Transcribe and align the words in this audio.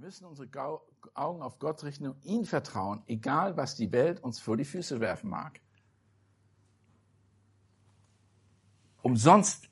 müssen 0.00 0.24
unsere 0.24 0.48
Augen 1.12 1.42
auf 1.42 1.58
Gott 1.58 1.84
richten 1.84 2.06
und 2.06 2.24
ihn 2.24 2.46
vertrauen, 2.46 3.02
egal 3.06 3.58
was 3.58 3.76
die 3.76 3.92
Welt 3.92 4.24
uns 4.24 4.40
vor 4.40 4.56
die 4.56 4.64
Füße 4.64 4.98
werfen 4.98 5.28
mag. 5.28 5.60
Umsonst 9.02 9.68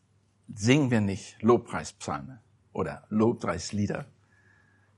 singen 0.55 0.91
wir 0.91 1.01
nicht 1.01 1.41
Lobpreispsalme 1.41 2.43
oder 2.75 3.07
Lobpreislieder. 3.09 4.05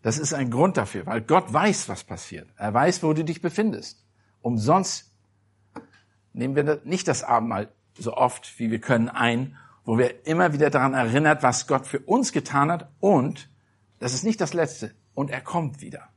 Das 0.03 0.19
ist 0.19 0.32
ein 0.32 0.51
Grund 0.51 0.77
dafür, 0.77 1.06
weil 1.06 1.21
Gott 1.21 1.53
weiß, 1.53 1.88
was 1.88 2.03
passiert. 2.03 2.51
Er 2.56 2.74
weiß, 2.74 3.04
wo 3.04 3.12
du 3.12 3.24
dich 3.24 3.40
befindest. 3.40 4.04
Umsonst 4.42 5.12
nehmen 6.33 6.56
wir 6.56 6.81
nicht 6.83 7.06
das 7.06 7.22
Abendmahl 7.22 7.72
so 7.97 8.15
oft, 8.15 8.58
wie 8.58 8.72
wir 8.72 8.81
können, 8.81 9.08
ein, 9.08 9.56
wo 9.85 9.97
wir 9.97 10.26
immer 10.26 10.53
wieder 10.53 10.71
daran 10.71 10.94
erinnert, 10.94 11.44
was 11.44 11.69
Gott 11.69 11.87
für 11.87 12.01
uns 12.01 12.33
getan 12.33 12.72
hat 12.72 12.90
und 12.99 13.49
das 14.01 14.12
ist 14.12 14.24
nicht 14.24 14.40
das 14.40 14.54
Letzte. 14.54 14.92
Und 15.15 15.31
er 15.31 15.40
kommt 15.40 15.81
wieder. 15.81 16.09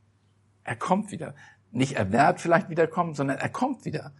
Er 0.64 0.76
kommt 0.76 1.10
wieder. 1.10 1.34
Nicht 1.70 1.96
er 1.96 2.12
wird 2.12 2.40
vielleicht 2.40 2.70
wiederkommen, 2.70 3.14
sondern 3.14 3.38
er 3.38 3.48
kommt 3.48 3.84
wieder. 3.84 4.12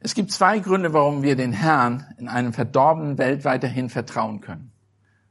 Es 0.00 0.14
gibt 0.14 0.30
zwei 0.30 0.58
Gründe, 0.60 0.92
warum 0.92 1.22
wir 1.22 1.34
den 1.34 1.52
Herrn 1.52 2.06
in 2.18 2.28
einem 2.28 2.52
verdorbenen 2.52 3.18
Welt 3.18 3.44
weiterhin 3.44 3.88
vertrauen 3.88 4.40
können. 4.40 4.72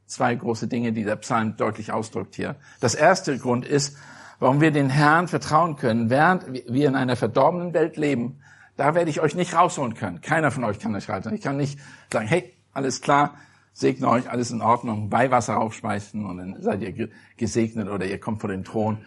Zwei 0.06 0.34
große 0.34 0.68
Dinge, 0.68 0.92
die 0.92 1.04
der 1.04 1.16
Psalm 1.16 1.56
deutlich 1.56 1.92
ausdrückt 1.92 2.34
hier. 2.34 2.56
Das 2.80 2.94
erste 2.94 3.38
Grund 3.38 3.66
ist, 3.66 3.96
warum 4.38 4.60
wir 4.60 4.70
den 4.70 4.90
Herrn 4.90 5.28
vertrauen 5.28 5.76
können, 5.76 6.10
während 6.10 6.46
wir 6.46 6.88
in 6.88 6.94
einer 6.94 7.16
verdorbenen 7.16 7.74
Welt 7.74 7.96
leben. 7.96 8.40
Da 8.76 8.94
werde 8.94 9.10
ich 9.10 9.20
euch 9.20 9.34
nicht 9.34 9.54
rausholen 9.54 9.94
können. 9.94 10.20
Keiner 10.20 10.50
von 10.50 10.64
euch 10.64 10.78
kann 10.78 10.94
euch 10.94 11.08
rausholen. 11.08 11.36
Ich 11.36 11.42
kann 11.42 11.56
nicht 11.56 11.78
sagen, 12.12 12.28
hey, 12.28 12.54
alles 12.72 13.00
klar, 13.00 13.34
segne 13.78 14.08
euch, 14.08 14.28
alles 14.28 14.50
in 14.50 14.60
Ordnung, 14.60 15.12
Weihwasser 15.12 15.60
aufschmeißen 15.60 16.24
und 16.24 16.38
dann 16.38 16.62
seid 16.62 16.82
ihr 16.82 17.08
gesegnet 17.36 17.88
oder 17.88 18.06
ihr 18.06 18.18
kommt 18.18 18.40
vor 18.40 18.50
den 18.50 18.64
Thron, 18.64 18.98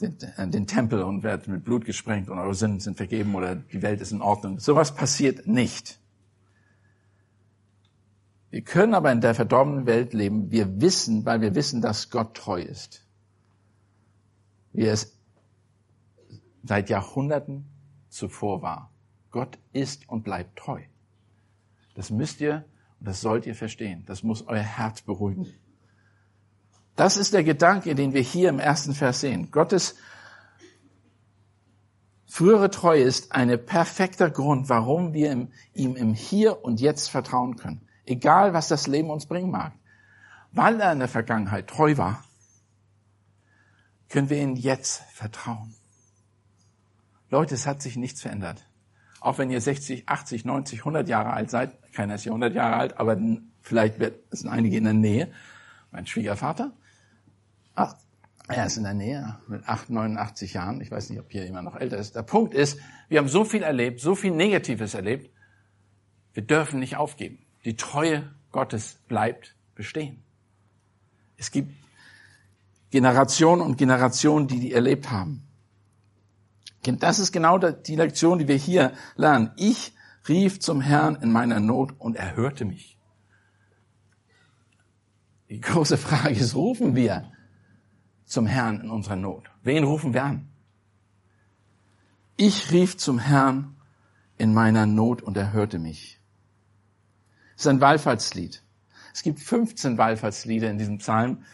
den, 0.00 0.18
äh, 0.36 0.48
den 0.48 0.66
Tempel 0.66 1.02
und 1.02 1.22
werdet 1.22 1.48
mit 1.48 1.64
Blut 1.64 1.86
gesprengt 1.86 2.28
und 2.28 2.38
eure 2.38 2.54
Sünden 2.54 2.80
sind 2.80 2.98
vergeben 2.98 3.34
oder 3.34 3.56
die 3.56 3.80
Welt 3.80 4.02
ist 4.02 4.12
in 4.12 4.20
Ordnung. 4.20 4.58
Sowas 4.60 4.94
passiert 4.94 5.46
nicht. 5.46 5.98
Wir 8.50 8.60
können 8.62 8.92
aber 8.92 9.10
in 9.12 9.22
der 9.22 9.34
verdorbenen 9.34 9.86
Welt 9.86 10.12
leben. 10.12 10.50
Wir 10.50 10.80
wissen, 10.80 11.24
weil 11.24 11.40
wir 11.40 11.54
wissen, 11.54 11.80
dass 11.80 12.10
Gott 12.10 12.34
treu 12.34 12.60
ist. 12.60 13.02
Wie 14.72 14.84
es 14.84 15.16
seit 16.62 16.90
Jahrhunderten 16.90 17.64
zuvor 18.10 18.60
war. 18.60 18.90
Gott 19.30 19.58
ist 19.72 20.06
und 20.08 20.22
bleibt 20.22 20.58
treu. 20.58 20.82
Das 21.94 22.10
müsst 22.10 22.42
ihr 22.42 22.64
und 22.98 23.08
das 23.08 23.20
sollt 23.20 23.46
ihr 23.46 23.54
verstehen. 23.54 24.04
Das 24.06 24.22
muss 24.22 24.46
euer 24.46 24.62
Herz 24.62 25.02
beruhigen. 25.02 25.46
Das 26.96 27.16
ist 27.16 27.34
der 27.34 27.44
Gedanke, 27.44 27.94
den 27.94 28.14
wir 28.14 28.22
hier 28.22 28.48
im 28.48 28.58
ersten 28.58 28.94
Vers 28.94 29.20
sehen. 29.20 29.50
Gottes 29.50 29.96
frühere 32.26 32.70
Treue 32.70 33.02
ist 33.02 33.32
ein 33.32 33.64
perfekter 33.64 34.30
Grund, 34.30 34.68
warum 34.68 35.12
wir 35.12 35.48
ihm 35.74 35.96
im 35.96 36.14
Hier 36.14 36.64
und 36.64 36.80
Jetzt 36.80 37.10
vertrauen 37.10 37.56
können. 37.56 37.86
Egal, 38.06 38.54
was 38.54 38.68
das 38.68 38.86
Leben 38.86 39.10
uns 39.10 39.26
bringen 39.26 39.50
mag. 39.50 39.72
Weil 40.52 40.80
er 40.80 40.92
in 40.92 41.00
der 41.00 41.08
Vergangenheit 41.08 41.66
treu 41.66 41.98
war, 41.98 42.24
können 44.08 44.30
wir 44.30 44.40
ihm 44.40 44.54
jetzt 44.54 45.02
vertrauen. 45.12 45.74
Leute, 47.28 47.54
es 47.54 47.66
hat 47.66 47.82
sich 47.82 47.96
nichts 47.96 48.22
verändert. 48.22 48.65
Auch 49.26 49.38
wenn 49.38 49.50
ihr 49.50 49.60
60, 49.60 50.08
80, 50.08 50.44
90, 50.44 50.78
100 50.78 51.08
Jahre 51.08 51.32
alt 51.32 51.50
seid, 51.50 51.76
keiner 51.92 52.14
ist 52.14 52.22
hier 52.22 52.30
100 52.30 52.54
Jahre 52.54 52.76
alt, 52.76 53.00
aber 53.00 53.18
vielleicht 53.60 53.96
sind 54.30 54.48
einige 54.48 54.76
in 54.76 54.84
der 54.84 54.92
Nähe. 54.92 55.32
Mein 55.90 56.06
Schwiegervater, 56.06 56.70
ach, 57.74 57.96
er 58.46 58.66
ist 58.66 58.76
in 58.76 58.84
der 58.84 58.94
Nähe 58.94 59.36
mit 59.48 59.68
8, 59.68 59.90
89 59.90 60.52
Jahren. 60.54 60.80
Ich 60.80 60.92
weiß 60.92 61.10
nicht, 61.10 61.18
ob 61.18 61.32
hier 61.32 61.44
jemand 61.44 61.64
noch 61.64 61.74
älter 61.74 61.96
ist. 61.96 62.14
Der 62.14 62.22
Punkt 62.22 62.54
ist, 62.54 62.78
wir 63.08 63.18
haben 63.18 63.26
so 63.26 63.44
viel 63.44 63.64
erlebt, 63.64 63.98
so 63.98 64.14
viel 64.14 64.30
Negatives 64.30 64.94
erlebt. 64.94 65.28
Wir 66.32 66.44
dürfen 66.44 66.78
nicht 66.78 66.96
aufgeben. 66.96 67.44
Die 67.64 67.74
Treue 67.74 68.32
Gottes 68.52 69.00
bleibt 69.08 69.56
bestehen. 69.74 70.22
Es 71.36 71.50
gibt 71.50 71.72
Generationen 72.92 73.62
und 73.62 73.76
Generationen, 73.76 74.46
die 74.46 74.60
die 74.60 74.72
erlebt 74.72 75.10
haben. 75.10 75.45
Das 76.82 77.18
ist 77.18 77.32
genau 77.32 77.58
die 77.58 77.96
Lektion, 77.96 78.38
die 78.38 78.48
wir 78.48 78.56
hier 78.56 78.92
lernen. 79.16 79.50
Ich 79.56 79.92
rief 80.28 80.60
zum 80.60 80.80
Herrn 80.80 81.16
in 81.16 81.32
meiner 81.32 81.60
Not 81.60 81.94
und 81.98 82.16
er 82.16 82.36
hörte 82.36 82.64
mich. 82.64 82.98
Die 85.48 85.60
große 85.60 85.96
Frage 85.96 86.34
ist, 86.34 86.54
rufen 86.54 86.94
wir 86.94 87.30
zum 88.24 88.46
Herrn 88.46 88.80
in 88.80 88.90
unserer 88.90 89.16
Not? 89.16 89.50
Wen 89.62 89.84
rufen 89.84 90.12
wir 90.12 90.24
an? 90.24 90.48
Ich 92.36 92.72
rief 92.72 92.96
zum 92.96 93.18
Herrn 93.18 93.76
in 94.36 94.52
meiner 94.52 94.86
Not 94.86 95.22
und 95.22 95.36
er 95.36 95.52
hörte 95.52 95.78
mich. 95.78 96.20
Das 97.54 97.62
ist 97.62 97.68
ein 97.68 97.80
Wallfahrtslied. 97.80 98.62
Es 99.14 99.22
gibt 99.22 99.40
15 99.40 99.96
Wallfahrtslieder 99.96 100.70
in 100.70 100.76
diesem 100.76 100.98
Psalm. 100.98 101.44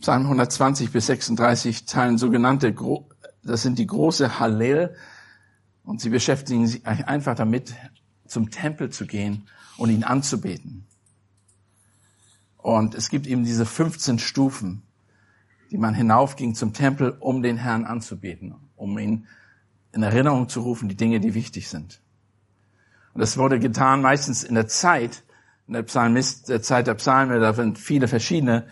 Psalm 0.00 0.22
120 0.22 0.90
bis 0.90 1.06
36 1.06 1.84
teilen 1.84 2.16
sogenannte 2.16 2.72
das 3.42 3.62
sind 3.62 3.78
die 3.78 3.86
große 3.86 4.38
Hallel. 4.38 4.94
Und 5.84 6.00
sie 6.00 6.10
beschäftigen 6.10 6.66
sich 6.66 6.86
einfach 6.86 7.34
damit, 7.34 7.74
zum 8.26 8.50
Tempel 8.50 8.90
zu 8.90 9.06
gehen 9.06 9.48
und 9.76 9.90
ihn 9.90 10.04
anzubeten. 10.04 10.86
Und 12.56 12.94
es 12.94 13.10
gibt 13.10 13.26
eben 13.26 13.44
diese 13.44 13.66
15 13.66 14.18
Stufen, 14.18 14.82
die 15.70 15.78
man 15.78 15.94
hinaufging 15.94 16.54
zum 16.54 16.72
Tempel, 16.72 17.16
um 17.18 17.42
den 17.42 17.56
Herrn 17.56 17.84
anzubeten, 17.84 18.54
um 18.76 18.98
ihn 18.98 19.26
in 19.92 20.02
Erinnerung 20.02 20.48
zu 20.48 20.60
rufen, 20.60 20.88
die 20.88 20.96
Dinge, 20.96 21.20
die 21.20 21.34
wichtig 21.34 21.68
sind. 21.68 22.00
Und 23.12 23.20
das 23.20 23.36
wurde 23.36 23.58
getan 23.58 24.00
meistens 24.00 24.44
in 24.44 24.54
der 24.54 24.68
Zeit, 24.68 25.24
in 25.66 25.74
der 25.74 25.82
Psalmist, 25.82 26.48
der 26.48 26.62
Zeit 26.62 26.86
der 26.86 26.94
Psalme, 26.94 27.40
da 27.40 27.52
sind 27.52 27.78
viele 27.78 28.08
verschiedene, 28.08 28.66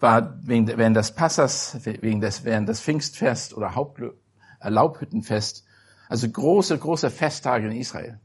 war 0.00 0.38
während 0.42 0.96
des 0.96 1.12
Passers, 1.12 1.78
wegen 1.84 2.20
des, 2.20 2.44
während 2.44 2.68
des 2.68 2.80
Pfingstfest 2.80 3.54
oder 3.54 3.74
Haupt, 3.74 4.00
äh, 4.00 4.68
Laubhüttenfest, 4.68 5.64
also 6.08 6.28
große, 6.28 6.78
große 6.78 7.10
Festtage 7.10 7.66
in 7.66 7.76
Israel, 7.76 8.20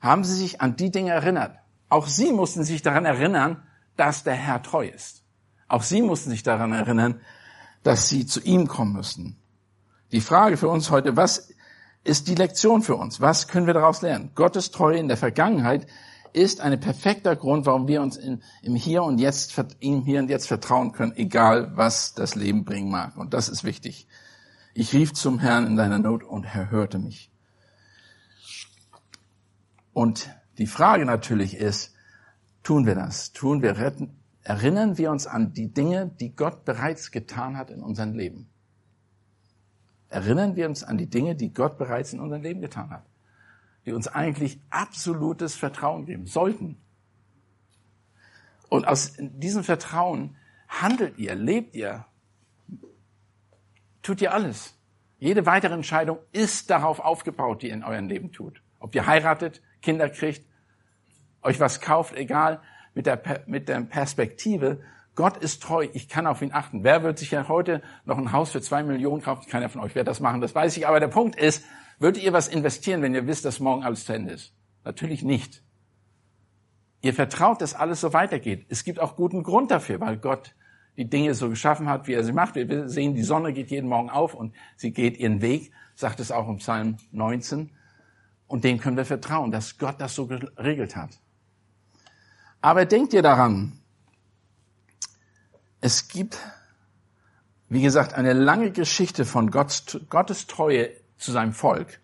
haben 0.00 0.24
sie 0.24 0.34
sich 0.34 0.60
an 0.60 0.76
die 0.76 0.90
Dinge 0.90 1.12
erinnert. 1.12 1.56
Auch 1.88 2.06
sie 2.06 2.32
mussten 2.32 2.64
sich 2.64 2.82
daran 2.82 3.04
erinnern, 3.04 3.62
dass 3.96 4.24
der 4.24 4.34
Herr 4.34 4.62
treu 4.62 4.86
ist. 4.88 5.22
Auch 5.68 5.82
sie 5.82 6.02
mussten 6.02 6.30
sich 6.30 6.42
daran 6.42 6.72
erinnern, 6.72 7.20
dass 7.82 8.08
sie 8.08 8.26
zu 8.26 8.40
ihm 8.40 8.66
kommen 8.66 8.94
müssen. 8.94 9.36
Die 10.10 10.20
Frage 10.20 10.56
für 10.56 10.68
uns 10.68 10.90
heute, 10.90 11.16
was 11.16 11.52
ist 12.04 12.28
die 12.28 12.34
Lektion 12.34 12.82
für 12.82 12.96
uns? 12.96 13.20
Was 13.20 13.48
können 13.48 13.66
wir 13.66 13.74
daraus 13.74 14.02
lernen? 14.02 14.32
Gottes 14.34 14.70
Treue 14.70 14.98
in 14.98 15.08
der 15.08 15.16
Vergangenheit 15.16 15.86
ist 16.32 16.60
ein 16.60 16.78
perfekter 16.80 17.36
Grund, 17.36 17.66
warum 17.66 17.88
wir 17.88 18.02
uns 18.02 18.16
in, 18.16 18.42
im 18.62 18.74
Hier 18.74 19.02
und 19.02 19.18
Jetzt, 19.18 19.54
ihm 19.80 20.02
Hier 20.04 20.20
und 20.20 20.30
Jetzt 20.30 20.48
vertrauen 20.48 20.92
können, 20.92 21.12
egal 21.16 21.76
was 21.76 22.14
das 22.14 22.34
Leben 22.34 22.64
bringen 22.64 22.90
mag. 22.90 23.16
Und 23.16 23.34
das 23.34 23.48
ist 23.48 23.64
wichtig. 23.64 24.06
Ich 24.74 24.92
rief 24.92 25.12
zum 25.12 25.38
Herrn 25.38 25.66
in 25.66 25.76
deiner 25.76 25.98
Not 25.98 26.24
und 26.24 26.44
er 26.44 26.70
hörte 26.70 26.98
mich. 26.98 27.30
Und 29.92 30.30
die 30.58 30.66
Frage 30.66 31.04
natürlich 31.04 31.56
ist, 31.56 31.94
tun 32.62 32.86
wir 32.86 32.94
das? 32.94 33.32
Tun 33.32 33.62
wir 33.62 33.76
retten? 33.76 34.16
Erinnern 34.42 34.98
wir 34.98 35.10
uns 35.10 35.26
an 35.26 35.52
die 35.52 35.72
Dinge, 35.72 36.10
die 36.18 36.34
Gott 36.34 36.64
bereits 36.64 37.10
getan 37.10 37.56
hat 37.56 37.70
in 37.70 37.82
unserem 37.82 38.14
Leben? 38.14 38.48
Erinnern 40.08 40.56
wir 40.56 40.66
uns 40.68 40.82
an 40.82 40.98
die 40.98 41.08
Dinge, 41.08 41.34
die 41.34 41.52
Gott 41.52 41.78
bereits 41.78 42.12
in 42.12 42.20
unserem 42.20 42.42
Leben 42.42 42.60
getan 42.60 42.90
hat? 42.90 43.04
Die 43.86 43.92
uns 43.92 44.08
eigentlich 44.08 44.60
absolutes 44.70 45.54
Vertrauen 45.54 46.06
geben 46.06 46.26
sollten. 46.26 46.80
Und 48.68 48.86
aus 48.86 49.14
diesem 49.18 49.64
Vertrauen 49.64 50.36
handelt 50.68 51.18
ihr, 51.18 51.34
lebt 51.34 51.74
ihr, 51.74 52.06
tut 54.02 54.20
ihr 54.20 54.32
alles. 54.32 54.74
Jede 55.18 55.46
weitere 55.46 55.74
Entscheidung 55.74 56.18
ist 56.32 56.70
darauf 56.70 56.98
aufgebaut, 56.98 57.62
die 57.62 57.68
ihr 57.68 57.74
in 57.74 57.84
eurem 57.84 58.08
Leben 58.08 58.32
tut. 58.32 58.62
Ob 58.80 58.94
ihr 58.94 59.06
heiratet, 59.06 59.62
Kinder 59.80 60.08
kriegt, 60.08 60.44
euch 61.42 61.60
was 61.60 61.80
kauft, 61.80 62.16
egal, 62.16 62.60
mit 62.94 63.06
der, 63.06 63.44
mit 63.46 63.68
der 63.68 63.80
Perspektive, 63.82 64.80
Gott 65.14 65.36
ist 65.36 65.62
treu, 65.62 65.86
ich 65.92 66.08
kann 66.08 66.26
auf 66.26 66.40
ihn 66.40 66.52
achten. 66.52 66.84
Wer 66.84 67.02
wird 67.02 67.18
sich 67.18 67.30
ja 67.30 67.46
heute 67.48 67.82
noch 68.04 68.16
ein 68.16 68.32
Haus 68.32 68.50
für 68.50 68.62
zwei 68.62 68.82
Millionen 68.82 69.22
kaufen? 69.22 69.46
Keiner 69.48 69.68
von 69.68 69.82
euch 69.82 69.94
wird 69.94 70.08
das 70.08 70.20
machen, 70.20 70.40
das 70.40 70.54
weiß 70.54 70.76
ich. 70.76 70.88
Aber 70.88 71.00
der 71.00 71.08
Punkt 71.08 71.36
ist, 71.36 71.64
Würdet 72.02 72.24
ihr 72.24 72.32
was 72.32 72.48
investieren, 72.48 73.00
wenn 73.00 73.14
ihr 73.14 73.28
wisst, 73.28 73.44
dass 73.44 73.60
morgen 73.60 73.84
alles 73.84 74.06
zu 74.06 74.12
Ende 74.12 74.32
ist? 74.32 74.52
Natürlich 74.84 75.22
nicht. 75.22 75.62
Ihr 77.00 77.14
vertraut, 77.14 77.60
dass 77.60 77.74
alles 77.74 78.00
so 78.00 78.12
weitergeht. 78.12 78.66
Es 78.68 78.82
gibt 78.82 78.98
auch 78.98 79.14
guten 79.14 79.44
Grund 79.44 79.70
dafür, 79.70 80.00
weil 80.00 80.16
Gott 80.16 80.56
die 80.96 81.08
Dinge 81.08 81.32
so 81.34 81.48
geschaffen 81.48 81.88
hat, 81.88 82.08
wie 82.08 82.14
er 82.14 82.24
sie 82.24 82.32
macht. 82.32 82.56
Wir 82.56 82.88
sehen, 82.88 83.14
die 83.14 83.22
Sonne 83.22 83.52
geht 83.52 83.70
jeden 83.70 83.88
Morgen 83.88 84.10
auf 84.10 84.34
und 84.34 84.52
sie 84.74 84.90
geht 84.90 85.16
ihren 85.16 85.42
Weg, 85.42 85.70
sagt 85.94 86.18
es 86.18 86.32
auch 86.32 86.48
im 86.48 86.56
Psalm 86.56 86.96
19. 87.12 87.70
Und 88.48 88.64
dem 88.64 88.80
können 88.80 88.96
wir 88.96 89.04
vertrauen, 89.04 89.52
dass 89.52 89.78
Gott 89.78 90.00
das 90.00 90.16
so 90.16 90.26
geregelt 90.26 90.96
hat. 90.96 91.20
Aber 92.60 92.84
denkt 92.84 93.12
ihr 93.12 93.22
daran, 93.22 93.78
Es 95.80 96.08
gibt, 96.08 96.36
wie 97.68 97.82
gesagt, 97.82 98.14
eine 98.14 98.32
lange 98.32 98.72
Geschichte 98.72 99.24
von 99.24 99.52
Gottes, 99.52 100.00
Gottes 100.08 100.48
Treue 100.48 101.01
zu 101.22 101.32
seinem 101.32 101.52
Volk. 101.52 102.00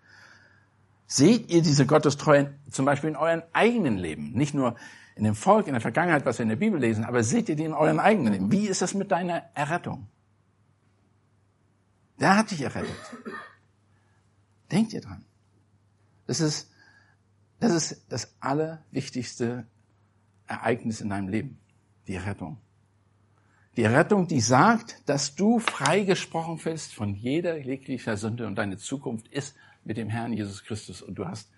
Seht 1.05 1.49
ihr 1.51 1.61
diese 1.61 1.85
Gottestreue 1.85 2.53
zum 2.69 2.85
Beispiel 2.85 3.09
in 3.09 3.15
euren 3.15 3.43
eigenen 3.53 3.97
Leben? 3.97 4.31
Nicht 4.33 4.53
nur 4.53 4.75
in 5.15 5.23
dem 5.23 5.35
Volk, 5.35 5.67
in 5.67 5.73
der 5.73 5.81
Vergangenheit, 5.81 6.25
was 6.25 6.37
wir 6.37 6.43
in 6.43 6.49
der 6.49 6.55
Bibel 6.55 6.79
lesen, 6.79 7.03
aber 7.03 7.23
seht 7.23 7.49
ihr 7.49 7.55
die 7.55 7.65
in 7.65 7.73
euren 7.73 7.99
eigenen 7.99 8.33
Leben? 8.33 8.51
Wie 8.51 8.67
ist 8.67 8.81
das 8.81 8.93
mit 8.93 9.11
deiner 9.11 9.43
Errettung? 9.53 10.07
Wer 12.17 12.37
hat 12.37 12.51
dich 12.51 12.61
errettet? 12.61 12.95
Denkt 14.71 14.93
ihr 14.93 15.01
dran. 15.01 15.25
Das 16.27 16.41
ist, 16.41 16.69
das 17.59 17.73
ist 17.73 18.05
das 18.09 18.35
allerwichtigste 18.39 19.65
Ereignis 20.45 21.01
in 21.01 21.09
deinem 21.09 21.27
Leben. 21.27 21.59
Die 22.07 22.15
Errettung. 22.15 22.57
Die 23.79 23.85
Errettung, 23.85 24.27
die 24.27 24.41
sagt, 24.41 25.01
dass 25.05 25.35
du 25.35 25.59
freigesprochen 25.59 26.57
bist 26.57 26.93
von 26.93 27.15
jeder 27.15 27.57
jeglicher 27.57 28.17
Sünde 28.17 28.45
und 28.45 28.55
deine 28.55 28.77
Zukunft 28.77 29.29
ist 29.29 29.55
mit 29.85 29.95
dem 29.95 30.09
Herrn 30.09 30.33
Jesus 30.33 30.65
Christus 30.65 31.01
und 31.01 31.15
du 31.15 31.25
hast 31.25 31.49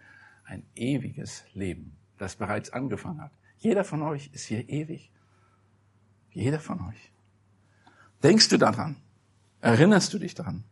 ein 0.45 0.62
ewiges 0.75 1.44
Leben, 1.56 1.97
das 2.19 2.35
bereits 2.35 2.69
angefangen 2.69 3.21
hat. 3.21 3.31
Jeder 3.57 3.83
von 3.83 4.03
euch 4.03 4.29
ist 4.33 4.45
hier 4.45 4.69
ewig. 4.69 5.12
Jeder 6.31 6.59
von 6.59 6.79
euch. 6.89 7.12
Denkst 8.21 8.50
du 8.50 8.59
daran? 8.59 8.97
Erinnerst 9.59 10.13
du 10.13 10.19
dich 10.19 10.35
daran? 10.35 10.63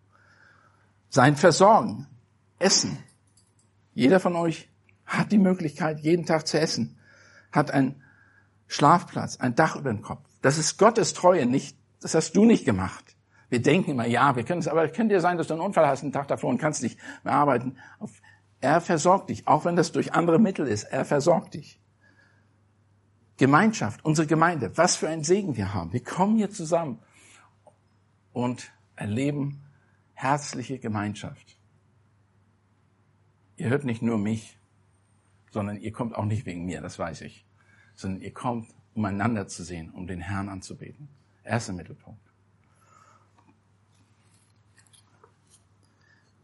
Sein 1.09 1.35
Versorgen, 1.35 2.05
Essen. 2.59 2.95
Jeder 3.95 4.19
von 4.19 4.35
euch 4.35 4.69
hat 5.03 5.31
die 5.31 5.39
Möglichkeit, 5.39 6.01
jeden 6.01 6.27
Tag 6.27 6.45
zu 6.45 6.59
essen, 6.59 6.99
hat 7.51 7.71
einen 7.71 8.03
Schlafplatz, 8.69 9.37
ein 9.37 9.55
Dach 9.55 9.75
über 9.75 9.91
dem 9.91 10.03
Kopf. 10.03 10.23
Das 10.41 10.57
ist 10.59 10.77
Gottes 10.77 11.13
Treue, 11.13 11.45
nicht, 11.47 11.75
das 12.01 12.13
hast 12.13 12.35
du 12.35 12.45
nicht 12.45 12.65
gemacht. 12.65 13.17
Wir 13.49 13.61
denken 13.61 13.91
immer, 13.91 14.05
ja, 14.05 14.35
wir 14.35 14.43
können 14.43 14.59
es, 14.59 14.67
aber 14.67 14.85
es 14.85 14.93
könnte 14.93 15.15
dir 15.15 15.21
sein, 15.21 15.37
dass 15.37 15.47
du 15.47 15.55
einen 15.55 15.63
Unfall 15.63 15.87
hast 15.87 16.03
einen 16.03 16.11
Tag 16.11 16.27
davor 16.27 16.51
und 16.51 16.59
kannst 16.59 16.83
nicht 16.83 16.99
mehr 17.23 17.33
arbeiten. 17.33 17.77
Er 18.61 18.79
versorgt 18.79 19.31
dich, 19.31 19.47
auch 19.47 19.65
wenn 19.65 19.75
das 19.75 19.91
durch 19.91 20.13
andere 20.13 20.37
Mittel 20.37 20.67
ist. 20.67 20.83
Er 20.83 21.03
versorgt 21.03 21.55
dich. 21.55 21.81
Gemeinschaft, 23.37 24.05
unsere 24.05 24.27
Gemeinde, 24.27 24.77
was 24.77 24.95
für 24.95 25.09
ein 25.09 25.23
Segen 25.23 25.57
wir 25.57 25.73
haben. 25.73 25.91
Wir 25.91 26.03
kommen 26.03 26.37
hier 26.37 26.51
zusammen 26.51 26.99
und 28.33 28.71
erleben 28.95 29.63
herzliche 30.13 30.77
Gemeinschaft. 30.77 31.57
Ihr 33.55 33.69
hört 33.69 33.83
nicht 33.83 34.03
nur 34.03 34.19
mich, 34.19 34.59
sondern 35.49 35.77
ihr 35.77 35.91
kommt 35.91 36.13
auch 36.15 36.25
nicht 36.25 36.45
wegen 36.45 36.65
mir, 36.65 36.81
das 36.81 36.99
weiß 36.99 37.21
ich, 37.21 37.47
sondern 37.99 38.21
ihr 38.21 38.33
kommt, 38.33 38.73
um 38.93 39.03
einander 39.03 39.49
zu 39.49 39.61
sehen, 39.61 39.89
um 39.89 40.07
den 40.07 40.21
Herrn 40.21 40.47
anzubeten. 40.47 41.09
Er 41.43 41.57
ist 41.57 41.67
im 41.67 41.75
Mittelpunkt. 41.75 42.21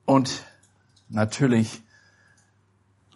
Und 0.04 0.46
natürlich 1.08 1.82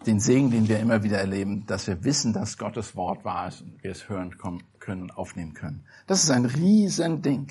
den 0.06 0.20
Segen, 0.20 0.50
den 0.50 0.68
wir 0.68 0.78
immer 0.78 1.02
wieder 1.02 1.18
erleben, 1.18 1.66
dass 1.66 1.86
wir 1.86 2.02
wissen, 2.02 2.32
dass 2.32 2.56
Gottes 2.56 2.96
Wort 2.96 3.26
wahr 3.26 3.48
ist 3.48 3.60
und 3.60 3.84
wir 3.84 3.90
es 3.90 4.08
hören 4.08 4.34
können 4.78 5.02
und 5.02 5.10
aufnehmen 5.10 5.52
können. 5.52 5.84
Das 6.06 6.24
ist 6.24 6.30
ein 6.30 6.46
Riesending. 6.46 7.48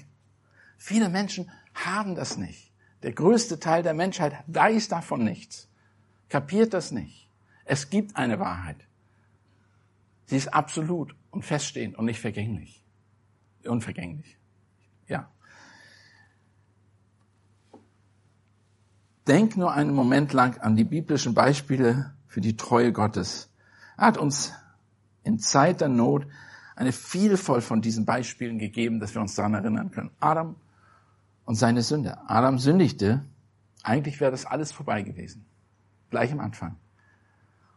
Viele 0.77 1.09
Menschen 1.09 1.51
haben 1.75 2.15
das 2.15 2.35
nicht. 2.35 2.74
Der 3.03 3.13
größte 3.13 3.59
Teil 3.59 3.83
der 3.83 3.94
Menschheit 3.94 4.33
weiß 4.47 4.88
davon 4.88 5.24
nichts, 5.24 5.69
kapiert 6.30 6.74
das 6.74 6.89
nicht. 6.89 7.30
Es 7.63 7.92
gibt 7.92 8.15
eine 8.15 8.39
Wahrheit. 8.39 8.88
Sie 10.29 10.37
ist 10.37 10.53
absolut 10.53 11.15
und 11.31 11.43
feststehend 11.43 11.97
und 11.97 12.05
nicht 12.05 12.19
vergänglich. 12.19 12.83
Unvergänglich. 13.65 14.37
Ja. 15.07 15.31
Denk 19.25 19.57
nur 19.57 19.73
einen 19.73 19.95
Moment 19.95 20.31
lang 20.31 20.59
an 20.59 20.75
die 20.75 20.83
biblischen 20.83 21.33
Beispiele 21.33 22.13
für 22.27 22.41
die 22.41 22.55
Treue 22.55 22.93
Gottes. 22.93 23.51
Er 23.97 24.05
hat 24.05 24.17
uns 24.19 24.53
in 25.23 25.39
Zeit 25.39 25.81
der 25.81 25.89
Not 25.89 26.27
eine 26.75 26.91
Vielfalt 26.91 27.63
von 27.63 27.81
diesen 27.81 28.05
Beispielen 28.05 28.59
gegeben, 28.59 28.99
dass 28.99 29.15
wir 29.15 29.21
uns 29.21 29.33
daran 29.33 29.55
erinnern 29.55 29.89
können. 29.89 30.11
Adam 30.19 30.57
und 31.45 31.55
seine 31.55 31.81
Sünde. 31.81 32.19
Adam 32.29 32.59
sündigte, 32.59 33.25
eigentlich 33.81 34.19
wäre 34.19 34.29
das 34.29 34.45
alles 34.45 34.71
vorbei 34.71 35.01
gewesen. 35.01 35.47
Gleich 36.11 36.31
am 36.31 36.39
Anfang. 36.39 36.75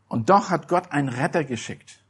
Und 0.07 0.29
doch 0.29 0.51
hat 0.51 0.69
Gott 0.69 0.93
einen 0.93 1.09
Retter 1.09 1.45
geschickt. 1.45 2.02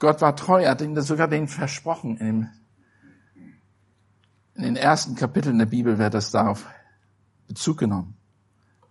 Gott 0.00 0.22
war 0.22 0.34
treu, 0.34 0.62
er 0.62 0.72
hat 0.72 0.80
ihm 0.80 0.98
sogar 1.02 1.28
den 1.28 1.46
versprochen. 1.46 2.16
In, 2.16 2.26
dem, 2.26 2.48
in 4.54 4.62
den 4.62 4.76
ersten 4.76 5.14
Kapiteln 5.14 5.58
der 5.58 5.66
Bibel 5.66 5.98
wird 5.98 6.14
das 6.14 6.30
darauf 6.30 6.66
Bezug 7.46 7.78
genommen. 7.78 8.16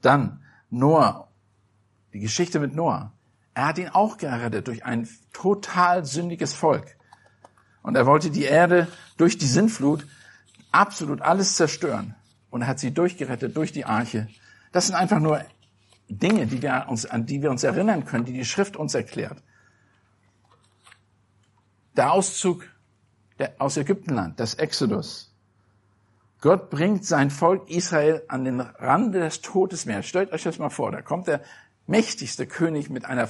Dann 0.01 0.43
Noah, 0.69 1.27
die 2.13 2.19
Geschichte 2.19 2.59
mit 2.59 2.75
Noah. 2.75 3.11
Er 3.55 3.67
hat 3.67 3.79
ihn 3.79 3.89
auch 3.89 4.17
gerettet 4.17 4.67
durch 4.67 4.85
ein 4.85 5.09
total 5.33 6.05
sündiges 6.05 6.53
Volk. 6.53 6.95
Und 7.81 7.95
er 7.95 8.05
wollte 8.05 8.29
die 8.29 8.43
Erde 8.43 8.87
durch 9.17 9.37
die 9.37 9.47
Sintflut 9.47 10.05
absolut 10.71 11.21
alles 11.21 11.55
zerstören. 11.55 12.15
Und 12.51 12.61
er 12.61 12.67
hat 12.67 12.79
sie 12.79 12.91
durchgerettet 12.91 13.57
durch 13.57 13.71
die 13.71 13.85
Arche. 13.85 14.27
Das 14.71 14.85
sind 14.85 14.95
einfach 14.95 15.19
nur 15.19 15.43
Dinge, 16.07 16.45
die 16.45 16.61
wir 16.61 16.85
uns, 16.87 17.07
an 17.07 17.25
die 17.25 17.41
wir 17.41 17.49
uns 17.49 17.63
erinnern 17.63 18.05
können, 18.05 18.25
die 18.25 18.33
die 18.33 18.45
Schrift 18.45 18.77
uns 18.77 18.93
erklärt. 18.93 19.41
Der 21.99 22.13
Auszug 22.13 22.63
aus 23.57 23.75
Ägyptenland, 23.75 24.39
das 24.39 24.53
Exodus. 24.53 25.35
Gott 26.39 26.69
bringt 26.69 27.03
sein 27.03 27.29
Volk 27.29 27.69
Israel 27.69 28.23
an 28.29 28.45
den 28.45 28.61
Rand 28.61 29.15
des 29.15 29.41
Todesmeers. 29.41 30.05
Stellt 30.05 30.31
euch 30.31 30.43
das 30.43 30.59
mal 30.59 30.69
vor, 30.69 30.93
da 30.93 31.01
kommt 31.01 31.27
der 31.27 31.41
mächtigste 31.87 32.47
König 32.47 32.89
mit 32.89 33.03
einer, 33.03 33.27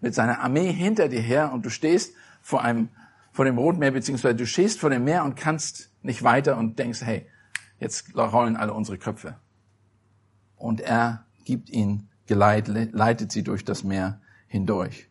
mit 0.00 0.14
seiner 0.14 0.38
Armee 0.38 0.72
hinter 0.72 1.08
dir 1.08 1.20
her 1.20 1.52
und 1.52 1.66
du 1.66 1.70
stehst 1.70 2.14
vor 2.40 2.62
einem, 2.62 2.90
vor 3.32 3.44
dem 3.44 3.58
Roten 3.58 3.80
Meer, 3.80 3.90
beziehungsweise 3.90 4.36
du 4.36 4.46
stehst 4.46 4.78
vor 4.78 4.90
dem 4.90 5.02
Meer 5.02 5.24
und 5.24 5.34
kannst 5.34 5.90
nicht 6.02 6.22
weiter 6.22 6.58
und 6.58 6.78
denkst, 6.78 7.00
hey, 7.02 7.26
jetzt 7.80 8.16
rollen 8.16 8.56
alle 8.56 8.72
unsere 8.72 8.98
Köpfe. 8.98 9.34
Und 10.54 10.80
er 10.80 11.26
gibt 11.44 11.70
ihnen 11.70 12.08
geleitet, 12.28 12.92
leitet 12.92 13.32
sie 13.32 13.42
durch 13.42 13.64
das 13.64 13.82
Meer 13.82 14.20
hindurch. 14.46 15.08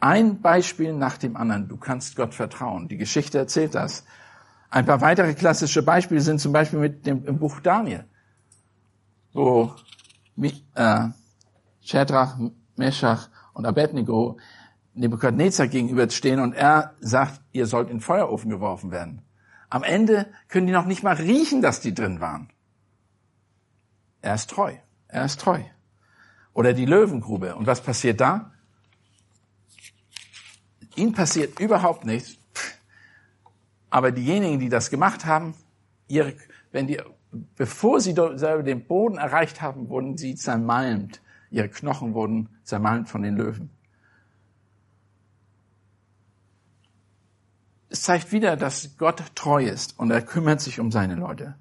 Ein 0.00 0.40
Beispiel 0.40 0.92
nach 0.92 1.16
dem 1.16 1.36
anderen. 1.36 1.68
Du 1.68 1.76
kannst 1.76 2.16
Gott 2.16 2.34
vertrauen. 2.34 2.88
Die 2.88 2.96
Geschichte 2.96 3.38
erzählt 3.38 3.74
das. 3.74 4.04
Ein 4.68 4.84
paar 4.84 5.00
weitere 5.00 5.34
klassische 5.34 5.82
Beispiele 5.82 6.20
sind 6.20 6.40
zum 6.40 6.52
Beispiel 6.52 6.78
mit 6.78 7.06
dem 7.06 7.24
im 7.24 7.38
Buch 7.38 7.60
Daniel, 7.60 8.04
wo 9.32 9.74
äh, 10.74 11.08
Shadrach, 11.80 12.36
Meshach 12.76 13.28
und 13.54 13.64
Abednego 13.64 14.38
Nebukadnezar 14.94 15.68
gegenüberstehen 15.68 16.40
und 16.40 16.54
er 16.54 16.94
sagt, 17.00 17.40
ihr 17.52 17.66
sollt 17.66 17.90
in 17.90 17.96
den 17.96 18.00
Feuerofen 18.00 18.50
geworfen 18.50 18.90
werden. 18.90 19.22
Am 19.68 19.82
Ende 19.82 20.26
können 20.48 20.66
die 20.66 20.72
noch 20.72 20.86
nicht 20.86 21.02
mal 21.02 21.16
riechen, 21.16 21.60
dass 21.60 21.80
die 21.80 21.94
drin 21.94 22.20
waren. 22.20 22.48
Er 24.22 24.34
ist 24.34 24.50
treu. 24.50 24.74
Er 25.08 25.24
ist 25.24 25.40
treu. 25.40 25.60
Oder 26.54 26.72
die 26.72 26.86
Löwengrube. 26.86 27.54
Und 27.56 27.66
was 27.66 27.82
passiert 27.82 28.20
da? 28.20 28.52
Ihnen 30.96 31.12
passiert 31.12 31.60
überhaupt 31.60 32.04
nichts. 32.04 32.36
Aber 33.90 34.10
diejenigen, 34.10 34.58
die 34.58 34.68
das 34.68 34.90
gemacht 34.90 35.24
haben, 35.26 35.54
ihre, 36.08 36.34
wenn 36.72 36.86
die, 36.86 37.00
bevor 37.56 38.00
sie 38.00 38.14
selber 38.14 38.62
den 38.62 38.86
Boden 38.86 39.16
erreicht 39.16 39.62
haben, 39.62 39.88
wurden 39.88 40.16
sie 40.16 40.34
zermalmt. 40.34 41.20
Ihre 41.50 41.68
Knochen 41.68 42.14
wurden 42.14 42.48
zermalmt 42.64 43.08
von 43.08 43.22
den 43.22 43.36
Löwen. 43.36 43.70
Es 47.88 48.02
zeigt 48.02 48.32
wieder, 48.32 48.56
dass 48.56 48.96
Gott 48.98 49.22
treu 49.34 49.64
ist 49.64 49.98
und 49.98 50.10
er 50.10 50.22
kümmert 50.22 50.60
sich 50.60 50.80
um 50.80 50.90
seine 50.90 51.14
Leute. 51.14 51.54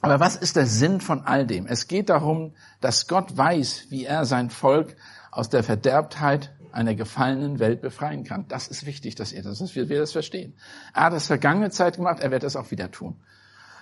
Aber 0.00 0.20
was 0.20 0.36
ist 0.36 0.56
der 0.56 0.66
Sinn 0.66 1.00
von 1.00 1.22
all 1.22 1.46
dem? 1.46 1.66
Es 1.66 1.88
geht 1.88 2.08
darum, 2.08 2.54
dass 2.80 3.08
Gott 3.08 3.36
weiß, 3.36 3.86
wie 3.88 4.04
er 4.04 4.26
sein 4.26 4.50
Volk 4.50 4.96
aus 5.32 5.48
der 5.48 5.64
Verderbtheit 5.64 6.54
einer 6.72 6.94
gefallenen 6.94 7.58
Welt 7.58 7.80
befreien 7.80 8.24
kann. 8.24 8.46
Das 8.48 8.68
ist 8.68 8.86
wichtig, 8.86 9.14
dass 9.14 9.32
ihr 9.32 9.42
das, 9.42 9.58
dass 9.58 9.74
wir, 9.74 9.88
wir 9.88 9.98
das 9.98 10.12
verstehen. 10.12 10.54
Er 10.94 11.04
hat 11.04 11.12
das 11.12 11.26
vergangene 11.26 11.70
Zeit 11.70 11.96
gemacht, 11.96 12.20
er 12.20 12.30
wird 12.30 12.42
das 12.42 12.56
auch 12.56 12.70
wieder 12.70 12.90
tun. 12.90 13.16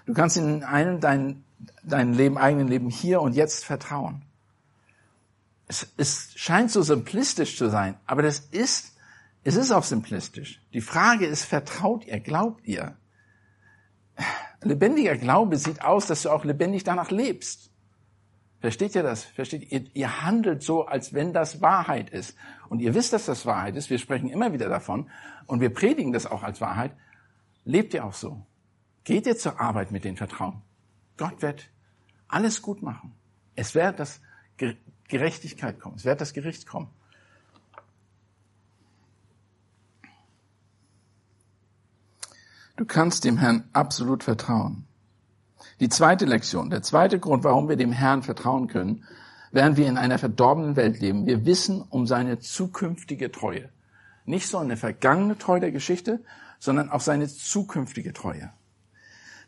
Du 0.06 0.14
kannst 0.14 0.36
in 0.36 0.62
einem 0.62 1.00
dein, 1.00 1.44
dein 1.82 2.14
Leben, 2.14 2.38
eigenen 2.38 2.68
Leben 2.68 2.90
hier 2.90 3.20
und 3.20 3.34
jetzt 3.34 3.64
vertrauen. 3.64 4.22
Es, 5.68 5.86
es 5.96 6.30
scheint 6.36 6.70
so 6.70 6.82
simplistisch 6.82 7.56
zu 7.56 7.68
sein, 7.70 7.96
aber 8.06 8.22
das 8.22 8.38
ist, 8.38 8.96
es 9.42 9.56
ist 9.56 9.72
auch 9.72 9.82
simplistisch. 9.82 10.60
Die 10.72 10.80
Frage 10.80 11.26
ist, 11.26 11.44
vertraut 11.44 12.06
ihr, 12.06 12.20
glaubt 12.20 12.66
ihr? 12.66 12.96
Lebendiger 14.62 15.16
Glaube 15.16 15.56
sieht 15.56 15.82
aus, 15.82 16.06
dass 16.06 16.22
du 16.22 16.30
auch 16.30 16.44
lebendig 16.44 16.84
danach 16.84 17.10
lebst. 17.10 17.70
Versteht 18.66 18.96
ihr 18.96 19.04
das? 19.04 19.22
Versteht 19.22 19.70
ihr? 19.70 19.84
Ihr 19.94 20.22
handelt 20.22 20.60
so, 20.60 20.86
als 20.86 21.14
wenn 21.14 21.32
das 21.32 21.62
Wahrheit 21.62 22.10
ist. 22.10 22.36
Und 22.68 22.80
ihr 22.80 22.96
wisst, 22.96 23.12
dass 23.12 23.26
das 23.26 23.46
Wahrheit 23.46 23.76
ist. 23.76 23.90
Wir 23.90 23.98
sprechen 24.00 24.28
immer 24.28 24.52
wieder 24.52 24.68
davon. 24.68 25.08
Und 25.46 25.60
wir 25.60 25.72
predigen 25.72 26.12
das 26.12 26.26
auch 26.26 26.42
als 26.42 26.60
Wahrheit. 26.60 26.90
Lebt 27.64 27.94
ihr 27.94 28.04
auch 28.04 28.12
so? 28.12 28.44
Geht 29.04 29.28
ihr 29.28 29.36
zur 29.36 29.60
Arbeit 29.60 29.92
mit 29.92 30.02
dem 30.02 30.16
Vertrauen? 30.16 30.62
Gott 31.16 31.42
wird 31.42 31.70
alles 32.26 32.60
gut 32.60 32.82
machen. 32.82 33.14
Es 33.54 33.76
wird 33.76 34.00
das 34.00 34.20
Gerechtigkeit 35.06 35.78
kommen. 35.78 35.94
Es 35.94 36.04
wird 36.04 36.20
das 36.20 36.32
Gericht 36.32 36.66
kommen. 36.66 36.90
Du 42.74 42.84
kannst 42.84 43.22
dem 43.22 43.38
Herrn 43.38 43.68
absolut 43.72 44.24
vertrauen. 44.24 44.88
Die 45.80 45.88
zweite 45.88 46.24
Lektion, 46.24 46.70
der 46.70 46.82
zweite 46.82 47.18
Grund, 47.18 47.44
warum 47.44 47.68
wir 47.68 47.76
dem 47.76 47.92
Herrn 47.92 48.22
vertrauen 48.22 48.66
können, 48.66 49.04
während 49.52 49.76
wir 49.76 49.86
in 49.86 49.98
einer 49.98 50.18
verdorbenen 50.18 50.76
Welt 50.76 51.00
leben. 51.00 51.26
Wir 51.26 51.44
wissen 51.44 51.82
um 51.82 52.06
seine 52.06 52.38
zukünftige 52.38 53.30
Treue. 53.30 53.68
Nicht 54.24 54.48
so 54.48 54.58
eine 54.58 54.76
vergangene 54.76 55.38
Treue 55.38 55.60
der 55.60 55.72
Geschichte, 55.72 56.24
sondern 56.58 56.90
auch 56.90 57.00
seine 57.00 57.28
zukünftige 57.28 58.12
Treue. 58.12 58.50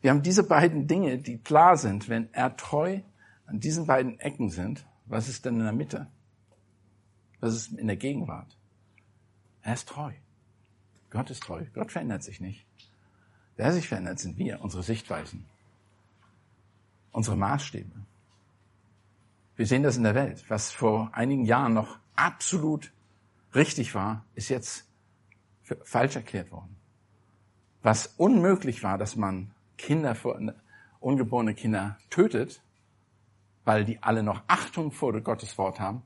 Wir 0.00 0.10
haben 0.10 0.22
diese 0.22 0.44
beiden 0.44 0.86
Dinge, 0.86 1.18
die 1.18 1.38
klar 1.38 1.76
sind, 1.76 2.08
wenn 2.08 2.28
er 2.32 2.56
treu 2.56 3.00
an 3.46 3.60
diesen 3.60 3.86
beiden 3.86 4.20
Ecken 4.20 4.50
sind, 4.50 4.84
was 5.06 5.28
ist 5.28 5.44
denn 5.44 5.58
in 5.58 5.64
der 5.64 5.72
Mitte? 5.72 6.06
Was 7.40 7.54
ist 7.54 7.72
in 7.72 7.86
der 7.86 7.96
Gegenwart? 7.96 8.56
Er 9.62 9.74
ist 9.74 9.88
treu. 9.88 10.12
Gott 11.10 11.30
ist 11.30 11.42
treu. 11.42 11.64
Gott 11.74 11.90
verändert 11.90 12.22
sich 12.22 12.40
nicht. 12.40 12.66
Wer 13.56 13.72
sich 13.72 13.88
verändert, 13.88 14.18
sind 14.18 14.36
wir, 14.36 14.60
unsere 14.60 14.82
Sichtweisen, 14.82 15.46
unsere 17.12 17.36
Maßstäbe. 17.36 17.90
Wir 19.56 19.66
sehen 19.66 19.82
das 19.82 19.96
in 19.96 20.04
der 20.04 20.14
Welt. 20.14 20.44
Was 20.48 20.70
vor 20.70 21.10
einigen 21.12 21.44
Jahren 21.44 21.74
noch 21.74 21.98
absolut 22.14 22.92
richtig 23.54 23.94
war, 23.94 24.24
ist 24.34 24.48
jetzt 24.48 24.88
falsch 25.84 26.16
erklärt 26.16 26.50
worden. 26.52 26.76
Was 27.82 28.06
unmöglich 28.16 28.82
war, 28.82 28.98
dass 28.98 29.16
man 29.16 29.50
Kinder, 29.76 30.16
ungeborene 31.00 31.54
Kinder 31.54 31.98
tötet, 32.10 32.62
weil 33.64 33.84
die 33.84 34.02
alle 34.02 34.22
noch 34.22 34.42
Achtung 34.46 34.92
vor 34.92 35.18
Gottes 35.20 35.58
Wort 35.58 35.80
haben, 35.80 36.02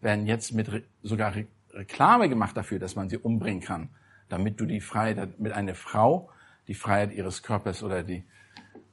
werden 0.00 0.26
jetzt 0.26 0.52
mit 0.52 0.84
sogar 1.02 1.34
Reklame 1.72 2.28
gemacht 2.28 2.56
dafür, 2.56 2.78
dass 2.78 2.96
man 2.96 3.08
sie 3.08 3.18
umbringen 3.18 3.62
kann, 3.62 3.90
damit 4.28 4.60
du 4.60 4.66
die 4.66 4.80
Freiheit 4.80 5.38
mit 5.40 5.52
einer 5.52 5.74
Frau 5.74 6.30
die 6.68 6.74
Freiheit 6.74 7.12
ihres 7.12 7.42
Körpers 7.42 7.82
oder 7.82 8.02
die 8.02 8.24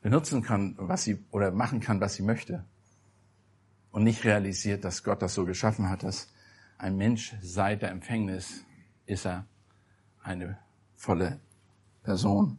benutzen 0.01 0.41
kann, 0.41 0.75
was 0.77 1.03
sie 1.03 1.23
oder 1.31 1.51
machen 1.51 1.79
kann, 1.79 2.01
was 2.01 2.15
sie 2.15 2.23
möchte. 2.23 2.65
Und 3.91 4.03
nicht 4.03 4.23
realisiert, 4.23 4.83
dass 4.83 5.03
Gott 5.03 5.21
das 5.21 5.33
so 5.33 5.45
geschaffen 5.45 5.89
hat, 5.89 6.03
dass 6.03 6.27
ein 6.77 6.97
Mensch 6.97 7.35
seit 7.41 7.81
der 7.81 7.91
Empfängnis 7.91 8.65
ist 9.05 9.25
er 9.25 9.45
eine 10.21 10.57
volle 10.95 11.39
Person. 12.03 12.57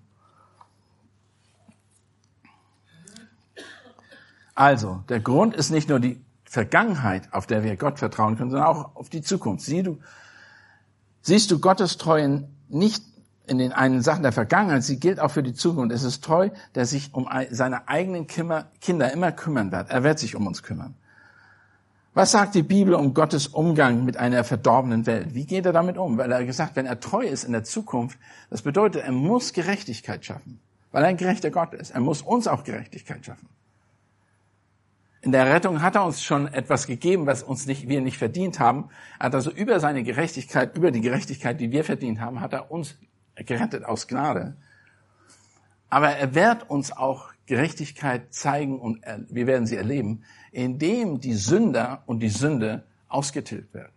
Also, 4.54 5.04
der 5.10 5.20
Grund 5.20 5.54
ist 5.54 5.70
nicht 5.70 5.88
nur 5.90 6.00
die 6.00 6.24
Vergangenheit, 6.44 7.32
auf 7.34 7.46
der 7.46 7.62
wir 7.62 7.76
Gott 7.76 7.98
vertrauen 7.98 8.36
können, 8.36 8.50
sondern 8.50 8.68
auch 8.68 8.96
auf 8.96 9.10
die 9.10 9.20
Zukunft. 9.20 9.66
Sieh 9.66 9.82
du, 9.82 10.00
siehst 11.20 11.50
du 11.50 11.58
Gottes 11.58 11.98
Treuen 11.98 12.48
nicht 12.68 13.04
in 13.46 13.58
den 13.58 13.72
einen 13.72 14.02
Sachen 14.02 14.22
der 14.22 14.32
Vergangenheit, 14.32 14.82
sie 14.82 14.98
gilt 14.98 15.20
auch 15.20 15.30
für 15.30 15.42
die 15.42 15.54
Zukunft. 15.54 15.94
Es 15.94 16.02
ist 16.02 16.24
treu, 16.24 16.50
der 16.74 16.86
sich 16.86 17.14
um 17.14 17.28
seine 17.50 17.88
eigenen 17.88 18.26
Kinder 18.26 19.12
immer 19.12 19.32
kümmern 19.32 19.72
wird. 19.72 19.90
Er 19.90 20.02
wird 20.02 20.18
sich 20.18 20.34
um 20.34 20.46
uns 20.46 20.62
kümmern. 20.62 20.94
Was 22.14 22.32
sagt 22.32 22.54
die 22.54 22.62
Bibel 22.62 22.94
um 22.94 23.12
Gottes 23.12 23.46
Umgang 23.48 24.04
mit 24.04 24.16
einer 24.16 24.42
verdorbenen 24.42 25.04
Welt? 25.04 25.34
Wie 25.34 25.44
geht 25.44 25.66
er 25.66 25.74
damit 25.74 25.98
um? 25.98 26.16
Weil 26.16 26.32
er 26.32 26.44
gesagt, 26.46 26.74
wenn 26.74 26.86
er 26.86 26.98
treu 26.98 27.26
ist 27.26 27.44
in 27.44 27.52
der 27.52 27.62
Zukunft, 27.62 28.18
das 28.48 28.62
bedeutet, 28.62 29.02
er 29.02 29.12
muss 29.12 29.52
Gerechtigkeit 29.52 30.24
schaffen. 30.24 30.58
Weil 30.92 31.02
er 31.02 31.10
ein 31.10 31.18
gerechter 31.18 31.50
Gott 31.50 31.74
ist. 31.74 31.90
Er 31.90 32.00
muss 32.00 32.22
uns 32.22 32.48
auch 32.48 32.64
Gerechtigkeit 32.64 33.26
schaffen. 33.26 33.48
In 35.20 35.32
der 35.32 35.52
Rettung 35.52 35.82
hat 35.82 35.94
er 35.96 36.06
uns 36.06 36.22
schon 36.22 36.46
etwas 36.46 36.86
gegeben, 36.86 37.26
was 37.26 37.42
uns 37.42 37.66
nicht, 37.66 37.88
wir 37.88 38.00
nicht 38.00 38.16
verdient 38.16 38.60
haben. 38.60 38.88
Er 39.18 39.26
hat 39.26 39.34
also 39.34 39.50
über 39.50 39.78
seine 39.78 40.02
Gerechtigkeit, 40.02 40.74
über 40.74 40.90
die 40.90 41.00
Gerechtigkeit, 41.02 41.60
die 41.60 41.70
wir 41.70 41.84
verdient 41.84 42.20
haben, 42.20 42.40
hat 42.40 42.54
er 42.54 42.70
uns 42.70 42.96
gerettet 43.44 43.84
aus 43.84 44.08
Gnade. 44.08 44.56
Aber 45.88 46.10
er 46.10 46.34
wird 46.34 46.68
uns 46.68 46.92
auch 46.92 47.32
Gerechtigkeit 47.46 48.34
zeigen 48.34 48.80
und 48.80 49.04
wir 49.28 49.46
werden 49.46 49.66
sie 49.66 49.76
erleben, 49.76 50.24
indem 50.50 51.20
die 51.20 51.34
Sünder 51.34 52.02
und 52.06 52.20
die 52.20 52.28
Sünde 52.28 52.84
ausgetilgt 53.08 53.72
wird. 53.72 53.92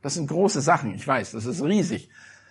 Das 0.00 0.14
sind 0.14 0.28
große 0.28 0.60
Sachen, 0.60 0.94
ich 0.94 1.06
weiß, 1.06 1.32
das 1.32 1.44
ist 1.44 1.62
riesig. 1.62 2.08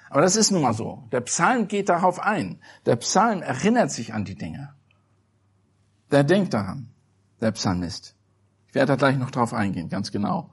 Aber 0.09 0.21
das 0.21 0.35
ist 0.35 0.51
nun 0.51 0.61
mal 0.61 0.73
so. 0.73 1.03
Der 1.11 1.21
Psalm 1.21 1.67
geht 1.67 1.89
darauf 1.89 2.19
ein. 2.19 2.59
Der 2.85 2.95
Psalm 2.97 3.41
erinnert 3.41 3.91
sich 3.91 4.13
an 4.13 4.25
die 4.25 4.35
Dinge. 4.35 4.73
Der 6.11 6.23
denkt 6.23 6.53
daran, 6.53 6.89
der 7.41 7.51
Psalmist. 7.51 8.15
Ich 8.67 8.75
werde 8.75 8.93
da 8.93 8.95
gleich 8.95 9.17
noch 9.17 9.31
drauf 9.31 9.53
eingehen, 9.53 9.89
ganz 9.89 10.11
genau. 10.11 10.51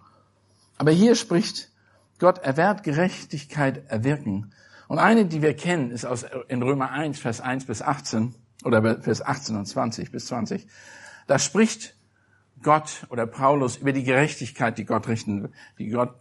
Aber 0.76 0.90
hier 0.90 1.14
spricht 1.14 1.71
Gott, 2.19 2.38
er 2.38 2.57
wird 2.57 2.83
Gerechtigkeit 2.83 3.88
erwirken 3.88 4.52
und 4.88 4.99
eine, 4.99 5.26
die 5.26 5.43
wir 5.43 5.55
kennen, 5.55 5.91
ist 5.91 6.05
aus, 6.05 6.26
in 6.49 6.62
Römer 6.62 6.91
1, 6.91 7.19
Vers 7.19 7.41
1 7.41 7.67
bis 7.67 7.83
18 7.83 8.35
oder 8.64 9.00
Vers 9.00 9.23
18 9.23 9.57
und 9.57 9.67
20 9.67 10.11
bis 10.11 10.26
20. 10.26 10.67
Da 11.26 11.38
spricht 11.38 11.97
Gott 12.62 13.07
oder 13.11 13.26
Paulus 13.26 13.76
über 13.76 13.93
die 13.93 14.05
Gerechtigkeit, 14.05 14.79
die 14.79 14.85
Gott 14.85 15.09
richten, 15.09 15.53
die 15.79 15.88
Gott 15.88 16.14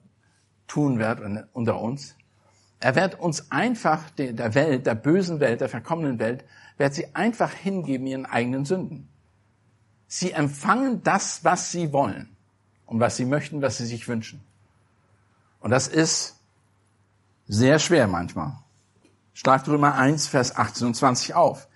tun 0.67 0.99
wird 0.99 1.19
unter 1.53 1.79
uns. 1.79 2.15
Er 2.79 2.95
wird 2.95 3.19
uns 3.19 3.51
einfach 3.51 4.09
der 4.11 4.55
Welt, 4.55 4.85
der 4.85 4.95
bösen 4.95 5.39
Welt, 5.39 5.61
der 5.61 5.69
verkommenen 5.69 6.19
Welt, 6.19 6.43
wird 6.77 6.93
sie 6.93 7.15
einfach 7.15 7.53
hingeben 7.53 8.07
ihren 8.07 8.25
eigenen 8.25 8.65
Sünden. 8.65 9.07
Sie 10.07 10.31
empfangen 10.31 11.01
das, 11.03 11.43
was 11.43 11.71
sie 11.71 11.93
wollen 11.93 12.35
und 12.85 12.99
was 12.99 13.15
sie 13.15 13.25
möchten, 13.25 13.61
was 13.61 13.77
sie 13.77 13.85
sich 13.85 14.07
wünschen. 14.07 14.41
Und 15.59 15.71
das 15.71 15.87
ist 15.87 16.42
sehr 17.53 17.79
schwer 17.79 18.07
manchmal. 18.07 18.53
Schlagt 19.33 19.67
Römer 19.67 19.95
1, 19.95 20.27
Vers 20.27 20.55
18 20.55 20.87
und 20.87 20.95
20 20.95 21.35
auf. 21.35 21.67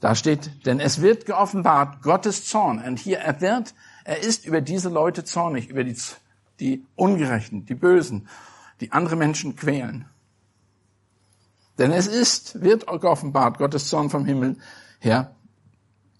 Da 0.00 0.14
steht, 0.14 0.66
denn 0.66 0.78
es 0.78 1.00
wird 1.00 1.24
geoffenbart 1.24 2.02
Gottes 2.02 2.46
Zorn. 2.46 2.82
Und 2.82 2.98
hier, 2.98 3.18
er 3.18 3.40
wird, 3.40 3.74
er 4.04 4.22
ist 4.22 4.44
über 4.44 4.60
diese 4.60 4.90
Leute 4.90 5.24
zornig, 5.24 5.68
über 5.68 5.84
die, 5.84 5.96
die 6.60 6.84
Ungerechten, 6.96 7.64
die 7.64 7.74
Bösen, 7.74 8.28
die 8.80 8.92
andere 8.92 9.16
Menschen 9.16 9.56
quälen. 9.56 10.06
Denn 11.78 11.92
es 11.92 12.06
ist, 12.06 12.60
wird 12.62 12.86
geoffenbart 12.86 13.58
Gottes 13.58 13.88
Zorn 13.88 14.10
vom 14.10 14.26
Himmel 14.26 14.56
her 15.00 15.34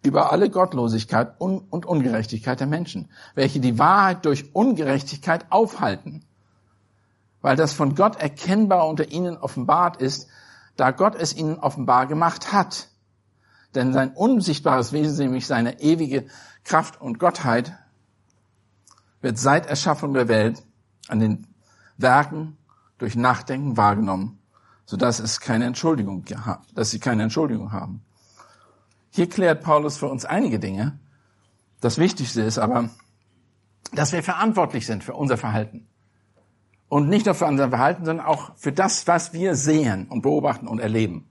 über 0.03 0.31
alle 0.33 0.49
Gottlosigkeit 0.51 1.39
und 1.41 1.85
Ungerechtigkeit 1.85 2.61
der 2.61 2.67
Menschen, 2.67 3.11
welche 3.35 3.61
die 3.61 3.79
Wahrheit 3.79 4.25
durch 4.25 4.55
Ungerechtigkeit 4.55 5.47
aufhalten 5.51 6.26
weil 7.47 7.55
das 7.55 7.73
von 7.73 7.95
Gott 7.95 8.17
erkennbar 8.17 8.89
unter 8.89 9.13
ihnen 9.13 9.37
offenbart 9.37 9.99
ist, 9.99 10.27
da 10.75 10.91
Gott 10.91 11.15
es 11.15 11.33
ihnen 11.33 11.61
offenbar 11.61 12.09
gemacht 12.09 12.53
hat. 12.53 12.89
Denn 13.77 13.93
sein 13.93 14.11
unsichtbares 14.11 14.91
Wesen, 14.91 15.27
nämlich 15.27 15.47
seine 15.47 15.81
ewige 15.81 16.27
Kraft 16.65 17.01
und 17.01 17.21
Gottheit, 17.21 17.73
wird 19.21 19.39
seit 19.39 19.67
Erschaffung 19.67 20.13
der 20.13 20.27
Welt 20.27 20.65
an 21.07 21.21
den 21.21 21.47
Werken 21.97 22.59
durch 22.99 23.15
Nachdenken 23.15 23.77
wahrgenommen, 23.77 24.41
sodass 24.85 25.21
es 25.21 25.39
keine 25.39 25.67
Entschuldigung 25.67 26.25
dass 26.75 26.91
sie 26.91 26.99
keine 26.99 27.23
Entschuldigung 27.23 27.71
haben. 27.71 28.03
Hier 29.11 29.29
klärt 29.29 29.63
Paulus 29.63 29.97
für 29.97 30.09
uns 30.09 30.25
einige 30.25 30.59
Dinge. 30.59 30.99
Das 31.81 31.97
Wichtigste 31.99 32.43
ist 32.43 32.59
aber, 32.59 32.91
dass 33.93 34.11
wir 34.11 34.25
verantwortlich 34.25 34.85
sind 34.85 35.05
für 35.05 35.15
unser 35.15 35.37
Verhalten. 35.37 35.87
Und 36.89 37.09
nicht 37.09 37.27
nur 37.27 37.35
für 37.35 37.47
unser 37.47 37.69
Verhalten, 37.71 38.05
sondern 38.05 38.27
auch 38.27 38.53
für 38.57 38.73
das, 38.73 39.07
was 39.07 39.33
wir 39.33 39.57
sehen 39.57 40.07
und 40.09 40.23
beobachten 40.23 40.69
und 40.69 40.79
erleben. 40.79 41.29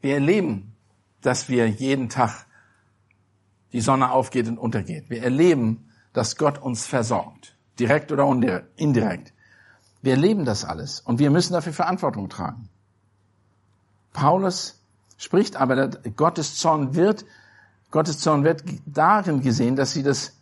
Wir 0.00 0.14
erleben, 0.14 0.74
dass 1.20 1.48
wir 1.48 1.68
jeden 1.68 2.08
Tag 2.08 2.46
die 3.72 3.80
Sonne 3.80 4.10
aufgeht 4.10 4.48
und 4.48 4.58
untergeht. 4.58 5.10
Wir 5.10 5.22
erleben, 5.22 5.90
dass 6.12 6.36
Gott 6.36 6.58
uns 6.58 6.86
versorgt. 6.86 7.54
Direkt 7.78 8.10
oder 8.10 8.26
indirekt. 8.76 9.32
Wir 10.02 10.12
erleben 10.12 10.44
das 10.44 10.64
alles 10.64 11.00
und 11.00 11.18
wir 11.18 11.30
müssen 11.30 11.52
dafür 11.52 11.72
Verantwortung 11.72 12.28
tragen. 12.28 12.68
Paulus 14.12 14.82
spricht 15.18 15.56
aber, 15.56 15.88
Gottes 16.16 16.56
Zorn 16.56 16.94
wird, 16.94 17.24
Gottes 17.90 18.18
Zorn 18.18 18.44
wird 18.44 18.64
darin 18.86 19.40
gesehen, 19.42 19.76
dass 19.76 19.92
sie 19.92 20.02
das 20.02 20.39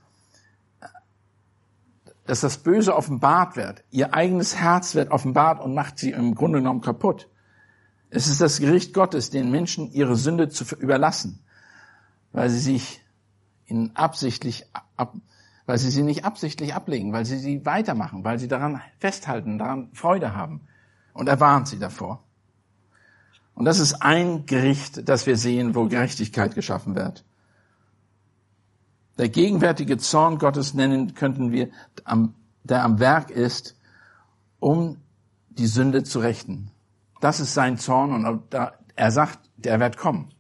dass 2.29 2.43
das 2.43 2.59
Böse 2.59 2.95
offenbart 2.95 3.57
wird. 3.57 3.85
Ihr 3.91 4.13
eigenes 4.13 4.55
Herz 4.55 4.95
wird 4.95 5.11
offenbart 5.11 5.65
und 5.65 5.73
macht 5.73 5.99
sie 5.99 6.11
im 6.11 6.35
Grunde 6.35 6.59
genommen 6.59 6.83
kaputt. 6.83 7.31
Es 8.11 8.27
ist 8.27 8.43
das 8.43 8.61
Gericht 8.61 8.93
Gottes, 8.93 9.31
den 9.31 9.51
Menschen 9.51 9.91
ihre 9.93 10.15
Sünde 10.15 10.51
zu 10.51 10.65
überlassen, 10.77 11.43
weil 12.33 12.51
sie 12.51 12.59
sich 12.59 13.01
ihnen 13.65 13.97
absichtlich 13.97 14.67
ab, 14.95 15.15
weil 15.65 15.79
sie 15.79 15.89
sie 15.89 16.03
nicht 16.03 16.27
absichtlich 16.27 16.75
ablegen, 16.75 17.15
weil 17.15 17.25
sie 17.25 17.39
sie 17.39 17.65
weitermachen, 17.65 18.25
weil 18.25 18.39
sie 18.39 18.49
daran 18.49 18.83
festhalten, 18.99 19.59
daran 19.59 19.89
Freude 19.95 20.35
haben. 20.35 20.61
Und 21.15 21.31
er 21.31 21.41
warnt 21.41 21.67
sie 21.67 21.79
davor. 21.79 22.25
Und 23.55 23.65
das 23.65 23.79
ist 23.79 24.03
ein 24.03 24.45
Gericht, 24.45 25.09
das 25.09 25.27
wir 25.27 25.39
sehen, 25.39 25.75
wo 25.75 25.87
Gerechtigkeit 25.87 26.55
geschaffen 26.55 26.95
wird. 26.95 27.25
Der 29.19 29.29
gegenwärtige 29.29 29.99
Zorn 29.99 30.39
Gottes 30.39 30.75
nennen 30.75 31.15
könnten 31.15 31.51
wir, 31.51 31.71
der 32.65 32.85
am 32.85 33.01
Werk 33.01 33.31
ist, 33.31 33.77
um 34.61 34.99
die 35.51 35.67
Sünde 35.67 36.05
zu 36.05 36.21
rächen. 36.21 36.71
Das 37.21 37.41
ist 37.41 37.53
sein 37.53 37.79
Zorn 37.79 38.25
und 38.25 38.55
er 38.95 39.11
sagt, 39.11 39.41
der 39.57 39.81
wird 39.81 39.97
kommen. 39.97 40.33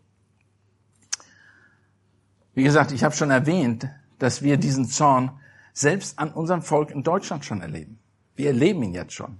Wie 2.54 2.62
gesagt, 2.62 2.92
ich 2.92 3.04
habe 3.04 3.14
schon 3.14 3.30
erwähnt, 3.30 3.88
dass 4.18 4.42
wir 4.42 4.56
diesen 4.56 4.88
Zorn 4.88 5.32
selbst 5.72 6.18
an 6.18 6.32
unserem 6.32 6.62
Volk 6.62 6.90
in 6.90 7.02
Deutschland 7.02 7.44
schon 7.44 7.60
erleben. 7.60 7.98
Wir 8.36 8.48
erleben 8.48 8.82
ihn 8.82 8.94
jetzt 8.94 9.12
schon. 9.12 9.38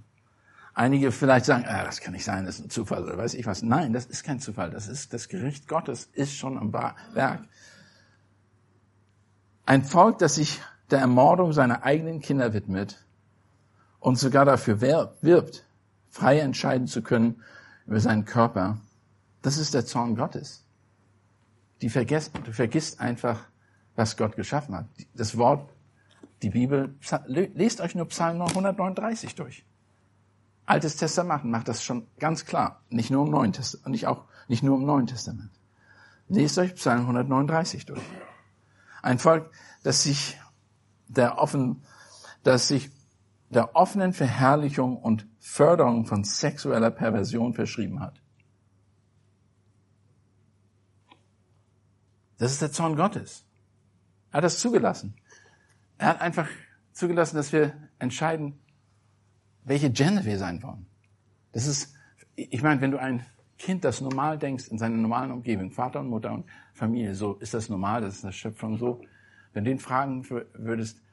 Einige 0.73 1.11
vielleicht 1.11 1.45
sagen, 1.45 1.65
ah, 1.67 1.83
das 1.83 1.99
kann 1.99 2.13
nicht 2.13 2.23
sein, 2.23 2.45
das 2.45 2.59
ist 2.59 2.65
ein 2.65 2.69
Zufall 2.69 3.03
oder 3.03 3.17
weiß 3.17 3.33
ich 3.33 3.45
was. 3.45 3.61
Nein, 3.61 3.91
das 3.91 4.05
ist 4.05 4.23
kein 4.23 4.39
Zufall. 4.39 4.69
Das 4.69 4.87
ist 4.87 5.13
das 5.13 5.27
Gericht 5.27 5.67
Gottes 5.67 6.09
ist 6.13 6.33
schon 6.33 6.57
am 6.57 6.71
Werk. 6.71 7.41
Ein 9.69 9.83
Volk, 9.83 10.17
das 10.17 10.33
sich 10.33 10.59
der 10.89 10.97
Ermordung 10.97 11.53
seiner 11.53 11.83
eigenen 11.83 12.21
Kinder 12.21 12.53
widmet 12.53 13.05
und 13.99 14.17
sogar 14.17 14.43
dafür 14.43 14.81
wirbt, 14.81 15.63
frei 16.09 16.39
entscheiden 16.39 16.87
zu 16.87 17.03
können 17.03 17.43
über 17.85 17.99
seinen 17.99 18.25
Körper, 18.25 18.79
das 19.43 19.59
ist 19.59 19.75
der 19.75 19.85
Zorn 19.85 20.15
Gottes. 20.15 20.65
Die 21.83 21.91
vergisst, 21.91 22.31
du 22.45 22.51
vergisst 22.51 22.99
einfach, 22.99 23.41
was 23.95 24.17
Gott 24.17 24.35
geschaffen 24.35 24.73
hat. 24.73 24.87
Das 25.13 25.37
Wort, 25.37 25.69
die 26.41 26.49
Bibel, 26.49 26.95
lest 27.27 27.79
euch 27.79 27.93
nur 27.93 28.07
Psalm 28.07 28.41
139 28.41 29.35
durch. 29.35 29.63
Altes 30.65 30.95
Testament 30.95 31.45
macht 31.45 31.67
das 31.67 31.83
schon 31.83 32.07
ganz 32.17 32.45
klar. 32.45 32.81
Nicht 32.89 33.11
nur 33.11 33.23
im 33.23 33.31
Neuen 33.31 33.53
Testament, 33.53 33.91
nicht 33.91 34.07
auch, 34.07 34.23
nicht 34.47 34.63
nur 34.63 34.77
im 34.77 34.85
Neuen 34.87 35.05
Testament. 35.05 35.51
Lest 36.27 36.57
euch 36.57 36.73
Psalm 36.73 37.01
139 37.01 37.85
durch. 37.85 38.01
Ein 39.01 39.19
Volk, 39.19 39.51
das 39.83 40.03
sich 40.03 40.39
der 41.07 41.37
offen, 41.37 41.83
das 42.43 42.67
sich 42.67 42.91
der 43.49 43.75
offenen 43.75 44.13
Verherrlichung 44.13 44.97
und 44.97 45.27
Förderung 45.39 46.05
von 46.05 46.23
sexueller 46.23 46.91
Perversion 46.91 47.53
verschrieben 47.53 47.99
hat. 47.99 48.21
Das 52.37 52.51
ist 52.51 52.61
der 52.61 52.71
Zorn 52.71 52.95
Gottes. 52.95 53.45
Er 54.31 54.37
hat 54.37 54.43
das 54.43 54.59
zugelassen. 54.59 55.15
Er 55.97 56.07
hat 56.07 56.21
einfach 56.21 56.47
zugelassen, 56.93 57.35
dass 57.35 57.51
wir 57.51 57.73
entscheiden, 57.97 58.59
welche 59.63 59.91
Gender 59.91 60.23
wir 60.23 60.37
sein 60.37 60.63
wollen. 60.63 60.85
Das 61.51 61.65
ist, 61.65 61.93
ich 62.35 62.61
meine, 62.61 62.79
wenn 62.81 62.91
du 62.91 62.99
ein 62.99 63.25
Kind, 63.59 63.83
das 63.83 63.99
normal 63.99 64.39
denkst 64.39 64.69
in 64.69 64.77
seiner 64.77 64.95
normalen 64.95 65.31
Umgebung, 65.31 65.71
Vater 65.71 65.99
und 65.99 66.07
Mutter 66.07 66.31
und 66.31 66.45
Familie, 66.73 67.13
so 67.13 67.35
ist 67.35 67.53
das 67.53 67.67
normal, 67.67 68.01
das 68.01 68.15
ist 68.15 68.23
eine 68.23 68.33
Schöpfung 68.33 68.77
so. 68.77 69.01
Wenn 69.51 69.65
du 69.65 69.71
ihn 69.71 69.79
fragen 69.79 70.27
würdest, 70.53 71.03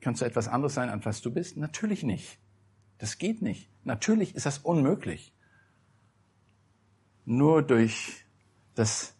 kannst 0.00 0.22
du 0.22 0.24
etwas 0.24 0.46
anderes 0.46 0.74
sein, 0.74 0.88
an 0.88 1.04
was 1.04 1.20
du 1.20 1.32
bist? 1.32 1.56
Natürlich 1.56 2.04
nicht. 2.04 2.38
Das 2.98 3.18
geht 3.18 3.42
nicht. 3.42 3.68
Natürlich 3.82 4.36
ist 4.36 4.46
das 4.46 4.58
unmöglich. 4.58 5.34
Nur 7.24 7.62
durch 7.62 8.24
das 8.76 9.16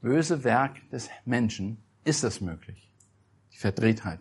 böse 0.00 0.42
Werk 0.42 0.88
des 0.90 1.10
Menschen 1.26 1.82
ist 2.04 2.24
das 2.24 2.40
möglich. 2.40 2.90
Die 3.52 3.58
Verdrehtheit. 3.58 4.20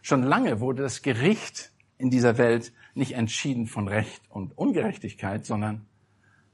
Schon 0.00 0.22
lange 0.22 0.60
wurde 0.60 0.82
das 0.82 1.02
Gericht 1.02 1.72
in 1.98 2.10
dieser 2.10 2.38
Welt 2.38 2.72
nicht 2.94 3.12
entschieden 3.12 3.66
von 3.66 3.86
Recht 3.86 4.22
und 4.30 4.56
Ungerechtigkeit, 4.56 5.44
sondern 5.44 5.87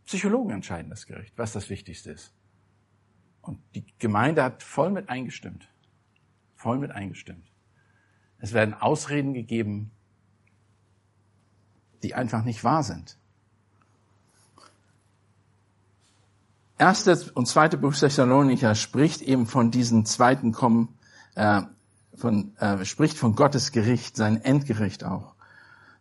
Psychologen 0.07 0.51
entscheiden 0.51 0.91
das 0.91 1.07
Gericht, 1.07 1.33
was 1.37 1.53
das 1.53 1.71
Wichtigste 1.71 2.11
ist. 2.13 2.33
Und 3.43 3.59
die 3.75 3.85
Gemeinde 3.99 4.43
hat 4.43 4.63
voll 4.63 4.91
mit 4.91 5.09
eingestimmt. 5.09 5.69
Voll 6.57 6.79
mit 6.79 6.91
eingestimmt. 6.91 7.51
Es 8.39 8.53
werden 8.53 8.75
Ausreden 8.75 9.35
gegeben, 9.35 9.91
die 12.03 12.15
einfach 12.15 12.45
nicht 12.45 12.65
wahr 12.65 12.83
sind. 12.83 13.19
Erste 16.77 17.33
und 17.33 17.47
zweite 17.47 17.79
Buch 17.79 17.95
Thessalonicher 17.95 18.75
spricht 18.75 19.23
eben 19.23 19.47
von 19.47 19.71
diesem 19.71 20.05
zweiten 20.05 20.53
Kommen, 20.53 20.99
äh, 21.35 21.63
von, 22.15 22.57
äh, 22.59 22.85
spricht 22.85 23.17
von 23.17 23.37
Gottes 23.37 23.73
Gericht, 23.73 24.17
sein 24.17 24.43
Endgericht 24.43 25.05
auch 25.05 25.35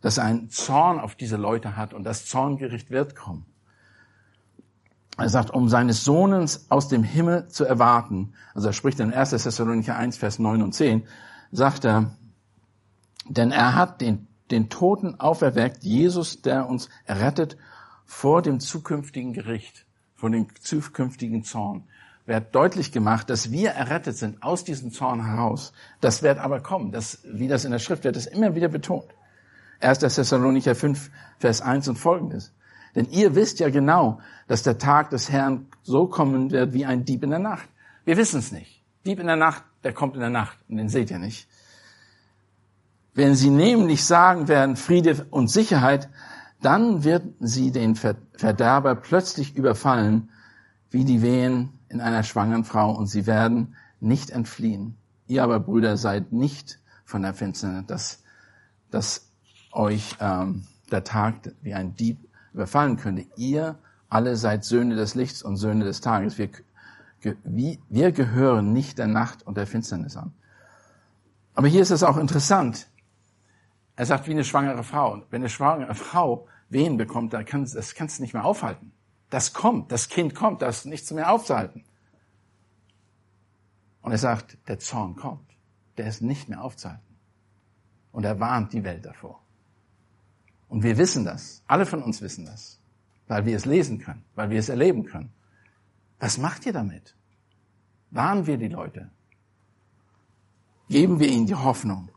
dass 0.04 0.18
er 0.18 0.26
einen 0.26 0.50
Zorn 0.50 1.00
auf 1.00 1.16
diese 1.16 1.38
Leute 1.38 1.78
hat 1.78 1.94
und 1.94 2.04
das 2.04 2.26
Zorngericht 2.26 2.92
wird 2.92 3.16
kommen. 3.16 3.46
Er 5.18 5.30
sagt, 5.30 5.52
um 5.52 5.70
seines 5.70 6.04
Sohnes 6.04 6.66
aus 6.70 6.88
dem 6.88 7.04
Himmel 7.04 7.48
zu 7.48 7.66
erwarten, 7.66 8.34
also 8.56 8.68
er 8.68 8.74
spricht 8.74 9.00
in 9.00 9.14
1. 9.14 9.30
Thessalonicher 9.30 9.96
1, 9.96 10.18
Vers 10.18 10.40
9 10.40 10.62
und 10.64 10.74
10, 10.74 11.04
sagt 11.52 11.86
er, 11.86 12.12
denn 13.30 13.52
er 13.52 13.76
hat 13.76 14.02
den, 14.02 14.28
den 14.50 14.70
Toten 14.70 15.20
auferweckt, 15.20 15.84
Jesus, 15.84 16.42
der 16.42 16.68
uns 16.68 16.90
errettet 17.06 17.58
vor 18.06 18.42
dem 18.42 18.60
zukünftigen 18.60 19.34
Gericht, 19.34 19.86
vor 20.16 20.30
dem 20.30 20.48
zukünftigen 20.60 21.44
Zorn. 21.44 21.84
Wird 22.26 22.56
deutlich 22.56 22.92
gemacht, 22.92 23.30
dass 23.30 23.52
wir 23.52 23.72
errettet 23.72 24.18
sind 24.18 24.42
aus 24.42 24.64
diesem 24.64 24.92
Zorn 24.92 25.26
heraus. 25.26 25.74
Das 26.00 26.24
wird 26.24 26.40
aber 26.40 26.62
kommen. 26.62 26.92
Das, 26.92 27.20
wie 27.26 27.48
das 27.48 27.66
in 27.66 27.72
der 27.72 27.80
Schrift 27.80 28.04
wird, 28.06 28.16
ist 28.16 28.28
immer 28.28 28.56
wieder 28.56 28.70
betont. 28.70 29.06
1. 29.82 30.00
Thessalonicher 30.00 30.74
5, 30.74 31.12
Vers 31.38 31.62
1 31.62 31.90
und 31.90 31.98
folgendes. 31.98 32.54
Denn 32.96 33.10
ihr 33.10 33.36
wisst 33.36 33.60
ja 33.60 33.70
genau, 33.70 34.20
dass 34.48 34.64
der 34.64 34.78
Tag 34.78 35.10
des 35.10 35.32
Herrn 35.32 35.68
so 35.82 36.08
kommen 36.08 36.52
wird 36.52 36.74
wie 36.74 36.86
ein 36.86 37.06
Dieb 37.06 37.24
in 37.24 37.32
der 37.32 37.40
Nacht. 37.40 37.68
Wir 38.06 38.18
wissen 38.18 38.40
es 38.40 38.52
nicht. 38.52 38.84
Dieb 39.06 39.20
in 39.20 39.28
der 39.28 39.36
Nacht, 39.36 39.64
der 39.84 39.94
kommt 39.94 40.16
in 40.16 40.22
der 40.22 40.30
Nacht 40.30 40.58
und 40.70 40.78
den 40.78 40.90
seht 40.90 41.12
ihr 41.12 41.20
nicht. 41.20 41.48
Wenn 43.14 43.36
sie 43.36 43.50
nämlich 43.50 44.06
sagen 44.06 44.48
werden 44.48 44.76
Friede 44.76 45.26
und 45.30 45.50
Sicherheit, 45.50 46.10
dann 46.62 47.04
wird 47.04 47.24
sie 47.40 47.72
den 47.72 47.96
Verderber 47.96 48.96
plötzlich 48.96 49.56
überfallen, 49.56 50.30
wie 50.90 51.04
die 51.04 51.22
Wehen 51.22 51.80
in 51.90 52.02
einer 52.02 52.24
schwangeren 52.24 52.64
Frau, 52.64 52.92
und 52.92 53.08
sie 53.08 53.28
werden 53.28 53.76
nicht 54.00 54.32
entfliehen. 54.32 54.96
Ihr 55.28 55.44
aber, 55.44 55.60
Brüder, 55.60 55.98
seid 55.98 56.32
nicht 56.32 56.80
von 57.06 57.22
der 57.22 57.34
Finsternis, 57.34 57.86
dass, 57.86 58.24
dass 58.90 59.30
euch 59.72 60.16
ähm, 60.20 60.64
der 60.92 61.04
Tag 61.04 61.52
wie 61.62 61.74
ein 61.74 61.96
Dieb 61.96 62.18
überfallen 62.54 62.98
könnte. 62.98 63.26
Ihr 63.36 63.78
alle 64.10 64.36
seid 64.36 64.64
Söhne 64.64 64.96
des 64.96 65.16
Lichts 65.16 65.42
und 65.42 65.58
Söhne 65.58 65.86
des 65.86 66.02
Tages. 66.02 66.38
Wir, 66.38 66.50
wir 67.90 68.12
gehören 68.12 68.74
nicht 68.74 69.00
der 69.00 69.08
Nacht 69.08 69.44
und 69.44 69.58
der 69.58 69.66
Finsternis 69.66 70.18
an. 70.18 70.34
Aber 71.56 71.68
hier 71.68 71.82
ist 71.82 71.92
es 71.92 72.04
auch 72.04 72.18
interessant. 72.18 72.90
Er 73.96 74.06
sagt, 74.06 74.28
wie 74.28 74.32
eine 74.32 74.44
schwangere 74.44 74.84
Frau. 74.84 75.24
Wenn 75.30 75.42
eine 75.42 75.50
schwangere 75.50 75.96
Frau 75.96 76.48
Wehen 76.70 76.98
bekommt, 76.98 77.34
dann 77.34 77.46
kann, 77.46 77.70
das 77.72 77.94
kannst 77.94 78.18
du 78.18 78.24
nicht 78.24 78.34
mehr 78.34 78.46
aufhalten. 78.46 78.92
Das 79.30 79.54
kommt, 79.54 79.92
das 79.92 80.10
Kind 80.10 80.36
kommt, 80.36 80.62
das 80.62 80.80
ist 80.80 80.86
nichts 80.86 81.12
mehr 81.12 81.32
aufzuhalten. 81.32 81.84
Und 84.02 84.12
er 84.12 84.18
sagt, 84.18 84.58
der 84.68 84.80
Zorn 84.80 85.16
kommt. 85.16 85.50
Der 85.98 86.08
ist 86.08 86.22
nicht 86.22 86.50
mehr 86.50 86.64
aufzuhalten. 86.64 87.16
Und 88.12 88.26
er 88.26 88.40
warnt 88.40 88.74
die 88.74 88.84
Welt 88.84 89.06
davor. 89.06 89.43
Und 90.74 90.82
wir 90.82 90.98
wissen 90.98 91.24
das. 91.24 91.62
Alle 91.68 91.86
von 91.86 92.02
uns 92.02 92.24
wissen 92.24 92.46
das. 92.46 92.80
Weil 93.28 93.46
wir 93.46 93.56
es 93.56 93.66
lesen 93.66 94.00
können, 94.00 94.26
weil 94.34 94.50
wir 94.50 94.58
es 94.58 94.70
erleben 94.70 95.06
können. 95.06 95.32
Was 96.20 96.40
macht 96.40 96.66
ihr 96.66 96.74
damit? 96.74 97.16
Warnen 98.10 98.48
wir 98.48 98.58
die 98.58 98.70
Leute? 98.70 99.12
Geben 100.90 101.20
wir 101.20 101.28
ihnen 101.28 101.46
die 101.46 101.54
Hoffnung? 101.54 102.10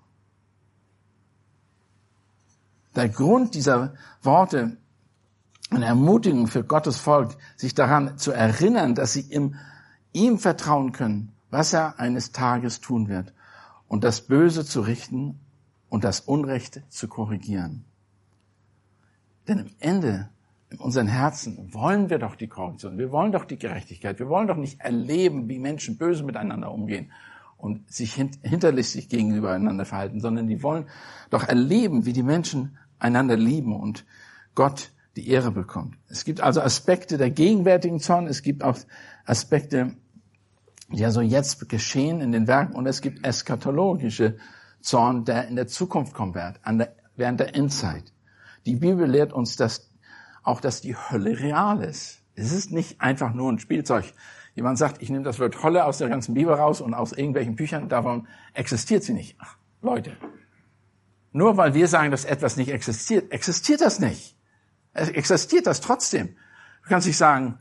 Der 2.95 3.11
Grund 3.11 3.55
dieser 3.55 3.93
Worte, 4.23 4.79
eine 5.69 5.85
Ermutigung 5.85 6.47
für 6.47 6.65
Gottes 6.65 6.97
Volk, 6.97 7.37
sich 7.57 7.75
daran 7.75 8.17
zu 8.17 8.33
erinnern, 8.33 8.95
dass 8.95 9.13
sie 9.13 9.21
ihm, 9.21 9.57
ihm 10.15 10.39
vertrauen 10.39 10.93
können, 10.93 11.31
was 11.51 11.75
er 11.75 12.01
eines 12.01 12.33
Tages 12.33 12.81
tun 12.81 13.09
wird 13.09 13.35
und 13.87 14.03
das 14.03 14.23
Böse 14.23 14.65
zu 14.65 14.81
richten 14.81 15.41
und 15.91 16.05
das 16.05 16.21
Unrechte 16.21 16.89
zu 16.89 17.07
korrigieren. 17.07 17.85
Denn 19.49 19.59
im 19.61 19.71
Ende, 19.79 20.29
in 20.71 20.79
unseren 20.79 21.07
Herzen, 21.07 21.73
wollen 21.73 22.11
wir 22.11 22.19
doch 22.19 22.35
die 22.35 22.49
Korruption, 22.49 22.99
wir 22.99 23.13
wollen 23.13 23.33
doch 23.33 23.45
die 23.45 23.59
Gerechtigkeit, 23.59 24.19
wir 24.19 24.29
wollen 24.29 24.49
doch 24.49 24.57
nicht 24.57 24.81
erleben, 24.81 25.49
wie 25.49 25.59
Menschen 25.59 25.97
böse 25.97 26.25
miteinander 26.25 26.73
umgehen 26.73 27.13
und 27.57 27.91
sich 27.93 28.15
hinterlistig 28.15 29.09
gegenüber 29.09 29.53
einander 29.53 29.85
verhalten, 29.85 30.21
sondern 30.21 30.47
die 30.47 30.63
wollen 30.63 30.87
doch 31.31 31.45
erleben, 31.45 32.05
wie 32.05 32.13
die 32.13 32.23
Menschen 32.23 32.77
einander 32.99 33.37
lieben 33.37 33.79
und 33.79 34.05
Gott 34.55 34.91
die 35.17 35.29
Ehre 35.29 35.51
bekommt. 35.51 35.97
Es 36.09 36.25
gibt 36.25 36.41
also 36.41 36.61
Aspekte 36.61 37.17
der 37.17 37.31
gegenwärtigen 37.31 38.01
Zorn, 38.01 38.27
es 38.27 38.43
gibt 38.43 38.63
auch 38.63 38.77
Aspekte, 39.25 39.95
die 40.91 40.99
ja 40.99 41.11
so 41.11 41.21
jetzt 41.21 41.69
geschehen 41.69 42.21
in 42.21 42.33
den 42.33 42.47
Werken 42.47 42.75
und 42.75 42.87
es 42.87 43.01
gibt 43.01 43.27
eskatologische 43.27 44.37
Zorn, 44.81 45.25
der 45.25 45.49
in 45.49 45.57
der 45.57 45.67
Zukunft 45.67 46.15
kommen 46.15 46.35
wird, 46.35 46.61
der, 46.67 46.95
während 47.17 47.41
der 47.41 47.55
Endzeit. 47.57 48.13
Die 48.67 48.75
Bibel 48.77 49.09
lehrt 49.09 49.33
uns, 49.33 49.57
dass 49.57 49.91
auch, 50.43 50.61
dass 50.61 50.81
die 50.81 50.97
Hölle 50.97 51.39
real 51.39 51.83
ist. 51.83 52.23
Es 52.35 52.53
ist 52.53 52.71
nicht 52.71 53.01
einfach 53.01 53.33
nur 53.33 53.51
ein 53.51 53.59
Spielzeug. 53.59 54.13
Jemand 54.55 54.79
sagt, 54.79 55.03
ich 55.03 55.11
nehme 55.11 55.25
das 55.25 55.39
Wort 55.39 55.63
Hölle 55.63 55.85
aus 55.85 55.99
der 55.99 56.09
ganzen 56.09 56.35
Bibel 56.35 56.53
raus 56.53 56.81
und 56.81 56.95
aus 56.95 57.13
irgendwelchen 57.13 57.57
Büchern, 57.57 57.89
davon 57.89 58.27
existiert 58.55 59.03
sie 59.03 59.13
nicht. 59.13 59.37
Ach, 59.39 59.57
Leute, 59.83 60.17
nur 61.33 61.57
weil 61.57 61.75
wir 61.75 61.89
sagen, 61.89 62.11
dass 62.11 62.25
etwas 62.25 62.57
nicht 62.57 62.71
existiert, 62.71 63.31
existiert 63.33 63.81
das 63.81 64.01
nicht. 64.01 64.37
Es 64.93 65.11
existiert 65.11 65.67
das 65.67 65.81
trotzdem. 65.81 66.37
Du 66.83 66.89
kannst 66.89 67.07
nicht 67.07 67.19
sagen, 67.19 67.59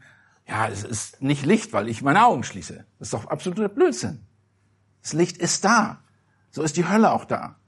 ja, 0.47 0.67
es 0.67 0.83
ist 0.83 1.21
nicht 1.21 1.45
Licht, 1.45 1.73
weil 1.73 1.89
ich 1.89 2.01
meine 2.01 2.25
Augen 2.25 2.43
schließe. 2.43 2.85
Das 2.99 3.07
ist 3.07 3.13
doch 3.13 3.25
absoluter 3.25 3.67
Blödsinn. 3.67 4.25
Das 5.01 5.13
Licht 5.13 5.37
ist 5.37 5.65
da. 5.65 6.03
So 6.51 6.63
ist 6.63 6.77
die 6.77 6.87
Hölle 6.87 7.11
auch 7.11 7.25
da. 7.25 7.59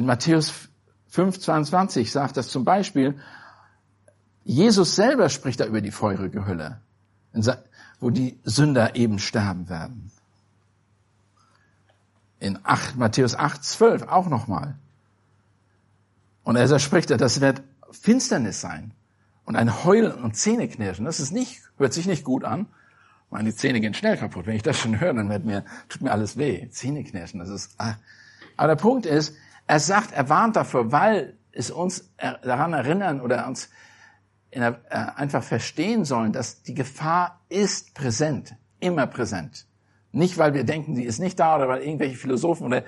In 0.00 0.06
Matthäus 0.06 0.70
5, 1.08 1.40
22 1.40 2.10
sagt 2.10 2.38
das 2.38 2.48
zum 2.48 2.64
Beispiel, 2.64 3.20
Jesus 4.44 4.96
selber 4.96 5.28
spricht 5.28 5.60
da 5.60 5.66
über 5.66 5.82
die 5.82 5.90
feurige 5.90 6.46
Hölle, 6.46 6.80
wo 8.00 8.08
die 8.08 8.40
Sünder 8.42 8.96
eben 8.96 9.18
sterben 9.18 9.68
werden. 9.68 10.10
In 12.38 12.58
8, 12.62 12.96
Matthäus 12.96 13.34
8, 13.34 13.62
12 13.62 14.02
auch 14.04 14.28
nochmal. 14.28 14.78
Und 16.44 16.56
er 16.56 16.78
spricht, 16.78 17.10
das 17.10 17.42
wird 17.42 17.60
Finsternis 17.90 18.62
sein 18.62 18.92
und 19.44 19.54
ein 19.54 19.84
Heulen 19.84 20.12
und 20.12 20.34
Zähneknirschen. 20.34 21.04
Das 21.04 21.20
ist 21.20 21.30
nicht, 21.30 21.60
hört 21.76 21.92
sich 21.92 22.06
nicht 22.06 22.24
gut 22.24 22.44
an. 22.44 22.68
Meine 23.28 23.54
Zähne 23.54 23.82
gehen 23.82 23.92
schnell 23.92 24.16
kaputt. 24.16 24.46
Wenn 24.46 24.56
ich 24.56 24.62
das 24.62 24.78
schon 24.78 24.98
höre, 24.98 25.12
dann 25.12 25.28
wird 25.28 25.44
mir, 25.44 25.62
tut 25.90 26.00
mir 26.00 26.10
alles 26.10 26.38
weh. 26.38 26.70
Zähneknirschen, 26.70 27.38
das 27.38 27.50
ist, 27.50 27.74
ah. 27.76 27.96
aber 28.56 28.68
der 28.68 28.76
Punkt 28.76 29.04
ist, 29.04 29.34
er 29.70 29.78
sagt, 29.78 30.10
er 30.12 30.28
warnt 30.28 30.56
dafür, 30.56 30.90
weil 30.90 31.38
es 31.52 31.70
uns 31.70 32.10
daran 32.42 32.72
erinnern 32.72 33.20
oder 33.20 33.46
uns 33.46 33.70
äh, 34.50 34.72
einfach 34.90 35.44
verstehen 35.44 36.04
sollen, 36.04 36.32
dass 36.32 36.64
die 36.64 36.74
Gefahr 36.74 37.38
ist 37.48 37.94
präsent, 37.94 38.56
immer 38.80 39.06
präsent. 39.06 39.66
Nicht, 40.10 40.38
weil 40.38 40.54
wir 40.54 40.64
denken, 40.64 40.96
sie 40.96 41.04
ist 41.04 41.20
nicht 41.20 41.38
da 41.38 41.54
oder 41.54 41.68
weil 41.68 41.82
irgendwelche 41.82 42.16
Philosophen 42.16 42.66
oder 42.66 42.82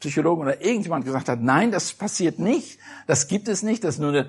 Psychologen 0.00 0.42
oder 0.42 0.60
irgendjemand 0.60 1.04
gesagt 1.04 1.28
hat, 1.28 1.40
nein, 1.40 1.70
das 1.70 1.92
passiert 1.92 2.40
nicht, 2.40 2.80
das 3.06 3.28
gibt 3.28 3.46
es 3.46 3.62
nicht, 3.62 3.84
das 3.84 3.94
ist 3.94 4.00
nur 4.00 4.26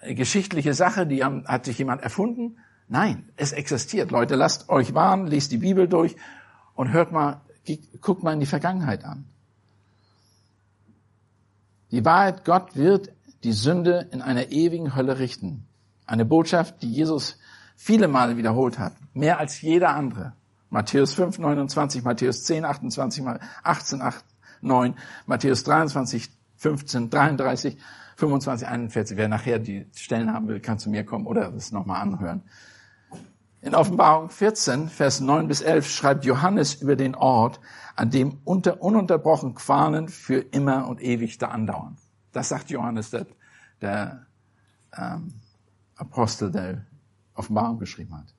eine 0.00 0.14
geschichtliche 0.14 0.74
Sache, 0.74 1.08
die 1.08 1.24
hat 1.24 1.64
sich 1.64 1.76
jemand 1.76 2.02
erfunden. 2.02 2.58
Nein, 2.86 3.30
es 3.36 3.50
existiert. 3.50 4.12
Leute, 4.12 4.36
lasst 4.36 4.68
euch 4.68 4.94
warnen, 4.94 5.26
lest 5.26 5.50
die 5.50 5.58
Bibel 5.58 5.88
durch 5.88 6.14
und 6.76 6.92
hört 6.92 7.10
mal, 7.10 7.40
guckt 8.00 8.22
mal 8.22 8.32
in 8.32 8.38
die 8.38 8.46
Vergangenheit 8.46 9.04
an. 9.04 9.24
Die 11.90 12.04
Wahrheit, 12.04 12.44
Gott 12.44 12.76
wird 12.76 13.12
die 13.44 13.52
Sünde 13.52 14.08
in 14.12 14.22
einer 14.22 14.50
ewigen 14.50 14.94
Hölle 14.94 15.18
richten. 15.18 15.66
Eine 16.06 16.24
Botschaft, 16.24 16.82
die 16.82 16.90
Jesus 16.90 17.38
viele 17.76 18.08
Male 18.08 18.36
wiederholt 18.36 18.78
hat. 18.78 18.94
Mehr 19.14 19.38
als 19.38 19.60
jeder 19.60 19.94
andere. 19.94 20.32
Matthäus 20.70 21.14
5, 21.14 21.38
29, 21.38 22.02
Matthäus 22.02 22.44
10, 22.44 22.64
28, 22.64 23.24
18, 23.62 24.02
8, 24.02 24.24
9, 24.60 24.94
Matthäus 25.26 25.64
23, 25.64 26.28
15, 26.56 27.10
33 27.10 27.78
25, 28.18 28.66
41. 28.66 29.16
Wer 29.16 29.28
nachher 29.28 29.60
die 29.60 29.86
Stellen 29.94 30.32
haben 30.32 30.48
will, 30.48 30.58
kann 30.58 30.80
zu 30.80 30.90
mir 30.90 31.04
kommen 31.04 31.26
oder 31.26 31.54
es 31.54 31.70
nochmal 31.70 32.02
anhören. 32.02 32.42
In 33.60 33.74
Offenbarung 33.74 34.30
14, 34.30 34.88
Vers 34.88 35.20
9 35.20 35.48
bis 35.48 35.62
11 35.62 35.90
schreibt 35.90 36.24
Johannes 36.24 36.74
über 36.74 36.94
den 36.94 37.16
Ort, 37.16 37.58
an 37.96 38.10
dem 38.10 38.38
unter, 38.44 38.80
ununterbrochen 38.80 39.54
Qualen 39.54 40.08
für 40.08 40.38
immer 40.38 40.86
und 40.86 41.02
ewig 41.02 41.38
da 41.38 41.48
andauern. 41.48 41.96
Das 42.32 42.50
sagt 42.50 42.70
Johannes, 42.70 43.10
der, 43.10 43.26
der 43.80 44.26
ähm, 44.96 45.34
Apostel, 45.96 46.52
der 46.52 46.86
Offenbarung 47.34 47.80
geschrieben 47.80 48.16
hat. 48.16 48.32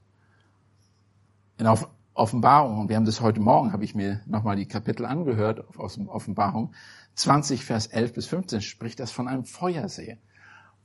In 1.57 1.67
Offenbarung, 2.13 2.79
und 2.79 2.89
wir 2.89 2.95
haben 2.95 3.05
das 3.05 3.19
heute 3.19 3.41
Morgen, 3.41 3.73
habe 3.73 3.83
ich 3.83 3.95
mir 3.95 4.21
nochmal 4.25 4.55
die 4.55 4.67
Kapitel 4.67 5.05
angehört 5.05 5.77
aus 5.77 5.99
Offenbarung, 6.07 6.73
20, 7.15 7.65
Vers 7.65 7.87
11 7.87 8.13
bis 8.13 8.25
15 8.27 8.61
spricht 8.61 9.01
das 9.01 9.11
von 9.11 9.27
einem 9.27 9.43
Feuersee, 9.43 10.17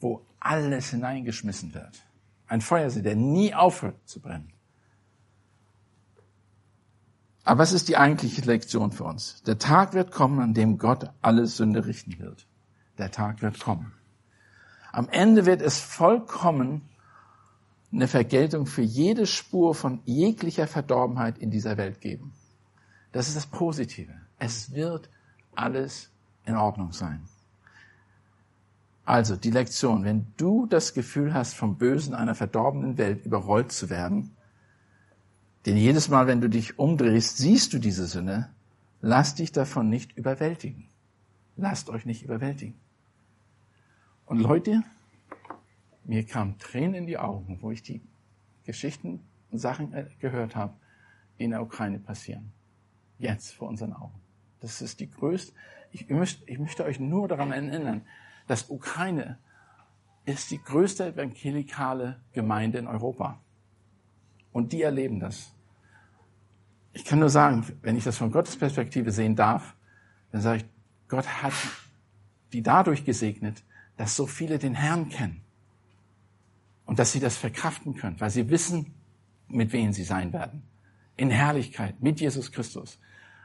wo 0.01 0.27
alles 0.41 0.91
hineingeschmissen 0.91 1.73
wird. 1.73 2.03
Ein 2.47 2.61
Feuersee, 2.61 3.03
der 3.03 3.17
nie 3.17 3.55
aufhört 3.55 3.97
zu 4.07 4.21
brennen. 4.21 4.53
Aber 7.45 7.61
was 7.61 7.73
ist 7.73 7.89
die 7.89 7.97
eigentliche 7.97 8.43
Lektion 8.43 8.91
für 8.93 9.05
uns? 9.05 9.43
Der 9.43 9.59
Tag 9.59 9.93
wird 9.93 10.11
kommen, 10.11 10.41
an 10.41 10.55
dem 10.55 10.79
Gott 10.79 11.11
alle 11.21 11.47
Sünde 11.47 11.85
richten 11.87 12.19
wird. 12.19 12.47
Der 12.97 13.11
Tag 13.11 13.43
wird 13.43 13.61
kommen. 13.61 13.93
Am 14.93 15.09
Ende 15.09 15.45
wird 15.45 15.61
es 15.61 15.79
vollkommen 15.79 16.89
eine 17.93 18.09
Vergeltung 18.09 18.67
für 18.67 18.83
jede 18.83 19.27
Spur 19.27 19.75
von 19.75 20.01
jeglicher 20.05 20.67
Verdorbenheit 20.67 21.39
in 21.39 21.51
dieser 21.51 21.77
Welt 21.77 22.01
geben. 22.01 22.33
Das 23.13 23.29
ist 23.29 23.37
das 23.37 23.47
Positive. 23.47 24.13
Es 24.39 24.73
wird 24.73 25.09
alles 25.55 26.11
in 26.45 26.57
Ordnung 26.57 26.93
sein. 26.93 27.29
Also 29.05 29.37
die 29.37 29.51
Lektion, 29.51 30.05
wenn 30.05 30.27
du 30.37 30.67
das 30.67 30.95
Gefühl 30.95 31.35
hast, 31.35 31.55
vom 31.55 31.77
Bösen 31.77 32.15
einer 32.15 32.35
verdorbenen 32.35 32.97
Welt 32.97 33.27
überrollt 33.27 33.71
zu 33.71 33.91
werden, 33.91 34.35
denn 35.67 35.77
jedes 35.77 36.09
Mal, 36.09 36.27
wenn 36.27 36.41
du 36.41 36.49
dich 36.49 36.79
umdrehst, 36.79 37.39
siehst 37.39 37.73
du 37.73 37.79
diese 37.79 38.07
Sünde, 38.07 38.49
lass 39.01 39.35
dich 39.35 39.53
davon 39.53 39.89
nicht 39.89 40.17
überwältigen. 40.17 40.89
Lasst 41.57 41.89
euch 41.89 42.05
nicht 42.05 42.23
überwältigen. 42.23 42.75
Und 44.27 44.41
Leute, 44.41 44.83
mir 46.05 46.25
kamen 46.25 46.59
Tränen 46.59 46.95
in 46.95 47.07
die 47.07 47.19
Augen, 47.19 47.59
wo 47.61 47.71
ich 47.71 47.83
die 47.83 48.03
Geschichten 48.65 49.21
und 49.51 49.59
Sachen 49.59 49.93
äh, 49.93 50.07
gehört 50.19 50.57
habe, 50.57 50.75
die 51.39 51.45
in 51.45 51.51
der 51.51 51.63
Ukraine 51.63 51.99
passieren. 51.99 52.53
Jetzt 53.19 53.53
vor 53.55 53.69
unseren 53.69 53.93
Augen. 53.93 54.19
Das 54.61 54.83
ist 54.83 55.01
die 55.01 55.11
größte, 55.11 55.53
ich 55.93 56.09
möchte, 56.09 56.43
ich 56.51 56.59
möchte 56.59 56.85
euch 56.85 56.99
nur 56.99 57.29
daran 57.29 57.53
erinnern, 57.53 58.03
dass 58.47 58.71
Ukraine 58.71 59.39
ist 60.25 60.51
die 60.51 60.63
größte 60.63 61.13
evangelikale 61.15 62.21
Gemeinde 62.33 62.79
in 62.79 62.87
Europa. 62.87 63.41
Und 64.53 64.73
die 64.73 64.83
erleben 64.83 65.21
das. 65.21 65.53
Ich 66.93 67.05
kann 67.05 67.19
nur 67.19 67.29
sagen, 67.29 67.67
wenn 67.83 67.97
ich 67.97 68.05
das 68.05 68.17
von 68.17 68.31
Gottes 68.31 68.57
Perspektive 68.57 69.11
sehen 69.11 69.37
darf, 69.37 69.75
dann 70.31 70.41
sage 70.41 70.59
ich, 70.59 70.65
Gott 71.09 71.27
hat 71.43 71.53
die 72.53 72.63
dadurch 72.63 73.05
gesegnet, 73.05 73.63
dass 73.97 74.17
so 74.17 74.27
viele 74.27 74.59
den 74.59 74.75
Herrn 74.75 75.09
kennen. 75.09 75.43
Und 76.87 76.99
dass 76.99 77.13
sie 77.13 77.21
das 77.21 77.37
verkraften 77.37 77.95
können, 77.95 78.21
weil 78.21 78.31
sie 78.31 78.49
wissen, 78.51 78.95
mit 79.49 79.73
wem 79.73 79.93
sie 79.93 80.05
sein 80.05 80.33
werden. 80.33 80.63
In 81.17 81.31
Herrlichkeit, 81.31 82.03
mit 82.03 82.21
Jesus 82.21 82.53
Christus. 82.53 82.99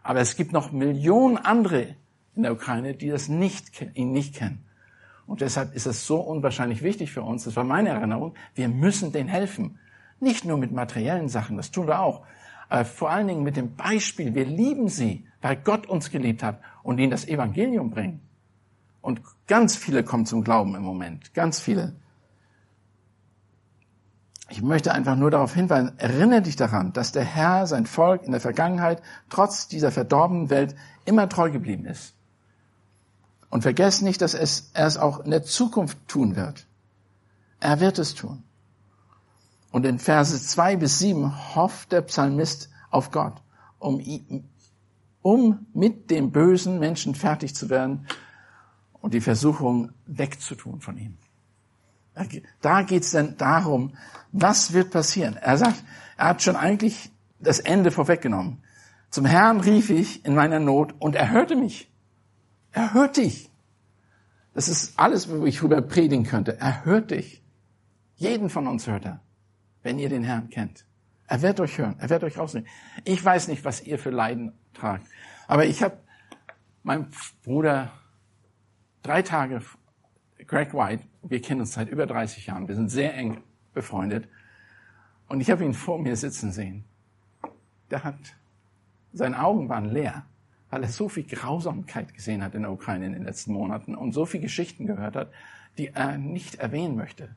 Aber 0.03 0.19
es 0.19 0.35
gibt 0.35 0.51
noch 0.51 0.71
Millionen 0.71 1.37
andere 1.37 1.95
in 2.35 2.43
der 2.43 2.53
Ukraine, 2.53 2.93
die 2.93 3.09
das 3.09 3.29
nicht, 3.29 3.81
ihn 3.95 4.11
nicht 4.11 4.35
kennen. 4.35 4.65
Und 5.29 5.41
deshalb 5.41 5.75
ist 5.75 5.85
es 5.85 6.07
so 6.07 6.19
unwahrscheinlich 6.19 6.81
wichtig 6.81 7.11
für 7.11 7.21
uns, 7.21 7.43
das 7.43 7.55
war 7.55 7.63
meine 7.63 7.89
Erinnerung, 7.89 8.33
wir 8.55 8.67
müssen 8.67 9.11
denen 9.11 9.29
helfen. 9.29 9.77
Nicht 10.19 10.43
nur 10.43 10.57
mit 10.57 10.71
materiellen 10.71 11.29
Sachen, 11.29 11.55
das 11.55 11.69
tun 11.69 11.85
wir 11.85 11.99
auch, 11.99 12.25
aber 12.67 12.83
vor 12.83 13.11
allen 13.11 13.27
Dingen 13.27 13.43
mit 13.43 13.55
dem 13.55 13.75
Beispiel, 13.75 14.33
wir 14.33 14.45
lieben 14.45 14.89
sie, 14.89 15.27
weil 15.43 15.55
Gott 15.57 15.85
uns 15.85 16.09
geliebt 16.09 16.41
hat 16.41 16.59
und 16.81 16.97
ihnen 16.97 17.11
das 17.11 17.27
Evangelium 17.27 17.91
bringen. 17.91 18.21
Und 19.01 19.21
ganz 19.45 19.75
viele 19.75 20.03
kommen 20.03 20.25
zum 20.25 20.43
Glauben 20.43 20.73
im 20.73 20.81
Moment, 20.81 21.31
ganz 21.35 21.59
viele. 21.59 21.93
Ich 24.49 24.63
möchte 24.63 24.93
einfach 24.93 25.15
nur 25.15 25.29
darauf 25.29 25.53
hinweisen, 25.53 25.91
erinnere 25.99 26.41
dich 26.41 26.55
daran, 26.55 26.91
dass 26.91 27.11
der 27.11 27.23
Herr 27.23 27.67
sein 27.67 27.85
Volk 27.85 28.23
in 28.23 28.31
der 28.31 28.41
Vergangenheit 28.41 29.03
trotz 29.29 29.67
dieser 29.67 29.91
verdorbenen 29.91 30.49
Welt 30.49 30.75
immer 31.05 31.29
treu 31.29 31.51
geblieben 31.51 31.85
ist. 31.85 32.15
Und 33.49 33.63
vergesst 33.63 34.01
nicht, 34.01 34.21
dass 34.21 34.33
es, 34.33 34.71
er 34.73 34.85
es 34.85 34.97
auch 34.97 35.19
in 35.19 35.31
der 35.31 35.43
Zukunft 35.43 35.97
tun 36.07 36.35
wird. 36.35 36.67
Er 37.59 37.79
wird 37.79 37.99
es 37.99 38.13
tun. 38.13 38.43
Und 39.71 39.85
in 39.85 39.99
Verse 39.99 40.39
zwei 40.41 40.75
bis 40.75 40.99
sieben 40.99 41.55
hofft 41.55 41.91
der 41.91 42.01
Psalmist 42.01 42.69
auf 42.89 43.11
Gott, 43.11 43.41
um, 43.77 44.01
um 45.21 45.67
mit 45.73 46.09
dem 46.09 46.31
bösen 46.31 46.79
Menschen 46.79 47.15
fertig 47.15 47.55
zu 47.55 47.69
werden 47.69 48.07
und 48.93 49.13
die 49.13 49.21
Versuchung 49.21 49.91
wegzutun 50.05 50.81
von 50.81 50.97
ihm. 50.97 51.17
Da 52.61 52.81
geht 52.81 53.03
es 53.03 53.11
dann 53.11 53.37
darum, 53.37 53.93
was 54.31 54.73
wird 54.73 54.91
passieren. 54.91 55.37
Er 55.37 55.57
sagt, 55.57 55.83
er 56.17 56.27
hat 56.27 56.41
schon 56.41 56.55
eigentlich 56.55 57.11
das 57.39 57.59
Ende 57.59 57.91
vorweggenommen. 57.91 58.61
Zum 59.09 59.25
Herrn 59.25 59.61
rief 59.61 59.89
ich 59.89 60.25
in 60.25 60.35
meiner 60.35 60.59
Not 60.59 60.93
und 60.99 61.15
er 61.15 61.29
hörte 61.29 61.55
mich. 61.55 61.89
Er 62.71 62.93
hört 62.93 63.17
dich. 63.17 63.49
Das 64.53 64.67
ist 64.67 64.99
alles, 64.99 65.29
wo 65.29 65.45
ich 65.45 65.63
rüber 65.63 65.81
predigen 65.81 66.25
könnte. 66.25 66.59
Er 66.59 66.85
hört 66.85 67.11
dich. 67.11 67.43
Jeden 68.15 68.49
von 68.49 68.67
uns 68.67 68.87
hört 68.87 69.05
er, 69.05 69.21
wenn 69.83 69.99
ihr 69.99 70.09
den 70.09 70.23
Herrn 70.23 70.49
kennt. 70.49 70.85
Er 71.27 71.41
wird 71.41 71.59
euch 71.59 71.77
hören, 71.77 71.95
er 71.99 72.09
wird 72.09 72.23
euch 72.23 72.37
rausnehmen. 72.37 72.67
Ich 73.05 73.23
weiß 73.23 73.47
nicht, 73.47 73.63
was 73.63 73.81
ihr 73.81 73.99
für 73.99 74.09
Leiden 74.09 74.53
tragt, 74.73 75.07
Aber 75.47 75.65
ich 75.65 75.81
habe 75.83 75.97
meinem 76.83 77.07
Bruder 77.43 77.91
drei 79.03 79.21
Tage, 79.21 79.61
Greg 80.45 80.73
White, 80.73 81.03
wir 81.23 81.41
kennen 81.41 81.61
uns 81.61 81.73
seit 81.73 81.89
über 81.89 82.05
30 82.05 82.47
Jahren, 82.47 82.67
wir 82.67 82.75
sind 82.75 82.89
sehr 82.89 83.15
eng 83.15 83.43
befreundet. 83.73 84.27
Und 85.27 85.41
ich 85.41 85.51
habe 85.51 85.63
ihn 85.63 85.73
vor 85.73 85.99
mir 85.99 86.15
sitzen 86.15 86.51
sehen. 86.51 86.83
Der 87.91 88.03
hat, 88.03 88.19
seine 89.13 89.39
Augen 89.41 89.69
waren 89.69 89.85
leer, 89.85 90.25
weil 90.69 90.83
er 90.83 90.89
so 90.89 91.09
viel 91.09 91.23
Grausamkeit 91.23 92.13
gesehen 92.13 92.43
hat 92.43 92.55
in 92.55 92.61
der 92.61 92.71
Ukraine 92.71 93.07
in 93.07 93.13
den 93.13 93.23
letzten 93.23 93.53
Monaten 93.53 93.95
und 93.95 94.13
so 94.13 94.25
viele 94.25 94.43
Geschichten 94.43 94.85
gehört 94.85 95.15
hat, 95.15 95.31
die 95.77 95.87
er 95.87 96.17
nicht 96.17 96.55
erwähnen 96.55 96.95
möchte. 96.95 97.35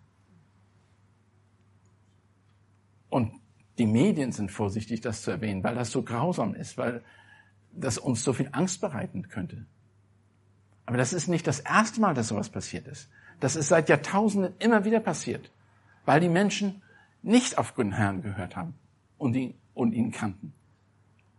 Und 3.09 3.33
die 3.79 3.87
Medien 3.87 4.33
sind 4.33 4.51
vorsichtig, 4.51 5.01
das 5.01 5.23
zu 5.23 5.31
erwähnen, 5.31 5.64
weil 5.64 5.75
das 5.75 5.90
so 5.90 6.03
grausam 6.03 6.55
ist, 6.55 6.77
weil 6.77 7.03
das 7.73 7.99
uns 7.99 8.23
so 8.23 8.33
viel 8.33 8.49
Angst 8.53 8.81
bereiten 8.81 9.29
könnte. 9.29 9.66
Aber 10.85 10.99
das 10.99 11.12
ist 11.12 11.29
nicht 11.29 11.47
das 11.47 11.61
erste 11.61 12.01
Mal, 12.01 12.14
dass 12.14 12.29
sowas 12.29 12.51
passiert 12.51 12.87
ist. 12.87 13.09
Das 13.40 13.57
ist 13.57 13.68
seit 13.68 13.88
Jahrtausenden 13.88 14.55
immer 14.59 14.85
wieder 14.85 15.01
passiert, 15.01 15.51
weil 16.05 16.21
die 16.21 16.29
Menschen 16.29 16.83
nicht 17.23 17.59
auf 17.59 17.73
den 17.73 17.92
Herrn 17.92 18.23
gehört 18.23 18.57
haben 18.57 18.75
und, 19.18 19.35
ihn, 19.35 19.55
und 19.75 19.92
ihn 19.92 20.11
kannten. 20.11 20.53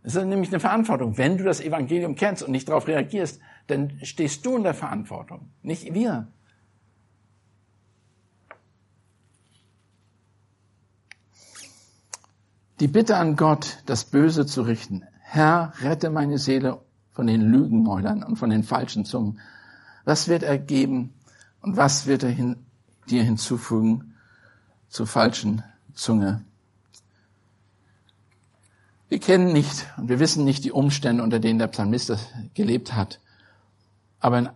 Es 0.04 0.14
ist 0.14 0.24
nämlich 0.26 0.50
eine 0.50 0.60
Verantwortung. 0.60 1.16
Wenn 1.16 1.38
du 1.38 1.44
das 1.44 1.62
Evangelium 1.62 2.14
kennst 2.14 2.42
und 2.42 2.52
nicht 2.52 2.68
darauf 2.68 2.86
reagierst, 2.86 3.40
dann 3.66 3.98
stehst 4.02 4.44
du 4.44 4.56
in 4.58 4.62
der 4.62 4.74
Verantwortung, 4.74 5.48
nicht 5.62 5.94
wir. 5.94 6.28
Die 12.80 12.88
Bitte 12.88 13.16
an 13.16 13.34
Gott, 13.36 13.78
das 13.86 14.04
Böse 14.04 14.44
zu 14.44 14.60
richten. 14.62 15.04
Herr, 15.20 15.72
rette 15.80 16.10
meine 16.10 16.36
Seele 16.36 16.82
von 17.12 17.26
den 17.26 17.40
Lügenmäulern 17.40 18.22
und 18.22 18.36
von 18.36 18.50
den 18.50 18.62
falschen 18.62 19.06
Zungen. 19.06 19.40
Was 20.04 20.28
wird 20.28 20.42
er 20.42 20.58
geben 20.58 21.14
und 21.62 21.78
was 21.78 22.06
wird 22.06 22.24
er 22.24 22.30
hin, 22.30 22.66
dir 23.08 23.22
hinzufügen 23.22 24.16
zur 24.88 25.06
falschen 25.06 25.62
Zunge? 25.94 26.44
Wir 29.08 29.20
kennen 29.20 29.52
nicht 29.52 29.86
und 29.96 30.08
wir 30.08 30.18
wissen 30.18 30.44
nicht 30.44 30.64
die 30.64 30.72
Umstände, 30.72 31.22
unter 31.22 31.38
denen 31.38 31.58
der 31.58 31.68
Psalmist 31.68 32.12
gelebt 32.54 32.94
hat. 32.94 33.20
Aber, 34.18 34.54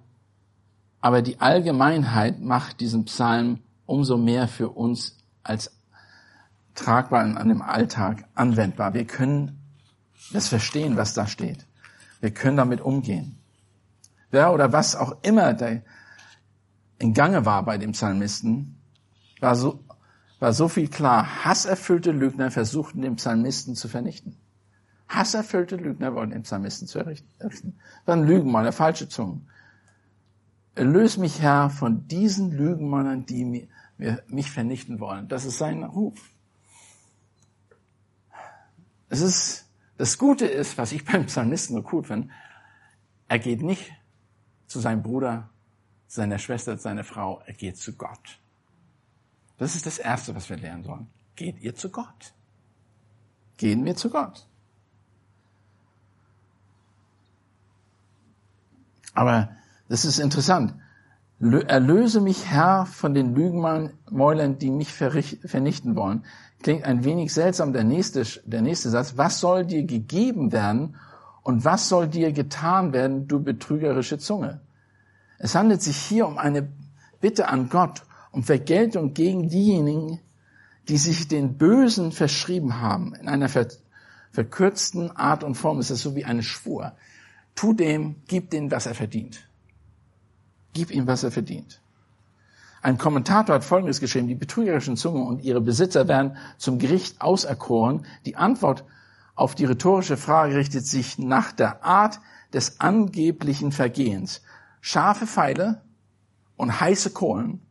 aber 1.00 1.22
die 1.22 1.40
Allgemeinheit 1.40 2.40
macht 2.40 2.80
diesen 2.80 3.04
Psalm 3.04 3.61
umso 3.87 4.16
mehr 4.16 4.48
für 4.48 4.70
uns 4.70 5.18
als 5.42 5.70
tragbar 6.74 7.24
in 7.24 7.37
einem 7.37 7.62
Alltag 7.62 8.24
anwendbar. 8.34 8.94
Wir 8.94 9.04
können 9.04 9.58
das 10.32 10.48
verstehen, 10.48 10.96
was 10.96 11.14
da 11.14 11.26
steht. 11.26 11.66
Wir 12.20 12.30
können 12.30 12.56
damit 12.56 12.80
umgehen. 12.80 13.38
Wer 14.30 14.52
oder 14.52 14.72
was 14.72 14.96
auch 14.96 15.16
immer 15.22 15.56
in 16.98 17.14
Gange 17.14 17.46
war 17.46 17.62
bei 17.64 17.78
dem 17.78 17.92
Psalmisten, 17.92 18.80
war 19.40 19.54
so, 19.54 19.84
war 20.38 20.53
so 20.53 20.68
viel 20.68 20.88
klar. 20.88 21.44
Hasserfüllte 21.44 22.12
Lügner 22.12 22.51
versuchten 22.51 23.03
den 23.03 23.16
Psalmisten 23.16 23.74
zu 23.74 23.88
vernichten. 23.88 24.37
Hasserfüllte 25.09 25.77
Lügner 25.77 26.14
wollten 26.14 26.33
den 26.33 26.42
Psalmisten 26.42 26.87
zu 26.87 26.98
errichten. 26.98 27.79
Dann 28.05 28.27
Lügenmaler, 28.27 28.72
falsche 28.72 29.09
Zungen. 29.09 29.48
Erlöse 30.74 31.18
mich, 31.20 31.40
Herr, 31.40 31.70
von 31.70 32.07
diesen 32.07 32.53
Lügenmännern, 32.53 33.27
die 33.27 33.68
mich 34.29 34.51
vernichten 34.51 35.01
wollen. 35.01 35.27
Das 35.29 35.44
ist 35.44 35.59
sein 35.59 35.83
Ruf. 35.83 36.31
Es 39.09 39.20
ist, 39.20 39.66
das 39.96 40.18
Gute 40.18 40.46
ist, 40.46 40.79
was 40.79 40.92
ich 40.92 41.05
beim 41.05 41.27
Psalmisten 41.27 41.77
so 41.77 41.83
gut 41.83 42.07
finde, 42.07 42.29
er 43.27 43.38
geht 43.38 43.62
nicht 43.62 43.90
zu 44.66 44.79
seinem 44.81 45.03
Bruder, 45.03 45.51
seiner 46.07 46.38
Schwester, 46.38 46.77
seiner 46.77 47.05
Frau, 47.05 47.42
er 47.46 47.55
geht 47.55 47.77
zu 47.79 47.94
Gott. 47.94 48.38
Das 49.58 49.74
ist 49.74 49.86
das 49.86 49.98
Erste, 49.98 50.34
was 50.34 50.48
wir 50.48 50.56
lernen 50.56 50.84
sollen. 50.84 51.08
Geht 51.36 51.60
ihr 51.60 51.74
zu 51.74 51.90
Gott. 51.90 52.32
Gehen 53.56 53.84
wir 53.84 53.96
zu 53.96 54.08
Gott. 54.08 54.46
Aber 59.14 59.50
das 59.88 60.04
ist 60.04 60.20
interessant. 60.20 60.74
Erlöse 61.40 62.20
mich, 62.20 62.46
Herr, 62.46 62.86
von 62.86 63.14
den 63.14 63.34
Lügenmäulern, 63.34 64.58
die 64.58 64.70
mich 64.70 64.92
vernichten 64.92 65.96
wollen. 65.96 66.24
Klingt 66.62 66.84
ein 66.84 67.04
wenig 67.04 67.32
seltsam, 67.32 67.72
der 67.72 67.84
nächste, 67.84 68.24
der 68.44 68.62
nächste 68.62 68.90
Satz. 68.90 69.16
Was 69.16 69.40
soll 69.40 69.64
dir 69.64 69.84
gegeben 69.84 70.52
werden 70.52 70.96
und 71.42 71.64
was 71.64 71.88
soll 71.88 72.08
dir 72.08 72.32
getan 72.32 72.92
werden, 72.92 73.28
du 73.28 73.42
betrügerische 73.42 74.18
Zunge? 74.18 74.60
Es 75.38 75.54
handelt 75.54 75.82
sich 75.82 75.96
hier 75.96 76.26
um 76.26 76.38
eine 76.38 76.68
Bitte 77.20 77.48
an 77.48 77.68
Gott, 77.68 78.02
um 78.38 78.44
Vergeltung 78.44 79.14
gegen 79.14 79.48
diejenigen, 79.48 80.20
die 80.87 80.96
sich 80.96 81.27
den 81.27 81.59
Bösen 81.59 82.12
verschrieben 82.12 82.81
haben. 82.81 83.16
In 83.16 83.29
einer 83.29 83.48
verkürzten 84.31 85.11
Art 85.11 85.42
und 85.42 85.57
Form 85.57 85.81
ist 85.81 85.90
es 85.90 86.03
so 86.03 86.14
wie 86.14 86.24
eine 86.24 86.44
Schwur. 86.44 86.92
Tu 87.57 87.72
dem, 87.72 88.22
gib 88.29 88.51
dem, 88.51 88.70
was 88.70 88.87
er 88.87 88.94
verdient. 88.94 89.40
Gib 90.72 90.92
ihm, 90.92 91.09
was 91.09 91.24
er 91.24 91.33
verdient. 91.33 91.83
Ein 92.81 92.96
Kommentator 92.96 93.57
hat 93.57 93.64
Folgendes 93.64 93.98
geschrieben, 93.98 94.29
die 94.29 94.37
betrügerischen 94.37 94.96
Zungen 94.96 95.27
und 95.27 95.42
ihre 95.42 95.61
Besitzer 95.61 96.07
werden 96.07 96.37
zum 96.59 96.79
Gericht 96.79 97.20
auserkoren. 97.20 98.07
Die 98.24 98.37
Antwort 98.37 98.85
auf 99.35 99.57
die 99.57 99.64
rhetorische 99.64 100.16
Frage 100.16 100.55
richtet 100.55 100.87
sich 100.87 101.18
nach 101.18 101.51
der 101.51 101.85
Art 101.85 102.20
des 102.53 102.79
angeblichen 102.79 103.72
Vergehens. 103.72 104.42
Scharfe 104.81 105.27
Pfeile 105.27 105.83
und 106.57 106.79
heiße 106.81 107.11
Kohlen 107.11 107.62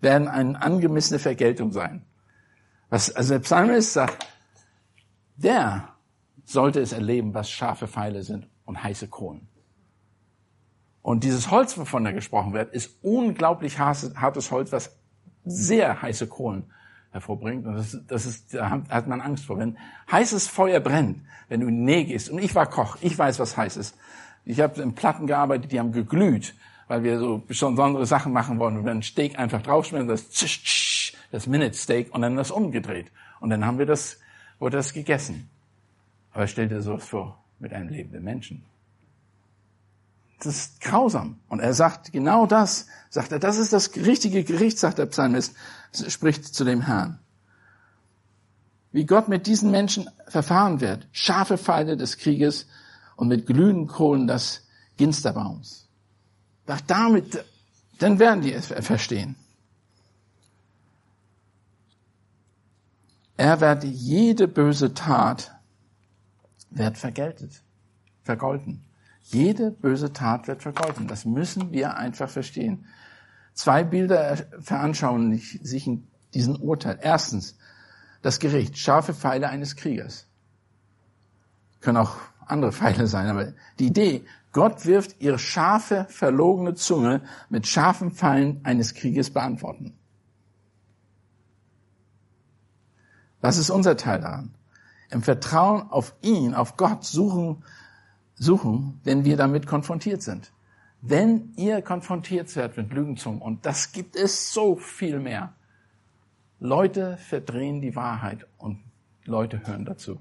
werden 0.00 0.28
eine 0.28 0.60
angemessene 0.60 1.18
Vergeltung 1.18 1.72
sein. 1.72 2.04
Was, 2.90 3.14
also 3.14 3.34
der 3.34 3.40
Psalmist 3.40 3.92
sagt, 3.92 4.26
der 5.36 5.88
sollte 6.44 6.80
es 6.80 6.92
erleben, 6.92 7.34
was 7.34 7.50
scharfe 7.50 7.86
Pfeile 7.86 8.22
sind 8.22 8.48
und 8.64 8.82
heiße 8.82 9.08
Kohlen. 9.08 9.48
Und 11.02 11.24
dieses 11.24 11.50
Holz, 11.50 11.78
wovon 11.78 12.04
da 12.04 12.12
gesprochen 12.12 12.52
wird, 12.52 12.72
ist 12.72 12.98
unglaublich 13.02 13.78
hartes 13.78 14.50
Holz, 14.50 14.72
was 14.72 14.96
sehr 15.44 16.02
heiße 16.02 16.26
Kohlen 16.26 16.70
hervorbringt. 17.10 17.66
Und 17.66 17.76
das, 17.76 17.98
das 18.06 18.26
ist, 18.26 18.54
da 18.54 18.70
hat 18.70 19.06
man 19.06 19.20
Angst 19.20 19.46
vor. 19.46 19.58
Wenn 19.58 19.78
heißes 20.10 20.48
Feuer 20.48 20.80
brennt, 20.80 21.22
wenn 21.48 21.60
du 21.60 21.68
in 21.68 21.84
Nähe 21.84 22.04
gehst, 22.04 22.30
und 22.30 22.38
ich 22.38 22.54
war 22.54 22.66
Koch, 22.66 22.98
ich 23.00 23.16
weiß, 23.16 23.38
was 23.38 23.56
heiß 23.56 23.76
ist. 23.76 23.96
Ich 24.44 24.60
habe 24.60 24.80
in 24.82 24.94
Platten 24.94 25.26
gearbeitet, 25.26 25.72
die 25.72 25.78
haben 25.78 25.92
geglüht, 25.92 26.54
weil 26.88 27.02
wir 27.04 27.18
so 27.18 27.38
besondere 27.38 28.06
Sachen 28.06 28.32
machen 28.32 28.58
wollen. 28.58 28.78
Und 28.78 28.88
ein 28.88 29.02
Steak 29.02 29.38
einfach 29.38 29.62
draufschmelzen, 29.62 30.08
das 30.08 30.30
zisch, 30.30 30.64
zisch, 30.64 31.16
das 31.30 31.46
Minute 31.46 31.74
Steak, 31.74 32.12
und 32.14 32.22
dann 32.22 32.36
das 32.36 32.50
umgedreht. 32.50 33.06
Und 33.40 33.50
dann 33.50 33.64
haben 33.64 33.78
wir 33.78 33.86
das, 33.86 34.18
wurde 34.58 34.78
das 34.78 34.92
gegessen. 34.92 35.48
Aber 36.32 36.46
stell 36.46 36.68
dir 36.68 36.82
sowas 36.82 37.04
vor 37.04 37.38
mit 37.58 37.72
einem 37.72 37.88
lebenden 37.88 38.24
Menschen. 38.24 38.64
Das 40.38 40.46
ist 40.46 40.80
grausam. 40.80 41.38
Und 41.48 41.60
er 41.60 41.74
sagt 41.74 42.12
genau 42.12 42.46
das, 42.46 42.86
sagt 43.10 43.32
er, 43.32 43.38
das 43.38 43.58
ist 43.58 43.72
das 43.72 43.94
richtige 43.96 44.44
Gericht, 44.44 44.78
sagt 44.78 44.98
der 44.98 45.06
Psalmist, 45.06 45.54
spricht 45.92 46.44
zu 46.44 46.64
dem 46.64 46.82
Herrn. 46.82 47.18
Wie 48.92 49.04
Gott 49.04 49.28
mit 49.28 49.46
diesen 49.46 49.70
Menschen 49.70 50.08
verfahren 50.28 50.80
wird, 50.80 51.06
scharfe 51.12 51.58
Pfeile 51.58 51.96
des 51.96 52.18
Krieges 52.18 52.66
und 53.16 53.28
mit 53.28 53.46
glühenden 53.46 53.88
Kohlen 53.88 54.26
des 54.26 54.66
Ginsterbaums. 54.96 55.87
Doch 56.68 56.82
damit, 56.82 57.42
dann 57.98 58.18
werden 58.18 58.42
die 58.42 58.52
es 58.52 58.66
verstehen. 58.66 59.36
Er 63.38 63.58
wird 63.62 63.84
jede 63.84 64.46
böse 64.46 64.92
Tat, 64.92 65.50
wird 66.68 66.98
vergeltet, 66.98 67.62
vergolten. 68.22 68.84
Jede 69.22 69.70
böse 69.70 70.12
Tat 70.12 70.46
wird 70.46 70.60
vergolten. 70.62 71.08
Das 71.08 71.24
müssen 71.24 71.72
wir 71.72 71.96
einfach 71.96 72.28
verstehen. 72.28 72.84
Zwei 73.54 73.82
Bilder 73.82 74.36
veranschaulichen 74.60 75.64
sich 75.64 75.86
in 75.86 76.06
diesen 76.34 76.56
Urteil. 76.56 76.98
Erstens, 77.00 77.56
das 78.20 78.40
Gericht, 78.40 78.76
scharfe 78.76 79.14
Pfeile 79.14 79.48
eines 79.48 79.74
Kriegers. 79.74 80.26
Können 81.80 81.96
auch 81.96 82.16
andere 82.44 82.72
Pfeile 82.72 83.06
sein, 83.06 83.28
aber 83.28 83.54
die 83.78 83.86
Idee, 83.86 84.26
Gott 84.58 84.86
wirft 84.86 85.20
ihre 85.20 85.38
scharfe, 85.38 86.08
verlogene 86.08 86.74
Zunge 86.74 87.22
mit 87.48 87.68
scharfen 87.68 88.10
Pfeilen 88.10 88.60
eines 88.64 88.92
Krieges 88.94 89.30
beantworten. 89.30 89.96
Was 93.40 93.56
ist 93.56 93.70
unser 93.70 93.96
Teil 93.96 94.20
daran? 94.20 94.56
Im 95.10 95.22
Vertrauen 95.22 95.88
auf 95.90 96.12
ihn, 96.22 96.54
auf 96.54 96.76
Gott 96.76 97.04
suchen 97.04 97.62
suchen, 98.34 99.00
wenn 99.04 99.24
wir 99.24 99.36
damit 99.36 99.68
konfrontiert 99.68 100.22
sind. 100.22 100.50
Wenn 101.02 101.52
ihr 101.54 101.80
konfrontiert 101.80 102.48
seid 102.48 102.76
mit 102.76 102.92
Lügenzungen, 102.92 103.40
und 103.40 103.64
das 103.64 103.92
gibt 103.92 104.16
es 104.16 104.52
so 104.52 104.74
viel 104.74 105.20
mehr, 105.20 105.52
Leute 106.58 107.16
verdrehen 107.18 107.80
die 107.80 107.94
Wahrheit 107.94 108.44
und 108.56 108.80
Leute 109.24 109.64
hören 109.68 109.84
dazu. 109.84 110.20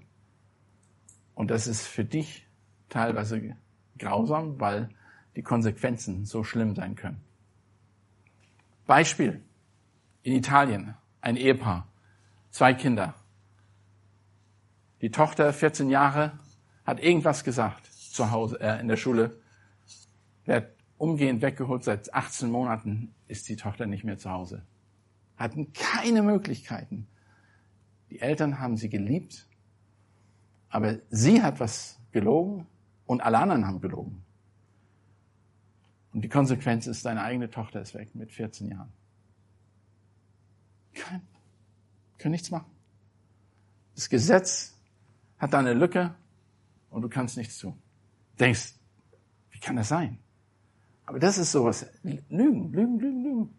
Und 1.34 1.50
das 1.50 1.66
ist 1.66 1.88
für 1.88 2.06
dich 2.06 2.46
teilweise 2.88 3.56
grausam, 3.98 4.60
weil 4.60 4.90
die 5.36 5.44
Konsequenzen 5.44 6.26
so 6.26 6.44
schlimm 6.44 6.76
sein 6.76 6.96
können. 6.96 7.22
Beispiel. 8.86 9.44
In 10.24 10.34
Italien, 10.34 10.96
ein 11.22 11.38
Ehepaar, 11.38 11.88
zwei 12.50 12.74
Kinder. 12.74 13.14
Die 15.02 15.12
Tochter, 15.12 15.54
14 15.54 15.90
Jahre, 15.90 16.40
hat 16.86 17.02
irgendwas 17.02 17.44
gesagt 17.44 17.86
zu 17.86 18.32
Hause, 18.32 18.60
äh, 18.60 18.80
in 18.80 18.88
der 18.88 18.98
Schule. 18.98 19.40
Wird 20.46 20.74
umgehend 20.98 21.42
weggeholt. 21.42 21.84
Seit 21.84 22.14
18 22.14 22.50
Monaten 22.50 23.14
ist 23.28 23.48
die 23.48 23.56
Tochter 23.56 23.86
nicht 23.86 24.04
mehr 24.04 24.18
zu 24.18 24.32
Hause. 24.32 24.66
Hatten 25.38 25.72
keine 25.74 26.24
Möglichkeiten. 26.24 27.08
Die 28.10 28.20
Eltern 28.20 28.60
haben 28.60 28.78
sie 28.78 28.90
geliebt, 28.90 29.48
aber 30.70 30.98
sie 31.10 31.44
hat 31.44 31.60
was 31.60 32.00
gelogen 32.12 32.66
und 33.08 33.22
alle 33.22 33.40
anderen 33.40 33.66
haben 33.66 33.82
gelogen. 33.82 34.24
Und 36.14 36.22
die 36.22 36.30
Konsequenz 36.30 36.88
ist, 36.88 37.06
deine 37.06 37.24
eigene 37.24 37.50
Tochter 37.50 37.82
ist 37.82 37.94
weg 37.96 38.14
mit 38.14 38.32
14 38.32 38.70
Jahren. 38.70 38.92
Kein, 40.94 41.22
können 42.18 42.32
nichts 42.32 42.52
machen. 42.52 42.72
Das 43.96 44.10
Gesetz 44.10 44.76
hat 45.38 45.54
da 45.54 45.60
eine 45.60 45.74
Lücke 45.74 46.16
und 46.90 47.02
du 47.02 47.10
kannst 47.10 47.38
nichts 47.38 47.58
tun. 47.58 47.80
Denkst, 48.40 48.74
wie 49.52 49.60
kann 49.60 49.76
das 49.76 49.88
sein? 49.90 50.20
Aber 51.06 51.20
das 51.20 51.38
ist 51.38 51.52
sowas. 51.52 51.86
Lügen, 52.04 52.26
Lügen, 52.30 53.00
Lügen, 53.00 53.24
Lügen. 53.24 53.50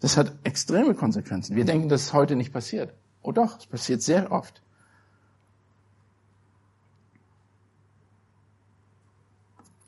Das 0.00 0.16
hat 0.16 0.34
extreme 0.44 0.94
Konsequenzen. 0.94 1.56
Wir 1.56 1.64
denken, 1.64 1.88
dass 1.88 2.02
es 2.02 2.12
heute 2.12 2.36
nicht 2.36 2.52
passiert. 2.52 2.94
Oh 3.22 3.32
doch, 3.32 3.58
es 3.58 3.66
passiert 3.66 4.02
sehr 4.02 4.30
oft. 4.30 4.62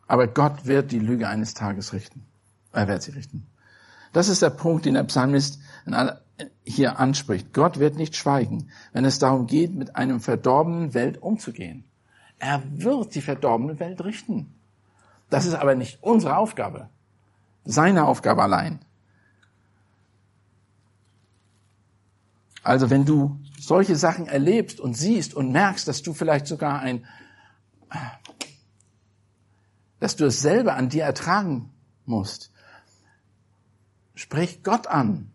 Aber 0.08 0.26
Gott 0.26 0.66
wird 0.66 0.90
die 0.90 0.98
Lüge 0.98 1.28
eines 1.28 1.54
Tages 1.54 1.92
richten. 1.92 2.24
Er 2.72 2.88
wird 2.88 3.02
sie 3.02 3.12
richten. 3.12 3.46
Das 4.12 4.28
ist 4.28 4.42
der 4.42 4.50
Punkt, 4.50 4.86
den 4.86 4.94
der 4.94 5.04
Psalmist 5.04 5.60
hier 6.64 6.98
anspricht. 6.98 7.52
Gott 7.52 7.78
wird 7.78 7.96
nicht 7.96 8.16
schweigen, 8.16 8.70
wenn 8.92 9.04
es 9.04 9.18
darum 9.18 9.46
geht, 9.46 9.74
mit 9.74 9.96
einem 9.96 10.20
verdorbenen 10.20 10.94
Welt 10.94 11.22
umzugehen. 11.22 11.84
Er 12.38 12.62
wird 12.70 13.14
die 13.14 13.20
verdorbene 13.20 13.78
Welt 13.80 14.02
richten. 14.02 14.54
Das 15.30 15.44
ist 15.44 15.54
aber 15.54 15.74
nicht 15.74 16.02
unsere 16.02 16.36
Aufgabe. 16.36 16.88
Seine 17.64 18.06
Aufgabe 18.06 18.42
allein. 18.42 18.80
Also 22.62 22.90
wenn 22.90 23.04
du 23.04 23.38
solche 23.58 23.96
Sachen 23.96 24.26
erlebst 24.26 24.80
und 24.80 24.94
siehst 24.94 25.34
und 25.34 25.52
merkst, 25.52 25.86
dass 25.88 26.02
du 26.02 26.14
vielleicht 26.14 26.46
sogar 26.46 26.80
ein, 26.80 27.04
dass 30.00 30.16
du 30.16 30.26
es 30.26 30.40
selber 30.40 30.74
an 30.74 30.88
dir 30.88 31.04
ertragen 31.04 31.70
musst, 32.04 32.52
sprich 34.14 34.62
Gott 34.62 34.86
an. 34.86 35.30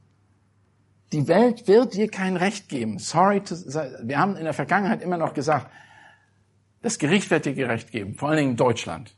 Die 1.11 1.27
Welt 1.27 1.67
wird 1.67 1.93
dir 1.93 2.09
kein 2.09 2.37
Recht 2.37 2.69
geben. 2.69 2.97
Sorry, 2.97 3.41
to, 3.41 3.55
wir 3.55 4.17
haben 4.17 4.35
in 4.35 4.45
der 4.45 4.53
Vergangenheit 4.53 5.01
immer 5.01 5.17
noch 5.17 5.33
gesagt, 5.33 5.69
das 6.81 6.97
Gericht 6.97 7.29
wird 7.29 7.45
dir 7.45 7.53
gerecht 7.53 7.91
geben, 7.91 8.15
vor 8.15 8.29
allen 8.29 8.37
Dingen 8.37 8.51
in 8.51 8.57
Deutschland. 8.57 9.15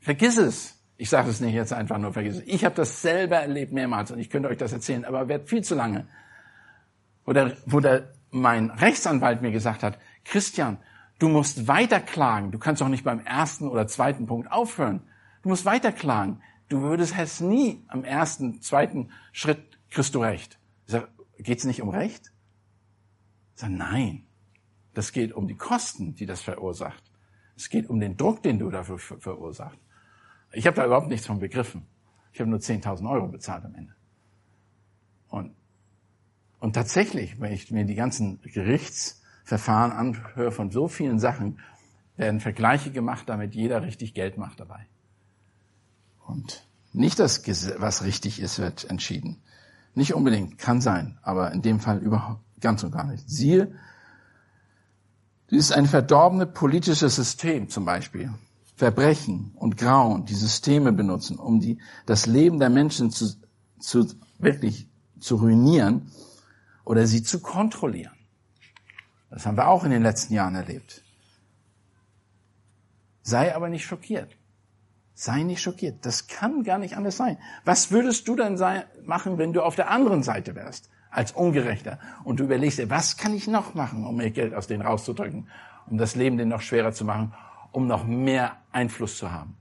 Vergiss 0.00 0.38
es. 0.38 0.74
Ich 0.96 1.10
sage 1.10 1.30
es 1.30 1.40
nicht 1.40 1.54
jetzt 1.54 1.72
einfach 1.72 1.98
nur, 1.98 2.12
vergiss 2.12 2.36
es. 2.36 2.42
Ich 2.46 2.64
habe 2.64 2.74
das 2.74 3.02
selber 3.02 3.36
erlebt 3.36 3.72
mehrmals 3.72 4.10
und 4.10 4.18
ich 4.18 4.30
könnte 4.30 4.48
euch 4.48 4.58
das 4.58 4.72
erzählen, 4.72 5.04
aber 5.04 5.28
wird 5.28 5.48
viel 5.48 5.62
zu 5.62 5.74
lange. 5.74 6.06
Oder 7.24 7.56
wo 7.66 7.80
der, 7.80 8.12
mein 8.30 8.70
Rechtsanwalt 8.70 9.42
mir 9.42 9.50
gesagt 9.50 9.82
hat, 9.82 9.98
Christian, 10.24 10.78
du 11.18 11.28
musst 11.28 11.66
weiter 11.68 12.00
klagen. 12.00 12.50
Du 12.50 12.58
kannst 12.58 12.80
doch 12.80 12.88
nicht 12.88 13.04
beim 13.04 13.20
ersten 13.20 13.68
oder 13.68 13.86
zweiten 13.86 14.26
Punkt 14.26 14.50
aufhören. 14.50 15.02
Du 15.42 15.48
musst 15.48 15.64
weiter 15.64 15.92
klagen. 15.92 16.40
Du 16.68 16.82
würdest 16.82 17.14
es 17.18 17.40
nie 17.40 17.84
am 17.88 18.04
ersten, 18.04 18.60
zweiten 18.60 19.10
Schritt 19.32 19.78
kriegst 19.90 20.14
du 20.14 20.20
Recht. 20.20 20.58
Ich 20.86 20.92
sage, 20.92 21.08
geht's 21.38 21.64
nicht 21.64 21.82
um 21.82 21.88
Recht? 21.88 22.32
Ich 23.54 23.60
sage, 23.60 23.72
nein. 23.72 24.26
Das 24.94 25.12
geht 25.12 25.32
um 25.32 25.46
die 25.46 25.56
Kosten, 25.56 26.14
die 26.14 26.26
das 26.26 26.40
verursacht. 26.40 27.02
Es 27.56 27.68
geht 27.70 27.88
um 27.88 28.00
den 28.00 28.16
Druck, 28.16 28.42
den 28.42 28.58
du 28.58 28.70
dafür 28.70 28.98
verursacht. 28.98 29.78
Ich 30.52 30.66
habe 30.66 30.76
da 30.76 30.86
überhaupt 30.86 31.08
nichts 31.08 31.26
von 31.26 31.38
begriffen. 31.38 31.86
Ich 32.32 32.40
habe 32.40 32.50
nur 32.50 32.58
10.000 32.58 33.10
Euro 33.10 33.28
bezahlt 33.28 33.64
am 33.64 33.74
Ende. 33.74 33.94
Und, 35.28 35.54
und 36.60 36.72
tatsächlich, 36.74 37.40
wenn 37.40 37.52
ich 37.52 37.70
mir 37.70 37.84
die 37.84 37.94
ganzen 37.94 38.40
Gerichtsverfahren 39.48 39.92
anhöre 39.92 40.52
von 40.52 40.70
so 40.70 40.88
vielen 40.88 41.18
Sachen, 41.18 41.58
werden 42.16 42.40
Vergleiche 42.40 42.90
gemacht, 42.90 43.28
damit 43.28 43.54
jeder 43.54 43.82
richtig 43.82 44.12
Geld 44.12 44.36
macht 44.36 44.60
dabei. 44.60 44.86
Und 46.26 46.66
nicht 46.92 47.18
das, 47.18 47.42
was 47.78 48.04
richtig 48.04 48.40
ist, 48.40 48.58
wird 48.58 48.90
entschieden. 48.90 49.40
Nicht 49.94 50.14
unbedingt, 50.14 50.58
kann 50.58 50.80
sein, 50.80 51.18
aber 51.22 51.52
in 51.52 51.62
dem 51.62 51.80
Fall 51.80 51.98
überhaupt 51.98 52.42
ganz 52.60 52.82
und 52.82 52.90
gar 52.90 53.04
nicht. 53.04 53.28
Siehe, 53.28 53.72
dieses 55.50 55.72
ein 55.72 55.86
verdorbene 55.86 56.46
politisches 56.46 57.16
System 57.16 57.70
zum 57.70 57.84
Beispiel. 57.86 58.30
Verbrechen 58.76 59.52
und 59.54 59.76
Grauen, 59.76 60.26
die 60.26 60.34
Systeme 60.34 60.92
benutzen, 60.92 61.38
um 61.38 61.60
die, 61.60 61.78
das 62.04 62.26
Leben 62.26 62.58
der 62.58 62.70
Menschen 62.70 63.10
zu, 63.10 63.34
zu 63.80 64.06
wirklich 64.38 64.88
zu 65.18 65.36
ruinieren 65.36 66.12
oder 66.84 67.06
sie 67.06 67.22
zu 67.22 67.40
kontrollieren. 67.40 68.17
Das 69.30 69.46
haben 69.46 69.56
wir 69.56 69.68
auch 69.68 69.84
in 69.84 69.90
den 69.90 70.02
letzten 70.02 70.34
Jahren 70.34 70.54
erlebt. 70.54 71.02
Sei 73.22 73.54
aber 73.54 73.68
nicht 73.68 73.84
schockiert. 73.84 74.36
Sei 75.14 75.42
nicht 75.42 75.60
schockiert. 75.60 76.06
Das 76.06 76.28
kann 76.28 76.62
gar 76.62 76.78
nicht 76.78 76.96
anders 76.96 77.16
sein. 77.16 77.38
Was 77.64 77.90
würdest 77.90 78.26
du 78.28 78.36
dann 78.36 78.56
sein, 78.56 78.84
machen, 79.04 79.36
wenn 79.36 79.52
du 79.52 79.62
auf 79.62 79.74
der 79.74 79.90
anderen 79.90 80.22
Seite 80.22 80.54
wärst, 80.54 80.88
als 81.10 81.32
Ungerechter, 81.32 81.98
und 82.24 82.40
du 82.40 82.44
überlegst 82.44 82.78
dir, 82.78 82.90
was 82.90 83.16
kann 83.16 83.34
ich 83.34 83.48
noch 83.48 83.74
machen, 83.74 84.06
um 84.06 84.16
mir 84.16 84.30
Geld 84.30 84.54
aus 84.54 84.66
denen 84.66 84.82
rauszudrücken, 84.82 85.48
um 85.90 85.98
das 85.98 86.14
Leben 86.16 86.38
denen 86.38 86.50
noch 86.50 86.60
schwerer 86.60 86.92
zu 86.92 87.04
machen, 87.04 87.34
um 87.72 87.86
noch 87.86 88.04
mehr 88.04 88.56
Einfluss 88.72 89.18
zu 89.18 89.32
haben. 89.32 89.56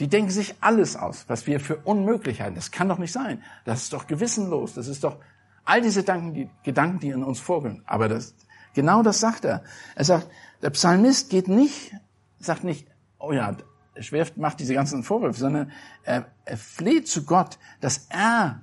Die 0.00 0.08
denken 0.08 0.30
sich 0.30 0.54
alles 0.60 0.96
aus, 0.96 1.24
was 1.28 1.46
wir 1.46 1.60
für 1.60 1.76
unmöglich 1.76 2.40
halten. 2.40 2.54
Das 2.54 2.70
kann 2.70 2.88
doch 2.88 2.98
nicht 2.98 3.12
sein. 3.12 3.42
Das 3.64 3.82
ist 3.82 3.92
doch 3.92 4.06
gewissenlos. 4.06 4.74
Das 4.74 4.88
ist 4.88 5.04
doch 5.04 5.18
all 5.64 5.82
diese 5.82 6.00
Gedanken, 6.00 6.34
die, 6.34 6.50
Gedanken, 6.62 7.00
die 7.00 7.08
in 7.10 7.22
uns 7.22 7.38
vorgehen. 7.38 7.82
Aber 7.84 8.08
das, 8.08 8.34
genau 8.74 9.02
das 9.02 9.20
sagt 9.20 9.44
er. 9.44 9.62
Er 9.94 10.04
sagt, 10.04 10.28
der 10.62 10.70
Psalmist 10.70 11.30
geht 11.30 11.48
nicht, 11.48 11.92
sagt 12.38 12.64
nicht, 12.64 12.86
oh 13.18 13.32
ja, 13.32 13.56
Schwerft 13.98 14.36
macht 14.36 14.60
diese 14.60 14.74
ganzen 14.74 15.02
Vorwürfe, 15.02 15.38
sondern 15.38 15.72
er, 16.04 16.26
er 16.44 16.56
fleht 16.56 17.08
zu 17.08 17.24
Gott, 17.24 17.58
dass 17.80 18.06
er 18.08 18.62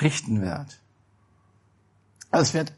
richten 0.00 0.42
wird. 0.42 0.80
Das 2.30 2.52
wird, 2.52 2.72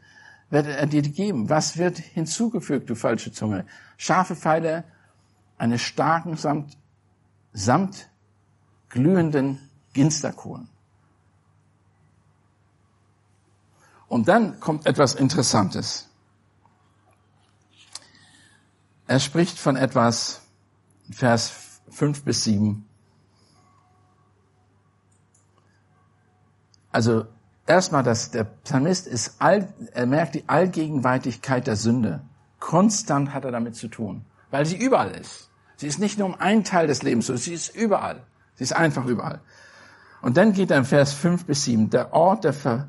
wird 0.49 0.67
er 0.67 0.87
dir 0.87 1.01
geben. 1.01 1.49
Was 1.49 1.77
wird 1.77 1.97
hinzugefügt, 1.97 2.89
du 2.89 2.95
falsche 2.95 3.31
Zunge? 3.31 3.65
Scharfe 3.97 4.35
Pfeile 4.35 4.85
eines 5.57 5.81
starken 5.81 6.37
samt, 6.37 6.77
samt 7.51 8.09
glühenden 8.87 9.59
Ginsterkohlen. 9.93 10.69
Und 14.07 14.27
dann 14.27 14.59
kommt 14.59 14.85
etwas 14.85 15.13
Interessantes. 15.13 16.09
Er 19.09 19.19
spricht 19.19 19.57
von 19.57 19.75
etwas, 19.75 20.41
Vers 21.09 21.81
5 21.89 22.25
bis 22.25 22.43
7. 22.43 22.85
Also 26.91 27.25
erstmal, 27.65 28.03
dass 28.03 28.29
der 28.29 28.43
Psalmist 28.43 29.07
ist, 29.07 29.37
all, 29.39 29.73
er 29.93 30.05
merkt 30.05 30.35
die 30.35 30.47
Allgegenwärtigkeit 30.47 31.65
der 31.65 31.75
Sünde. 31.75 32.21
Konstant 32.59 33.33
hat 33.33 33.45
er 33.45 33.51
damit 33.51 33.75
zu 33.75 33.87
tun, 33.87 34.25
weil 34.51 34.67
sie 34.67 34.77
überall 34.77 35.09
ist. 35.09 35.49
Sie 35.77 35.87
ist 35.87 35.97
nicht 35.97 36.19
nur 36.19 36.27
um 36.27 36.39
einen 36.39 36.63
Teil 36.63 36.85
des 36.85 37.01
Lebens 37.01 37.25
so, 37.25 37.35
sie 37.35 37.55
ist 37.55 37.75
überall. 37.75 38.21
Sie 38.57 38.63
ist 38.63 38.73
einfach 38.73 39.05
überall. 39.05 39.41
Und 40.21 40.37
dann 40.37 40.53
geht 40.53 40.69
er 40.69 40.77
im 40.77 40.85
Vers 40.85 41.13
5 41.13 41.45
bis 41.45 41.63
7, 41.63 41.89
der 41.89 42.13
Ort 42.13 42.43
der, 42.43 42.53
Ver, 42.53 42.87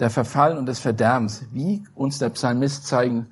der 0.00 0.10
Verfall 0.10 0.58
und 0.58 0.66
des 0.66 0.80
Verderbens, 0.80 1.46
wie 1.50 1.82
uns 1.94 2.18
der 2.18 2.28
Psalmist 2.28 2.86
zeigen, 2.86 3.28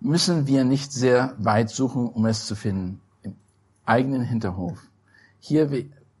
müssen 0.00 0.46
wir 0.46 0.64
nicht 0.64 0.92
sehr 0.92 1.34
weit 1.38 1.70
suchen, 1.70 2.08
um 2.08 2.26
es 2.26 2.46
zu 2.46 2.54
finden, 2.56 3.00
im 3.22 3.36
eigenen 3.84 4.22
Hinterhof. 4.22 4.80
Hier 5.38 5.70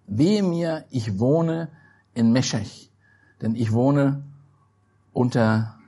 wehe 0.06 0.42
mir, 0.42 0.84
ich 0.90 1.18
wohne 1.18 1.70
in 2.14 2.32
Meshech, 2.32 2.90
denn 3.40 3.54
ich 3.54 3.72
wohne 3.72 4.24
unter 5.12 5.78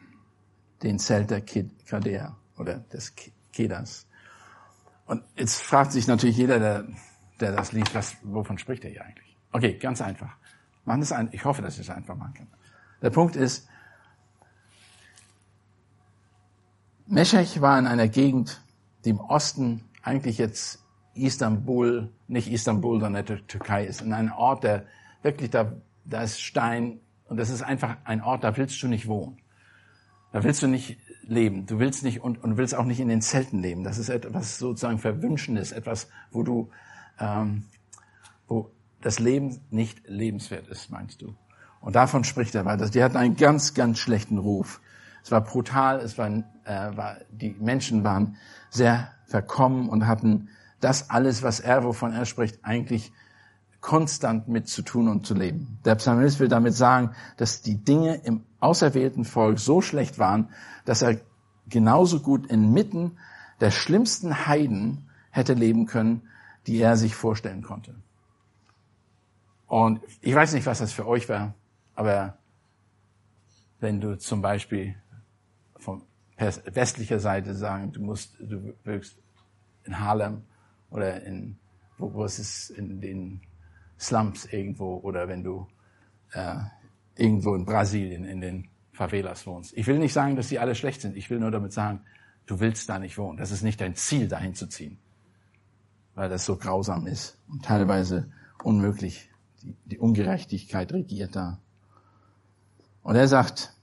den 0.83 0.99
Zelt 0.99 1.31
der 1.31 1.41
Kedea 1.41 2.37
oder 2.57 2.79
des 2.79 3.15
Kedas. 3.53 4.07
Und 5.07 5.23
jetzt 5.37 5.61
fragt 5.61 5.93
sich 5.93 6.07
natürlich 6.07 6.37
jeder, 6.37 6.59
der, 6.59 6.87
der 7.41 7.53
das 7.53 7.73
liest, 7.73 7.95
was, 7.95 8.17
wovon 8.23 8.59
spricht 8.59 8.85
er 8.85 8.91
hier 8.91 9.05
eigentlich? 9.05 9.37
Okay, 9.53 9.79
ganz 9.79 10.01
einfach. 10.01 10.37
Machen 10.85 11.03
es 11.03 11.13
ein, 11.13 11.29
ich 11.33 11.45
hoffe, 11.45 11.63
dass 11.63 11.75
ich 11.75 11.81
es 11.81 11.91
einfach 11.91 12.17
machen 12.17 12.35
kann. 12.35 12.49
Der 13.03 13.11
Punkt 13.11 13.37
ist, 13.37 13.69
Meshech 17.13 17.61
war 17.61 17.79
in 17.79 17.87
einer 17.87 18.09
Gegend, 18.09 18.63
die 19.05 19.11
im 19.11 19.21
Osten 19.21 19.85
eigentlich 20.03 20.39
jetzt 20.39 20.83
Istanbul, 21.13 22.09
nicht 22.27 22.51
Istanbul, 22.51 23.01
sondern 23.01 23.27
der 23.27 23.47
Türkei 23.47 23.85
ist, 23.85 24.01
in 24.01 24.15
einem 24.15 24.33
Ort, 24.33 24.65
der 24.65 24.87
wirklich 25.21 25.51
da, 25.51 25.75
da 26.07 26.23
ist 26.23 26.41
Stein 26.41 27.01
und 27.27 27.37
das 27.37 27.51
ist 27.51 27.61
einfach 27.61 27.99
ein 28.05 28.23
Ort, 28.23 28.45
da 28.45 28.57
willst 28.57 28.83
du 28.83 28.89
nicht 28.89 29.09
wohnen. 29.09 29.37
Da 30.33 30.43
willst 30.43 30.63
du 30.63 30.69
nicht 30.69 30.97
leben. 31.21 31.67
Du 31.67 31.79
willst 31.79 32.03
nicht 32.03 32.23
und, 32.23 32.43
und 32.43 32.57
willst 32.57 32.75
auch 32.75 32.87
nicht 32.87 32.99
in 32.99 33.09
den 33.09 33.21
Zelten 33.21 33.61
leben. 33.61 33.85
Das 33.85 33.99
ist 33.99 34.09
etwas 34.09 34.57
sozusagen 34.57 34.99
Verwünschendes, 34.99 35.73
etwas, 35.73 36.09
wo 36.31 36.43
du, 36.43 36.71
ähm, 37.21 37.65
wo 38.49 38.71
das 39.03 39.19
Leben 39.19 39.61
nicht 39.69 40.09
lebenswert 40.09 40.67
ist, 40.69 40.91
meinst 40.91 41.21
du? 41.21 41.35
Und 41.83 41.95
davon 41.95 42.25
spricht 42.25 42.55
er 42.55 42.65
weiter. 42.65 42.89
Die 42.89 43.05
hatten 43.05 43.19
einen 43.19 43.37
ganz, 43.37 43.75
ganz 43.75 43.99
schlechten 43.99 44.39
Ruf. 44.39 44.81
Es 45.23 45.31
war 45.31 45.43
brutal, 45.43 46.01
es 46.01 46.19
war, 46.19 46.29
äh, 46.29 46.97
war, 46.97 47.17
die 47.31 47.51
Menschen 47.59 48.05
waren 48.05 48.37
sehr 48.71 49.09
verkommen 49.27 49.89
und 49.89 50.07
hatten 50.07 50.49
das 50.81 51.11
alles, 51.11 51.43
was 51.43 51.61
er, 51.61 51.85
wovon 51.85 52.13
er 52.13 52.27
spricht, 52.27 52.65
eigentlich 52.65 53.13
konstant 53.81 54.49
mit 54.49 54.69
zu 54.69 54.83
tun 54.83 55.09
und 55.09 55.27
zu 55.27 55.35
leben. 55.35 55.79
Der 55.85 55.97
Psalmist 55.97 56.41
will 56.41 56.49
damit 56.49 56.75
sagen, 56.75 57.11
dass 57.37 57.63
die 57.63 57.77
Dinge 57.77 58.15
im 58.15 58.45
auserwählten 58.61 59.25
Volk 59.25 59.59
so 59.59 59.81
schlecht 59.81 60.19
waren, 60.19 60.51
dass 60.85 61.03
er 61.03 61.21
genauso 61.69 62.21
gut 62.21 62.47
inmitten 62.47 63.19
der 63.61 63.71
schlimmsten 63.71 64.47
Heiden 64.47 65.09
hätte 65.31 65.55
leben 65.55 65.87
können, 65.87 66.23
die 66.67 66.79
er 66.79 66.97
sich 66.97 67.15
vorstellen 67.15 67.63
konnte. 67.63 67.95
Und 69.67 70.01
ich 70.21 70.35
weiß 70.35 70.53
nicht, 70.53 70.67
was 70.67 70.79
das 70.79 70.93
für 70.93 71.07
euch 71.07 71.29
war, 71.29 71.55
aber 71.95 72.37
wenn 73.81 74.01
du 74.01 74.19
zum 74.19 74.43
Beispiel 74.43 74.95
westlicher 76.43 77.21
Seite 77.21 77.55
sagen, 77.55 77.93
du 77.93 78.03
musst, 78.03 78.37
du 78.41 78.75
wirkst 78.85 79.17
in 79.85 79.99
Harlem 79.99 80.43
oder 80.91 81.23
in, 81.25 81.59
wo, 81.99 82.13
wo 82.13 82.25
ist 82.25 82.39
es 82.39 82.71
in 82.71 83.01
den 83.01 83.41
Slums 83.99 84.47
irgendwo 84.47 84.97
oder 84.97 85.29
wenn 85.29 85.45
du 85.45 85.67
äh, 86.33 86.57
irgendwo 87.17 87.55
in 87.55 87.65
Brasilien 87.65 88.25
in 88.25 88.41
den 88.41 88.69
Favelas 88.93 89.47
wohnst. 89.47 89.77
Ich 89.77 89.87
will 89.87 89.99
nicht 89.99 90.13
sagen, 90.13 90.37
dass 90.37 90.49
die 90.49 90.59
alle 90.59 90.75
schlecht 90.75 91.01
sind. 91.01 91.17
Ich 91.17 91.31
will 91.31 91.41
nur 91.41 91.51
damit 91.51 91.73
sagen, 91.73 92.01
du 92.47 92.61
willst 92.61 92.89
da 92.89 92.99
nicht 92.99 93.17
wohnen. 93.19 93.39
Das 93.39 93.51
ist 93.51 93.63
nicht 93.63 93.81
dein 93.81 93.95
Ziel, 93.95 94.29
dahin 94.29 94.55
zu 94.55 94.67
ziehen, 94.67 94.99
weil 96.15 96.29
das 96.29 96.45
so 96.45 96.57
grausam 96.57 97.07
ist 97.07 97.39
und 97.49 97.65
teilweise 97.65 98.31
unmöglich. 98.63 99.31
Die, 99.63 99.75
die 99.85 99.99
Ungerechtigkeit 99.99 100.93
regiert 100.93 101.37
da. 101.37 101.61
Und 103.03 103.17
er 103.17 103.29
sagt 103.29 103.75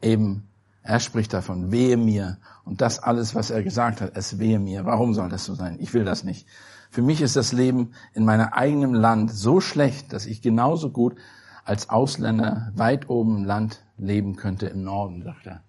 eben, 0.00 0.48
er 0.82 1.00
spricht 1.00 1.32
davon, 1.32 1.70
wehe 1.70 1.96
mir. 1.96 2.38
Und 2.64 2.80
das 2.80 2.98
alles, 2.98 3.34
was 3.34 3.50
er 3.50 3.62
gesagt 3.62 4.00
hat, 4.00 4.12
es 4.14 4.38
wehe 4.38 4.58
mir. 4.58 4.84
Warum 4.84 5.14
soll 5.14 5.28
das 5.28 5.44
so 5.44 5.54
sein? 5.54 5.76
Ich 5.80 5.94
will 5.94 6.04
das 6.04 6.24
nicht. 6.24 6.46
Für 6.90 7.02
mich 7.02 7.22
ist 7.22 7.36
das 7.36 7.52
Leben 7.52 7.92
in 8.14 8.24
meinem 8.24 8.48
eigenen 8.48 8.94
Land 8.94 9.32
so 9.32 9.60
schlecht, 9.60 10.12
dass 10.12 10.26
ich 10.26 10.42
genauso 10.42 10.90
gut 10.90 11.16
als 11.64 11.88
Ausländer 11.88 12.72
weit 12.74 13.08
oben 13.08 13.38
im 13.38 13.44
Land 13.44 13.84
leben 13.96 14.36
könnte 14.36 14.66
im 14.66 14.82
Norden, 14.82 15.22
sagt 15.22 15.46
er. 15.46 15.62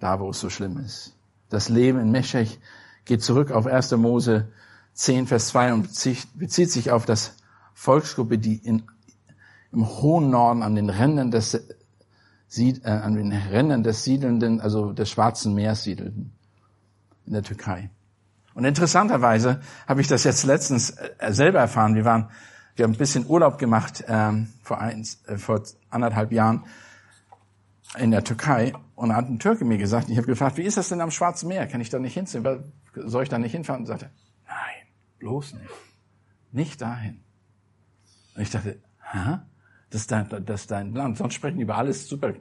Da, 0.00 0.18
wo 0.18 0.30
es 0.30 0.40
so 0.40 0.50
schlimm 0.50 0.78
ist. 0.78 1.14
Das 1.48 1.68
Leben 1.68 2.00
in 2.00 2.10
Meschech 2.10 2.58
geht 3.04 3.22
zurück 3.22 3.52
auf 3.52 3.66
1. 3.66 3.92
Mose 3.92 4.48
10, 4.94 5.28
Vers 5.28 5.48
2 5.48 5.74
und 5.74 5.88
bezieht 6.34 6.70
sich 6.70 6.90
auf 6.90 7.06
das 7.06 7.36
Volksgruppe, 7.74 8.38
die 8.38 8.56
in, 8.56 8.82
im 9.72 9.86
hohen 9.86 10.30
Norden 10.30 10.62
an 10.62 10.74
den 10.74 10.90
Rändern 10.90 11.30
des 11.30 11.60
äh, 12.58 12.80
an 12.84 13.14
den 13.14 13.32
Rändern 13.32 13.82
des 13.82 14.04
siedelnden, 14.04 14.60
also 14.60 14.92
des 14.92 15.10
Schwarzen 15.10 15.54
Meers 15.54 15.82
siedelten, 15.82 16.32
in 17.26 17.32
der 17.32 17.42
Türkei. 17.42 17.90
Und 18.54 18.64
interessanterweise 18.64 19.60
habe 19.86 20.00
ich 20.00 20.08
das 20.08 20.24
jetzt 20.24 20.44
letztens 20.44 20.90
äh, 20.90 21.32
selber 21.32 21.60
erfahren. 21.60 21.94
Wir 21.94 22.04
waren, 22.04 22.30
wir 22.76 22.84
haben 22.84 22.92
ein 22.92 22.98
bisschen 22.98 23.26
Urlaub 23.26 23.58
gemacht 23.58 24.04
ähm, 24.08 24.48
vor, 24.62 24.80
eins, 24.80 25.22
äh, 25.26 25.36
vor 25.36 25.62
anderthalb 25.90 26.32
Jahren 26.32 26.64
in 27.98 28.10
der 28.10 28.24
Türkei 28.24 28.72
und 29.00 29.08
da 29.08 29.16
hat 29.16 29.30
ein 29.30 29.38
Türke 29.38 29.64
mir 29.64 29.78
gesagt, 29.78 30.10
ich 30.10 30.18
habe 30.18 30.26
gefragt, 30.26 30.58
wie 30.58 30.62
ist 30.62 30.76
das 30.76 30.90
denn 30.90 31.00
am 31.00 31.10
Schwarzen 31.10 31.48
Meer? 31.48 31.66
Kann 31.66 31.80
ich 31.80 31.88
da 31.88 31.98
nicht 31.98 32.12
hinziehen? 32.12 32.46
Soll 32.94 33.22
ich 33.22 33.30
da 33.30 33.38
nicht 33.38 33.52
hinfahren? 33.52 33.80
Und 33.80 33.86
sagte, 33.86 34.10
nein, 34.46 34.86
bloß 35.18 35.54
nicht. 35.54 35.70
Nicht 36.52 36.82
dahin. 36.82 37.24
Und 38.34 38.42
ich 38.42 38.50
dachte, 38.50 38.78
hä? 39.10 39.38
Das 39.90 40.02
ist, 40.02 40.12
dein, 40.12 40.28
das 40.46 40.62
ist 40.62 40.70
dein 40.70 40.94
Land. 40.94 41.18
Sonst 41.18 41.34
sprechen 41.34 41.58
die 41.58 41.64
über 41.64 41.76
alles 41.76 42.08
super, 42.08 42.32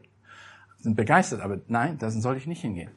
sind 0.78 0.96
begeistert, 0.96 1.42
aber 1.42 1.60
nein, 1.68 1.98
da 1.98 2.10
soll 2.12 2.38
ich 2.38 2.48
nicht 2.48 2.62
hingehen. 2.62 2.92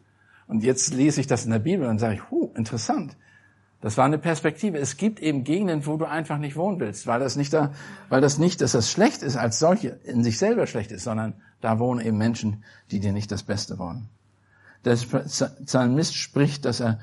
Und 0.47 0.63
jetzt 0.63 0.93
lese 0.93 1.21
ich 1.21 1.27
das 1.27 1.45
in 1.45 1.51
der 1.51 1.59
Bibel 1.59 1.89
und 1.89 1.99
sage 1.99 2.15
ich, 2.15 2.31
huh, 2.31 2.53
interessant. 2.55 3.17
Das 3.81 3.97
war 3.97 4.05
eine 4.05 4.19
Perspektive. 4.19 4.79
Es 4.79 4.97
gibt 4.97 5.21
eben 5.21 5.43
Gegenden, 5.43 5.87
wo 5.87 5.97
du 5.97 6.05
einfach 6.05 6.39
nicht 6.39 6.55
wohnen 6.55 6.79
willst, 6.79 7.07
weil 7.07 7.19
das 7.19 7.37
nicht 7.37 7.53
da, 7.53 7.73
weil 8.09 8.21
das 8.21 8.39
nicht, 8.39 8.61
dass 8.61 8.73
das 8.73 8.91
schlecht 8.91 9.23
ist 9.23 9.37
als 9.37 9.59
solche, 9.59 9.89
in 10.05 10.23
sich 10.23 10.39
selber 10.39 10.67
schlecht 10.67 10.93
ist, 10.93 11.05
sondern 11.05 11.35
da 11.61 11.79
wohnen 11.79 12.01
eben 12.01 12.19
Menschen, 12.19 12.63
die 12.91 13.01
dir 13.01 13.13
nicht 13.13 13.33
das 13.33 13.43
Beste 13.43 13.79
wollen. 13.79 14.09
Der 14.85 14.95
Psalmist 14.95 16.15
spricht, 16.15 16.65
dass 16.65 16.81
er 16.81 17.01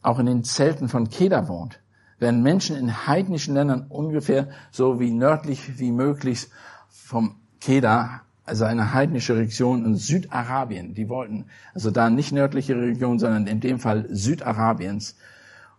auch 0.00 0.18
in 0.18 0.26
den 0.26 0.44
Zelten 0.44 0.88
von 0.88 1.10
Keda 1.10 1.48
wohnt 1.48 1.81
werden 2.22 2.42
Menschen 2.42 2.76
in 2.76 3.06
heidnischen 3.06 3.54
Ländern 3.54 3.86
ungefähr 3.88 4.48
so 4.70 4.98
wie 4.98 5.10
nördlich 5.10 5.78
wie 5.78 5.92
möglich 5.92 6.48
vom 6.88 7.34
Keda, 7.60 8.22
also 8.46 8.64
eine 8.64 8.94
heidnische 8.94 9.36
Region 9.36 9.84
in 9.84 9.96
Südarabien, 9.96 10.94
die 10.94 11.08
wollten, 11.08 11.46
also 11.74 11.90
da 11.90 12.08
nicht 12.08 12.32
nördliche 12.32 12.76
Region, 12.76 13.18
sondern 13.18 13.46
in 13.46 13.60
dem 13.60 13.78
Fall 13.78 14.06
Südarabiens. 14.08 15.16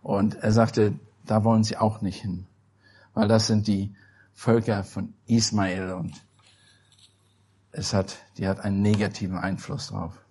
Und 0.02 0.36
er 0.36 0.52
sagte, 0.52 0.94
da 1.26 1.44
wollen 1.44 1.64
sie 1.64 1.76
auch 1.76 2.00
nicht 2.00 2.20
hin, 2.20 2.46
weil 3.14 3.26
das 3.26 3.46
sind 3.48 3.66
die 3.66 3.94
Völker 4.34 4.84
von 4.84 5.14
Ismael 5.26 5.92
und 5.92 6.12
es 7.72 7.92
hat, 7.92 8.18
die 8.38 8.46
hat 8.46 8.60
einen 8.60 8.82
negativen 8.82 9.38
Einfluss 9.38 9.88
drauf. 9.88 10.23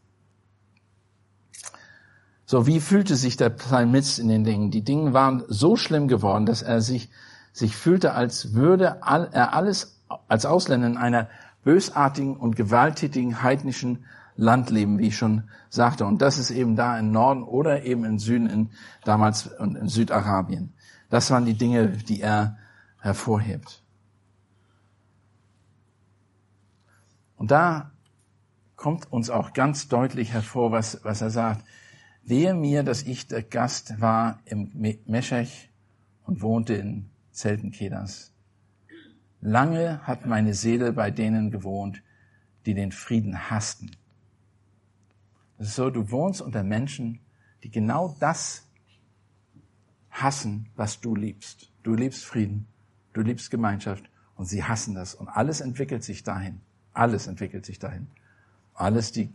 So, 2.54 2.68
wie 2.68 2.82
fühlte 2.82 3.16
sich 3.16 3.36
der 3.36 3.50
Psalmist 3.50 4.20
in 4.20 4.28
den 4.28 4.44
Dingen? 4.44 4.70
Die 4.70 4.84
Dinge 4.84 5.12
waren 5.12 5.44
so 5.48 5.76
schlimm 5.76 6.08
geworden, 6.08 6.46
dass 6.46 6.62
er 6.62 6.82
sich, 6.82 7.10
sich 7.52 7.76
fühlte, 7.76 8.14
als 8.14 8.54
würde 8.54 9.00
er 9.02 9.54
alles 9.56 10.00
als 10.28 10.46
Ausländer 10.46 10.86
in 10.86 10.96
einer 10.98 11.30
bösartigen 11.64 12.38
und 12.38 12.56
gewalttätigen 12.56 13.42
heidnischen 13.42 14.06
Land 14.36 14.70
leben, 14.70 15.00
wie 15.00 15.08
ich 15.08 15.18
schon 15.18 15.50
sagte. 15.72 16.06
Und 16.06 16.22
das 16.22 16.38
ist 16.38 16.52
eben 16.52 16.76
da 16.76 17.00
im 17.00 17.12
Norden 17.12 17.42
oder 17.42 17.86
eben 17.86 18.06
im 18.06 18.20
Süden, 18.20 18.48
in, 18.48 18.70
damals 19.04 19.48
in 19.48 19.88
Südarabien. 19.88 20.76
Das 21.10 21.32
waren 21.32 21.46
die 21.46 21.58
Dinge, 21.58 21.88
die 21.88 22.22
er 22.22 22.60
hervorhebt. 23.00 23.82
Und 27.36 27.50
da 27.50 27.90
kommt 28.76 29.12
uns 29.12 29.32
auch 29.32 29.54
ganz 29.54 29.88
deutlich 29.88 30.34
hervor, 30.34 30.72
was, 30.72 31.04
was 31.04 31.20
er 31.20 31.32
sagt. 31.32 31.66
Wehe 32.26 32.54
mir, 32.54 32.84
dass 32.84 33.04
ich 33.04 33.28
der 33.28 33.44
Gast 33.44 34.00
war 34.00 34.40
im 34.46 34.72
Meschech 35.06 35.70
und 36.26 36.42
wohnte 36.42 36.74
in 36.74 37.10
Zelten 37.32 37.72
Kedas. 37.72 38.32
Lange 39.42 40.00
hat 40.08 40.26
meine 40.26 40.54
Seele 40.54 40.94
bei 40.94 41.12
denen 41.12 41.52
gewohnt, 41.52 42.02
die 42.66 42.74
den 42.74 42.94
Frieden 42.94 43.50
hassten. 43.50 43.92
Das 45.58 45.68
ist 45.68 45.76
so, 45.76 45.90
du 45.90 46.12
wohnst 46.12 46.42
unter 46.42 46.64
Menschen, 46.64 47.20
die 47.62 47.70
genau 47.70 48.16
das 48.22 48.66
hassen, 50.10 50.70
was 50.78 51.02
du 51.02 51.16
liebst. 51.16 51.72
Du 51.84 51.94
liebst 51.94 52.24
Frieden, 52.24 52.68
du 53.12 53.20
liebst 53.20 53.52
Gemeinschaft 53.52 54.10
und 54.38 54.46
sie 54.46 54.64
hassen 54.64 54.96
das. 54.96 55.14
Und 55.14 55.28
alles 55.28 55.60
entwickelt 55.60 56.06
sich 56.06 56.24
dahin. 56.24 56.62
Alles 56.94 57.28
entwickelt 57.28 57.66
sich 57.66 57.80
dahin. 57.80 58.08
Alles, 58.74 59.12
die, 59.12 59.34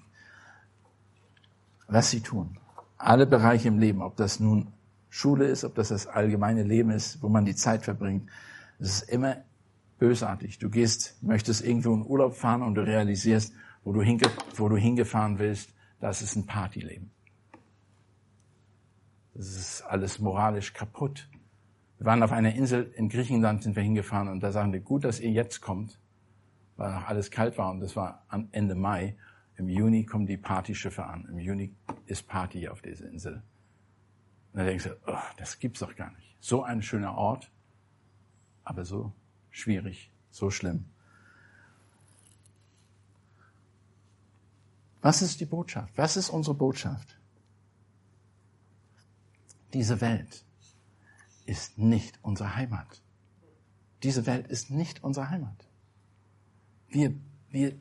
was 1.86 2.10
sie 2.10 2.20
tun 2.20 2.58
alle 2.98 3.26
Bereiche 3.26 3.68
im 3.68 3.78
Leben, 3.78 4.02
ob 4.02 4.16
das 4.16 4.40
nun 4.40 4.72
Schule 5.08 5.46
ist, 5.46 5.64
ob 5.64 5.74
das 5.74 5.88
das 5.88 6.06
allgemeine 6.06 6.62
Leben 6.62 6.90
ist, 6.90 7.22
wo 7.22 7.28
man 7.28 7.44
die 7.44 7.54
Zeit 7.54 7.84
verbringt, 7.84 8.28
es 8.78 9.02
ist 9.02 9.10
immer 9.10 9.38
bösartig. 9.98 10.58
Du 10.58 10.68
gehst, 10.68 11.22
möchtest 11.22 11.64
irgendwo 11.64 11.94
in 11.94 12.04
Urlaub 12.04 12.34
fahren 12.34 12.62
und 12.62 12.74
du 12.74 12.82
realisierst, 12.82 13.52
wo 13.84 13.92
du, 13.92 14.02
hinge, 14.02 14.26
wo 14.56 14.68
du 14.68 14.76
hingefahren 14.76 15.38
willst, 15.38 15.70
das 16.00 16.22
ist 16.22 16.36
ein 16.36 16.46
Partyleben. 16.46 17.10
Das 19.34 19.48
ist 19.48 19.82
alles 19.82 20.18
moralisch 20.18 20.72
kaputt. 20.74 21.28
Wir 21.98 22.06
waren 22.06 22.22
auf 22.22 22.32
einer 22.32 22.54
Insel 22.54 22.92
in 22.96 23.08
Griechenland, 23.08 23.62
sind 23.62 23.76
wir 23.76 23.82
hingefahren 23.82 24.28
und 24.28 24.40
da 24.40 24.52
sagen 24.52 24.72
wir, 24.72 24.80
gut, 24.80 25.04
dass 25.04 25.20
ihr 25.20 25.30
jetzt 25.30 25.60
kommt, 25.60 25.98
weil 26.76 26.92
noch 26.92 27.08
alles 27.08 27.30
kalt 27.30 27.58
war 27.58 27.70
und 27.70 27.80
das 27.80 27.96
war 27.96 28.24
Ende 28.52 28.74
Mai. 28.74 29.16
Im 29.58 29.68
Juni 29.68 30.04
kommen 30.04 30.26
die 30.26 30.38
Partyschiffe 30.38 31.04
an. 31.04 31.26
Im 31.26 31.38
Juni 31.38 31.74
ist 32.06 32.26
Party 32.26 32.68
auf 32.68 32.80
dieser 32.80 33.08
Insel. 33.08 33.42
Und 34.52 34.58
dann 34.58 34.66
denkst 34.66 34.84
du, 34.84 34.96
oh, 35.06 35.18
das 35.36 35.58
gibt's 35.58 35.80
doch 35.80 35.94
gar 35.94 36.10
nicht. 36.12 36.36
So 36.40 36.62
ein 36.62 36.80
schöner 36.80 37.14
Ort, 37.14 37.50
aber 38.64 38.86
so 38.86 39.12
schwierig, 39.50 40.10
so 40.30 40.50
schlimm. 40.50 40.86
Was 45.02 45.20
ist 45.20 45.40
die 45.40 45.46
Botschaft? 45.46 45.92
Was 45.98 46.16
ist 46.16 46.30
unsere 46.30 46.56
Botschaft? 46.56 47.18
diese 49.74 50.00
Welt 50.00 50.44
ist 51.46 51.78
nicht 51.78 52.18
unsere 52.22 52.56
Heimat. 52.56 53.02
Diese 54.02 54.26
Welt 54.26 54.46
ist 54.48 54.70
nicht 54.70 55.02
unsere 55.02 55.30
Heimat. 55.30 55.66
Wir, 56.88 57.14
wir, 57.50 57.76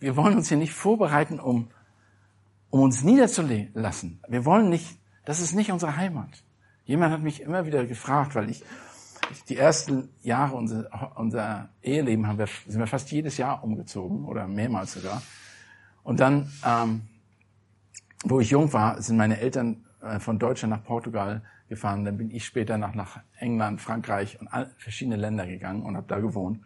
wir 0.00 0.16
wollen 0.16 0.36
uns 0.36 0.48
hier 0.48 0.56
nicht 0.58 0.72
vorbereiten, 0.72 1.38
um, 1.38 1.70
um 2.70 2.80
uns 2.80 3.02
niederzulassen. 3.02 4.20
Wir 4.28 4.44
wollen 4.44 4.70
nicht, 4.70 4.98
das 5.24 5.40
ist 5.40 5.54
nicht 5.54 5.70
unsere 5.70 5.96
Heimat. 5.96 6.42
Jemand 6.84 7.12
hat 7.12 7.22
mich 7.22 7.42
immer 7.42 7.66
wieder 7.66 7.86
gefragt, 7.86 8.34
weil 8.34 8.50
ich 8.50 8.64
die 9.48 9.56
ersten 9.56 10.08
Jahre 10.22 10.56
unser, 10.56 11.12
unser 11.16 11.68
Eheleben 11.82 12.26
haben 12.26 12.38
wir, 12.38 12.48
sind 12.66 12.80
wir 12.80 12.86
fast 12.86 13.12
jedes 13.12 13.36
Jahr 13.36 13.62
umgezogen 13.62 14.24
oder 14.24 14.48
mehrmals 14.48 14.94
sogar. 14.94 15.22
Und 16.02 16.18
dann, 16.18 16.50
ähm, 16.66 17.02
wo 18.24 18.40
ich 18.40 18.50
jung 18.50 18.72
war, 18.72 19.00
sind 19.00 19.16
meine 19.16 19.38
Eltern 19.38 19.84
äh, 20.02 20.18
von 20.18 20.38
Deutschland 20.38 20.72
nach 20.72 20.82
Portugal 20.82 21.42
gefahren. 21.68 22.04
Dann 22.04 22.16
bin 22.16 22.30
ich 22.30 22.44
später 22.44 22.78
nach, 22.78 22.94
nach 22.94 23.20
England, 23.38 23.80
Frankreich 23.80 24.40
und 24.40 24.48
all, 24.48 24.74
verschiedene 24.78 25.16
Länder 25.16 25.46
gegangen 25.46 25.82
und 25.82 25.96
habe 25.96 26.08
da 26.08 26.18
gewohnt. 26.18 26.60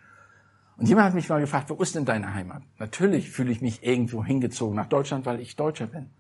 Und 0.76 0.88
jemand 0.88 1.06
hat 1.06 1.14
mich 1.14 1.28
mal 1.28 1.40
gefragt, 1.40 1.70
wo 1.70 1.74
ist 1.74 1.94
denn 1.94 2.04
deine 2.04 2.34
Heimat? 2.34 2.62
Natürlich 2.78 3.30
fühle 3.30 3.52
ich 3.52 3.60
mich 3.60 3.84
irgendwo 3.84 4.24
hingezogen 4.24 4.74
nach 4.74 4.88
Deutschland, 4.88 5.24
weil 5.24 5.40
ich 5.40 5.56
Deutscher 5.56 5.86
bin. 5.86 6.10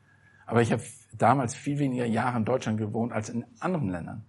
Aber 0.46 0.62
ich 0.62 0.70
habe 0.70 0.82
damals 1.16 1.54
viel 1.54 1.78
weniger 1.78 2.06
Jahre 2.06 2.36
in 2.36 2.44
Deutschland 2.44 2.78
gewohnt 2.78 3.12
als 3.12 3.30
in 3.30 3.44
anderen 3.58 3.90
Ländern. 3.90 4.24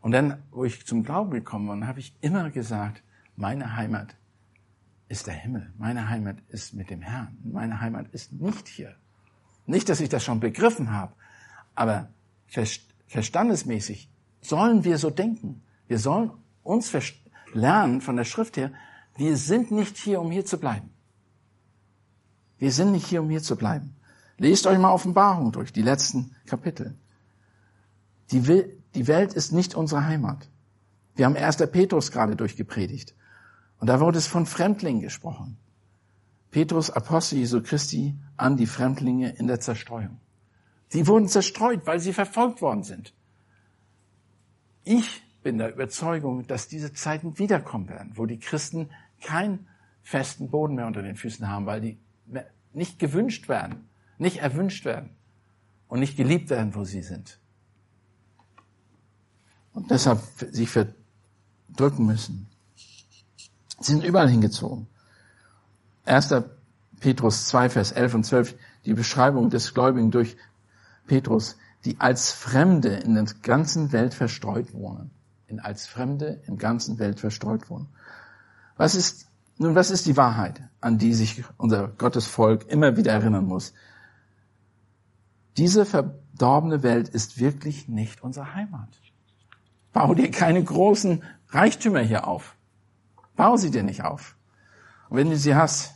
Und 0.00 0.12
dann, 0.12 0.42
wo 0.50 0.64
ich 0.64 0.86
zum 0.86 1.02
Glauben 1.02 1.30
gekommen 1.30 1.68
bin, 1.68 1.88
habe 1.88 2.00
ich 2.00 2.14
immer 2.20 2.50
gesagt, 2.50 3.02
meine 3.36 3.76
Heimat 3.76 4.16
ist 5.08 5.26
der 5.26 5.34
Himmel. 5.34 5.72
Meine 5.78 6.08
Heimat 6.08 6.36
ist 6.48 6.74
mit 6.74 6.90
dem 6.90 7.02
Herrn. 7.02 7.38
Meine 7.44 7.80
Heimat 7.80 8.08
ist 8.12 8.32
nicht 8.32 8.68
hier. 8.68 8.94
Nicht, 9.66 9.88
dass 9.88 10.00
ich 10.00 10.08
das 10.08 10.24
schon 10.24 10.40
begriffen 10.40 10.90
habe, 10.92 11.14
aber 11.74 12.08
verstandesmäßig 13.08 14.10
sollen 14.40 14.84
wir 14.84 14.98
so 14.98 15.10
denken. 15.10 15.62
Wir 15.88 15.98
sollen 15.98 16.30
uns 16.62 16.92
lernen 17.52 18.00
von 18.00 18.16
der 18.16 18.24
Schrift 18.24 18.56
her, 18.56 18.72
wir 19.16 19.36
sind 19.36 19.70
nicht 19.70 19.96
hier, 19.96 20.20
um 20.20 20.30
hier 20.30 20.44
zu 20.44 20.58
bleiben. 20.58 20.90
Wir 22.58 22.72
sind 22.72 22.92
nicht 22.92 23.06
hier, 23.06 23.22
um 23.22 23.30
hier 23.30 23.42
zu 23.42 23.56
bleiben. 23.56 23.96
Lest 24.38 24.66
euch 24.66 24.78
mal 24.78 24.92
Offenbarung 24.92 25.52
durch, 25.52 25.72
die 25.72 25.82
letzten 25.82 26.34
Kapitel. 26.46 26.94
Die, 28.30 28.40
die 28.94 29.06
Welt 29.06 29.34
ist 29.34 29.52
nicht 29.52 29.74
unsere 29.74 30.04
Heimat. 30.04 30.48
Wir 31.14 31.26
haben 31.26 31.36
1. 31.36 31.56
Petrus 31.70 32.12
gerade 32.12 32.36
durchgepredigt. 32.36 33.14
Und 33.78 33.88
da 33.88 34.00
wurde 34.00 34.18
es 34.18 34.26
von 34.26 34.46
Fremdlingen 34.46 35.02
gesprochen. 35.02 35.58
Petrus, 36.50 36.90
Apostel 36.90 37.38
Jesu 37.38 37.62
Christi, 37.62 38.14
an 38.36 38.56
die 38.56 38.66
Fremdlinge 38.66 39.30
in 39.30 39.46
der 39.46 39.60
Zerstreuung. 39.60 40.20
Sie 40.88 41.06
wurden 41.06 41.28
zerstreut, 41.28 41.86
weil 41.86 42.00
sie 42.00 42.12
verfolgt 42.12 42.62
worden 42.62 42.82
sind. 42.82 43.12
Ich 44.84 45.22
bin 45.42 45.58
der 45.58 45.72
Überzeugung, 45.72 46.46
dass 46.46 46.68
diese 46.68 46.92
Zeiten 46.92 47.38
wiederkommen 47.38 47.88
werden, 47.88 48.12
wo 48.14 48.26
die 48.26 48.38
Christen 48.38 48.90
keinen 49.20 49.66
festen 50.02 50.50
Boden 50.50 50.74
mehr 50.74 50.86
unter 50.86 51.02
den 51.02 51.16
Füßen 51.16 51.48
haben, 51.48 51.66
weil 51.66 51.80
die 51.80 51.98
nicht 52.72 52.98
gewünscht 52.98 53.48
werden, 53.48 53.88
nicht 54.18 54.38
erwünscht 54.38 54.84
werden 54.84 55.10
und 55.88 56.00
nicht 56.00 56.16
geliebt 56.16 56.50
werden, 56.50 56.74
wo 56.74 56.84
sie 56.84 57.02
sind 57.02 57.38
und 59.76 59.90
deshalb 59.90 60.20
sich 60.50 60.70
verdrücken 60.70 62.06
müssen. 62.06 62.48
Sie 63.78 63.92
sind 63.92 64.04
überall 64.04 64.28
hingezogen. 64.28 64.86
1. 66.06 66.34
Petrus 66.98 67.46
2, 67.48 67.68
Vers 67.68 67.92
11 67.92 68.14
und 68.14 68.24
12, 68.24 68.54
die 68.86 68.94
Beschreibung 68.94 69.50
des 69.50 69.74
Gläubigen 69.74 70.10
durch 70.10 70.36
Petrus, 71.06 71.58
die 71.84 72.00
als 72.00 72.32
Fremde 72.32 72.88
in 72.88 73.14
der 73.14 73.26
ganzen 73.42 73.92
Welt 73.92 74.14
verstreut 74.14 74.72
wohnen. 74.72 75.10
In 75.46 75.60
als 75.60 75.86
Fremde 75.86 76.40
in 76.46 76.56
der 76.56 76.68
ganzen 76.68 76.98
Welt 76.98 77.20
verstreut 77.20 77.68
wohnen. 77.68 77.88
Was 78.76 78.94
ist, 78.94 79.28
nun, 79.58 79.74
was 79.74 79.90
ist 79.90 80.06
die 80.06 80.16
Wahrheit, 80.16 80.62
an 80.80 80.98
die 80.98 81.14
sich 81.14 81.44
unser 81.56 81.88
Gottesvolk 81.88 82.68
immer 82.68 82.96
wieder 82.96 83.12
erinnern 83.12 83.46
muss? 83.46 83.72
Diese 85.56 85.86
verdorbene 85.86 86.82
Welt 86.82 87.08
ist 87.08 87.40
wirklich 87.40 87.88
nicht 87.88 88.22
unsere 88.22 88.54
Heimat. 88.54 88.88
Bau 89.92 90.14
dir 90.14 90.30
keine 90.30 90.62
großen 90.62 91.22
Reichtümer 91.48 92.00
hier 92.00 92.26
auf. 92.26 92.54
Bau 93.34 93.56
sie 93.56 93.70
dir 93.70 93.82
nicht 93.82 94.04
auf. 94.04 94.36
Und 95.08 95.16
wenn 95.16 95.30
du 95.30 95.36
sie 95.38 95.54
hast, 95.54 95.94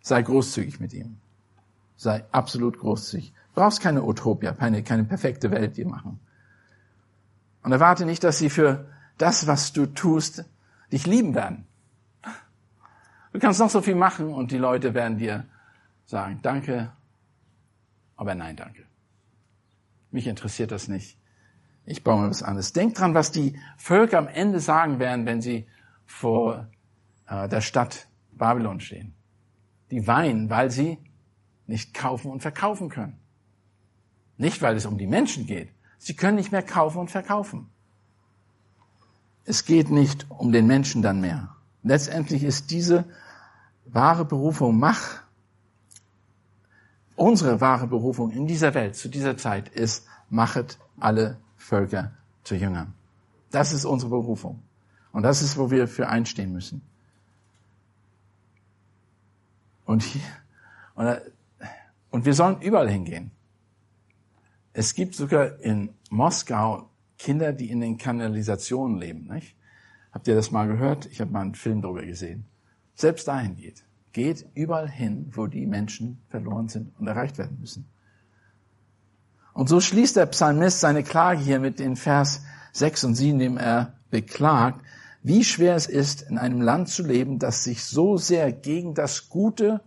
sei 0.00 0.22
großzügig 0.22 0.80
mit 0.80 0.92
ihm. 0.92 1.18
Sei 1.96 2.24
absolut 2.32 2.78
großzügig. 2.78 3.32
Du 3.54 3.60
brauchst 3.60 3.80
keine 3.80 4.02
Utopia, 4.02 4.52
keine, 4.52 4.82
keine 4.82 5.04
perfekte 5.04 5.52
Welt 5.52 5.76
dir 5.76 5.86
machen. 5.86 6.18
Und 7.62 7.70
erwarte 7.70 8.06
nicht, 8.06 8.24
dass 8.24 8.38
sie 8.38 8.50
für 8.50 8.88
das, 9.18 9.46
was 9.46 9.72
du 9.72 9.86
tust, 9.86 10.44
dich 10.90 11.06
lieben 11.06 11.36
werden. 11.36 11.66
Du 13.32 13.38
kannst 13.38 13.60
noch 13.60 13.70
so 13.70 13.80
viel 13.80 13.94
machen 13.94 14.32
und 14.32 14.50
die 14.50 14.58
Leute 14.58 14.94
werden 14.94 15.18
dir 15.18 15.46
sagen, 16.04 16.40
danke, 16.42 16.92
aber 18.16 18.34
nein, 18.34 18.56
danke. 18.56 18.84
Mich 20.10 20.26
interessiert 20.26 20.70
das 20.70 20.88
nicht. 20.88 21.18
Ich 21.86 22.04
baue 22.04 22.22
mir 22.22 22.30
was 22.30 22.42
anderes. 22.42 22.72
Denkt 22.72 23.00
dran, 23.00 23.14
was 23.14 23.32
die 23.32 23.58
Völker 23.76 24.18
am 24.18 24.28
Ende 24.28 24.60
sagen 24.60 24.98
werden, 24.98 25.26
wenn 25.26 25.40
sie 25.40 25.66
vor 26.04 26.68
äh, 27.26 27.48
der 27.48 27.60
Stadt 27.60 28.08
Babylon 28.32 28.80
stehen. 28.80 29.14
Die 29.90 30.06
weinen, 30.06 30.50
weil 30.50 30.70
sie 30.70 30.98
nicht 31.66 31.94
kaufen 31.94 32.30
und 32.30 32.40
verkaufen 32.40 32.88
können. 32.88 33.18
Nicht, 34.36 34.62
weil 34.62 34.76
es 34.76 34.86
um 34.86 34.98
die 34.98 35.06
Menschen 35.06 35.46
geht. 35.46 35.70
Sie 35.98 36.14
können 36.14 36.36
nicht 36.36 36.52
mehr 36.52 36.62
kaufen 36.62 36.98
und 36.98 37.10
verkaufen. 37.10 37.70
Es 39.44 39.64
geht 39.64 39.90
nicht 39.90 40.26
um 40.30 40.52
den 40.52 40.66
Menschen 40.66 41.02
dann 41.02 41.20
mehr. 41.20 41.56
Letztendlich 41.82 42.44
ist 42.44 42.70
diese 42.70 43.04
wahre 43.84 44.24
Berufung, 44.24 44.78
mach, 44.78 45.22
unsere 47.16 47.60
wahre 47.60 47.86
Berufung 47.86 48.30
in 48.30 48.46
dieser 48.46 48.74
Welt, 48.74 48.96
zu 48.96 49.08
dieser 49.08 49.36
Zeit 49.36 49.68
ist, 49.68 50.06
machet 50.28 50.78
alle 50.98 51.38
Völker 51.56 52.12
zu 52.44 52.54
Jüngern. 52.54 52.94
Das 53.50 53.72
ist 53.72 53.84
unsere 53.84 54.10
Berufung. 54.10 54.62
Und 55.12 55.22
das 55.22 55.42
ist, 55.42 55.58
wo 55.58 55.70
wir 55.70 55.88
für 55.88 56.08
einstehen 56.08 56.52
müssen. 56.52 56.82
Und, 59.84 60.02
hier, 60.02 60.22
und, 60.94 61.20
und 62.10 62.24
wir 62.24 62.34
sollen 62.34 62.60
überall 62.62 62.88
hingehen. 62.88 63.30
Es 64.72 64.94
gibt 64.94 65.14
sogar 65.14 65.60
in 65.60 65.90
Moskau 66.08 66.88
Kinder, 67.18 67.52
die 67.52 67.70
in 67.70 67.80
den 67.80 67.98
Kanalisationen 67.98 68.98
leben. 68.98 69.28
Nicht? 69.28 69.54
Habt 70.12 70.26
ihr 70.28 70.34
das 70.34 70.50
mal 70.50 70.66
gehört? 70.66 71.06
Ich 71.06 71.20
habe 71.20 71.30
mal 71.30 71.42
einen 71.42 71.54
Film 71.54 71.82
darüber 71.82 72.04
gesehen. 72.04 72.46
Selbst 73.02 73.26
dahin 73.26 73.56
geht. 73.56 73.84
Geht 74.12 74.46
überall 74.54 74.88
hin, 74.88 75.30
wo 75.32 75.48
die 75.48 75.66
Menschen 75.66 76.22
verloren 76.28 76.68
sind 76.68 76.96
und 77.00 77.08
erreicht 77.08 77.36
werden 77.36 77.58
müssen. 77.60 77.90
Und 79.52 79.68
so 79.68 79.80
schließt 79.80 80.14
der 80.14 80.26
Psalmist 80.26 80.78
seine 80.78 81.02
Klage 81.02 81.40
hier 81.40 81.58
mit 81.58 81.80
den 81.80 81.96
Vers 81.96 82.42
6 82.72 83.04
und 83.04 83.14
7, 83.16 83.32
indem 83.32 83.58
er 83.58 83.94
beklagt, 84.10 84.84
wie 85.24 85.42
schwer 85.42 85.74
es 85.74 85.86
ist, 85.86 86.22
in 86.22 86.38
einem 86.38 86.60
Land 86.60 86.90
zu 86.90 87.02
leben, 87.02 87.40
das 87.40 87.64
sich 87.64 87.84
so 87.84 88.18
sehr 88.18 88.52
gegen 88.52 88.94
das 88.94 89.28
Gute, 89.28 89.80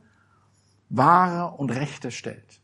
Wahre 0.89 1.55
und 1.55 1.71
Rechte 1.71 2.11
stellt. 2.11 2.59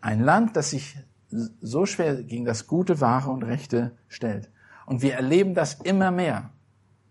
Ein 0.00 0.20
Land, 0.20 0.56
das 0.56 0.70
sich 0.70 0.96
so 1.28 1.86
schwer 1.86 2.24
gegen 2.24 2.44
das 2.44 2.66
Gute, 2.66 3.00
Wahre 3.00 3.30
und 3.30 3.44
Rechte 3.44 3.96
stellt. 4.08 4.50
Und 4.84 5.02
wir 5.02 5.14
erleben 5.14 5.54
das 5.54 5.74
immer 5.74 6.10
mehr. 6.10 6.50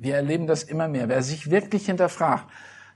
Wir 0.04 0.16
erleben 0.16 0.48
das 0.48 0.64
immer 0.64 0.90
mehr. 0.90 1.08
Wer 1.08 1.24
sich 1.24 1.50
wirklich 1.50 1.86
hinterfragt, 1.86 2.46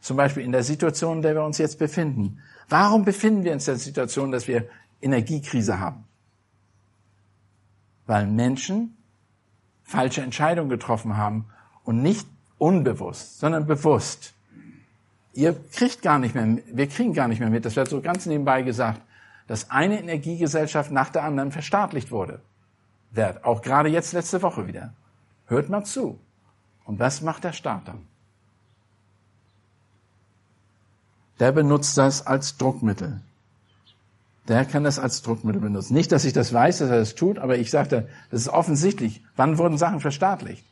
zum 0.02 0.18
Beispiel 0.18 0.44
in 0.44 0.52
der 0.52 0.64
Situation, 0.64 1.18
in 1.18 1.22
der 1.22 1.36
wir 1.36 1.46
uns 1.46 1.58
jetzt 1.58 1.80
befinden, 1.80 2.42
warum 2.68 3.06
befinden 3.06 3.46
wir 3.46 3.54
uns 3.54 3.66
in 3.66 3.76
der 3.76 3.80
Situation, 3.80 4.32
dass 4.32 4.50
wir 4.50 4.68
Energiekrise 5.02 5.80
haben. 5.80 6.04
Weil 8.08 8.28
Menschen 8.28 8.98
falsche 9.84 10.22
Entscheidungen 10.22 10.70
getroffen 10.70 11.16
haben 11.16 11.46
und 11.86 12.02
nicht 12.02 12.28
unbewusst, 12.58 13.40
sondern 13.40 13.66
bewusst. 13.66 14.34
Ihr 15.34 15.56
kriegt 15.72 16.02
gar 16.02 16.20
nicht 16.20 16.36
mehr, 16.36 16.58
wir 16.74 16.88
kriegen 16.88 17.14
gar 17.14 17.30
nicht 17.30 17.40
mehr 17.40 17.50
mit, 17.50 17.64
das 17.64 17.78
wird 17.78 17.88
so 17.88 18.02
ganz 18.02 18.26
nebenbei 18.26 18.64
gesagt, 18.64 19.02
dass 19.48 19.72
eine 19.72 19.98
Energiegesellschaft 20.02 20.92
nach 20.92 21.10
der 21.10 21.24
anderen 21.24 21.54
verstaatlicht 21.54 22.12
wurde. 22.12 22.42
Wird 23.12 23.46
auch 23.46 23.62
gerade 23.62 23.88
jetzt 23.88 24.12
letzte 24.12 24.42
Woche 24.42 24.68
wieder. 24.68 24.94
Hört 25.46 25.70
mal 25.70 25.86
zu. 25.86 26.20
Und 26.88 26.98
was 26.98 27.22
macht 27.22 27.44
der 27.44 27.54
Staat 27.54 27.88
dann? 27.88 28.00
Der 31.40 31.52
benutzt 31.52 31.96
das 31.98 32.26
als 32.26 32.58
Druckmittel 32.58 33.22
der 34.48 34.64
kann 34.66 34.84
das 34.84 34.98
als 34.98 35.22
Druckmittel 35.22 35.62
benutzen. 35.62 35.94
Nicht, 35.94 36.12
dass 36.12 36.24
ich 36.24 36.34
das 36.34 36.54
weiß, 36.54 36.80
dass 36.80 36.90
er 36.90 37.00
das 37.00 37.16
tut, 37.16 37.38
aber 37.38 37.58
ich 37.58 37.70
sagte, 37.70 38.08
das 38.32 38.42
ist 38.42 38.50
offensichtlich. 38.50 39.22
Wann 39.36 39.58
wurden 39.58 39.78
Sachen 39.78 40.00
verstaatlicht? 40.00 40.64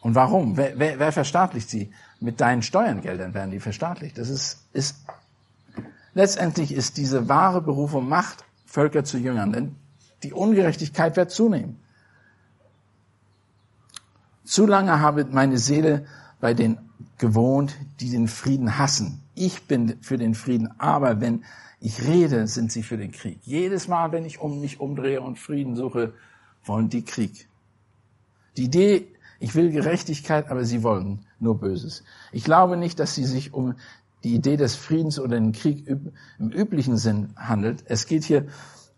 Und 0.00 0.14
warum? 0.14 0.56
Wer, 0.56 0.78
wer, 0.78 0.98
wer 1.00 1.12
verstaatlicht 1.12 1.68
sie? 1.68 1.90
Mit 2.20 2.40
deinen 2.40 2.62
Steuergeldern 2.62 3.34
werden 3.34 3.50
die 3.50 3.58
verstaatlicht. 3.58 4.16
Das 4.16 4.28
ist, 4.28 4.64
ist, 4.72 4.96
letztendlich 6.14 6.72
ist 6.72 6.96
diese 6.96 7.28
wahre 7.28 7.60
Berufung 7.60 8.08
Macht, 8.08 8.44
Völker 8.64 9.02
zu 9.02 9.18
Jüngern. 9.18 9.52
Denn 9.52 9.74
Die 10.22 10.32
Ungerechtigkeit 10.32 11.16
wird 11.16 11.32
zunehmen. 11.32 11.80
Zu 14.48 14.64
lange 14.64 14.98
habe 15.00 15.26
meine 15.30 15.58
Seele 15.58 16.06
bei 16.40 16.54
den 16.54 16.78
gewohnt, 17.18 17.76
die 18.00 18.08
den 18.08 18.28
Frieden 18.28 18.78
hassen. 18.78 19.20
Ich 19.34 19.66
bin 19.66 19.98
für 20.00 20.16
den 20.16 20.34
Frieden, 20.34 20.70
aber 20.78 21.20
wenn 21.20 21.44
ich 21.80 22.06
rede, 22.06 22.46
sind 22.46 22.72
sie 22.72 22.82
für 22.82 22.96
den 22.96 23.12
Krieg. 23.12 23.40
Jedes 23.42 23.88
Mal, 23.88 24.10
wenn 24.10 24.24
ich 24.24 24.40
um 24.40 24.62
mich 24.62 24.80
umdrehe 24.80 25.20
und 25.20 25.38
Frieden 25.38 25.76
suche, 25.76 26.14
wollen 26.64 26.88
die 26.88 27.04
Krieg. 27.04 27.46
Die 28.56 28.64
Idee, 28.64 29.08
ich 29.38 29.54
will 29.54 29.70
Gerechtigkeit, 29.70 30.50
aber 30.50 30.64
sie 30.64 30.82
wollen 30.82 31.26
nur 31.38 31.60
Böses. 31.60 32.02
Ich 32.32 32.42
glaube 32.42 32.78
nicht, 32.78 32.98
dass 33.00 33.14
sie 33.14 33.26
sich 33.26 33.52
um 33.52 33.74
die 34.24 34.34
Idee 34.34 34.56
des 34.56 34.76
Friedens 34.76 35.20
oder 35.20 35.38
den 35.38 35.52
Krieg 35.52 35.86
im 35.86 36.50
üblichen 36.52 36.96
Sinn 36.96 37.34
handelt. 37.36 37.84
Es 37.86 38.06
geht 38.06 38.24
hier, 38.24 38.46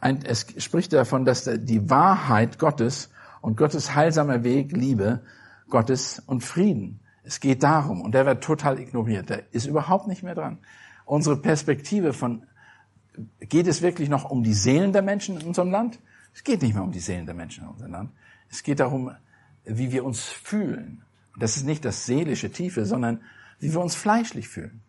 es 0.01 0.47
spricht 0.59 0.93
davon, 0.93 1.25
dass 1.25 1.51
die 1.53 1.91
Wahrheit 1.91 2.61
Gottes 2.61 3.09
und 3.41 3.57
Gottes 3.57 3.97
heilsamer 3.97 4.45
Weg, 4.45 4.71
Liebe, 4.71 5.23
Gottes 5.71 6.23
und 6.27 6.43
Frieden. 6.43 7.01
Es 7.23 7.41
geht 7.41 7.63
darum, 7.63 8.01
und 8.01 8.13
der 8.13 8.27
wird 8.27 8.43
total 8.43 8.79
ignoriert, 8.79 9.31
der 9.31 9.53
ist 9.53 9.67
überhaupt 9.67 10.09
nicht 10.09 10.23
mehr 10.23 10.35
dran. 10.35 10.59
Unsere 11.05 11.37
Perspektive 11.37 12.13
von, 12.13 12.45
geht 13.41 13.67
es 13.67 13.83
wirklich 13.83 14.09
noch 14.09 14.31
um 14.31 14.43
die 14.43 14.55
Seelen 14.55 14.93
der 14.93 15.03
Menschen 15.03 15.41
in 15.41 15.47
unserem 15.47 15.71
Land? 15.71 15.99
Es 16.35 16.45
geht 16.45 16.63
nicht 16.63 16.75
mehr 16.75 16.85
um 16.85 16.93
die 16.93 17.01
Seelen 17.01 17.27
der 17.27 17.35
Menschen 17.35 17.65
in 17.65 17.71
unserem 17.71 17.93
Land. 17.93 18.11
Es 18.49 18.63
geht 18.63 18.81
darum, 18.81 19.11
wie 19.65 19.93
wir 19.93 20.05
uns 20.05 20.25
fühlen. 20.25 21.03
Und 21.35 21.43
das 21.43 21.57
ist 21.57 21.67
nicht 21.67 21.85
das 21.85 22.07
seelische 22.07 22.51
Tiefe, 22.51 22.87
sondern 22.87 23.21
wie 23.59 23.73
wir 23.73 23.81
uns 23.81 23.95
fleischlich 23.95 24.49
fühlen. 24.49 24.83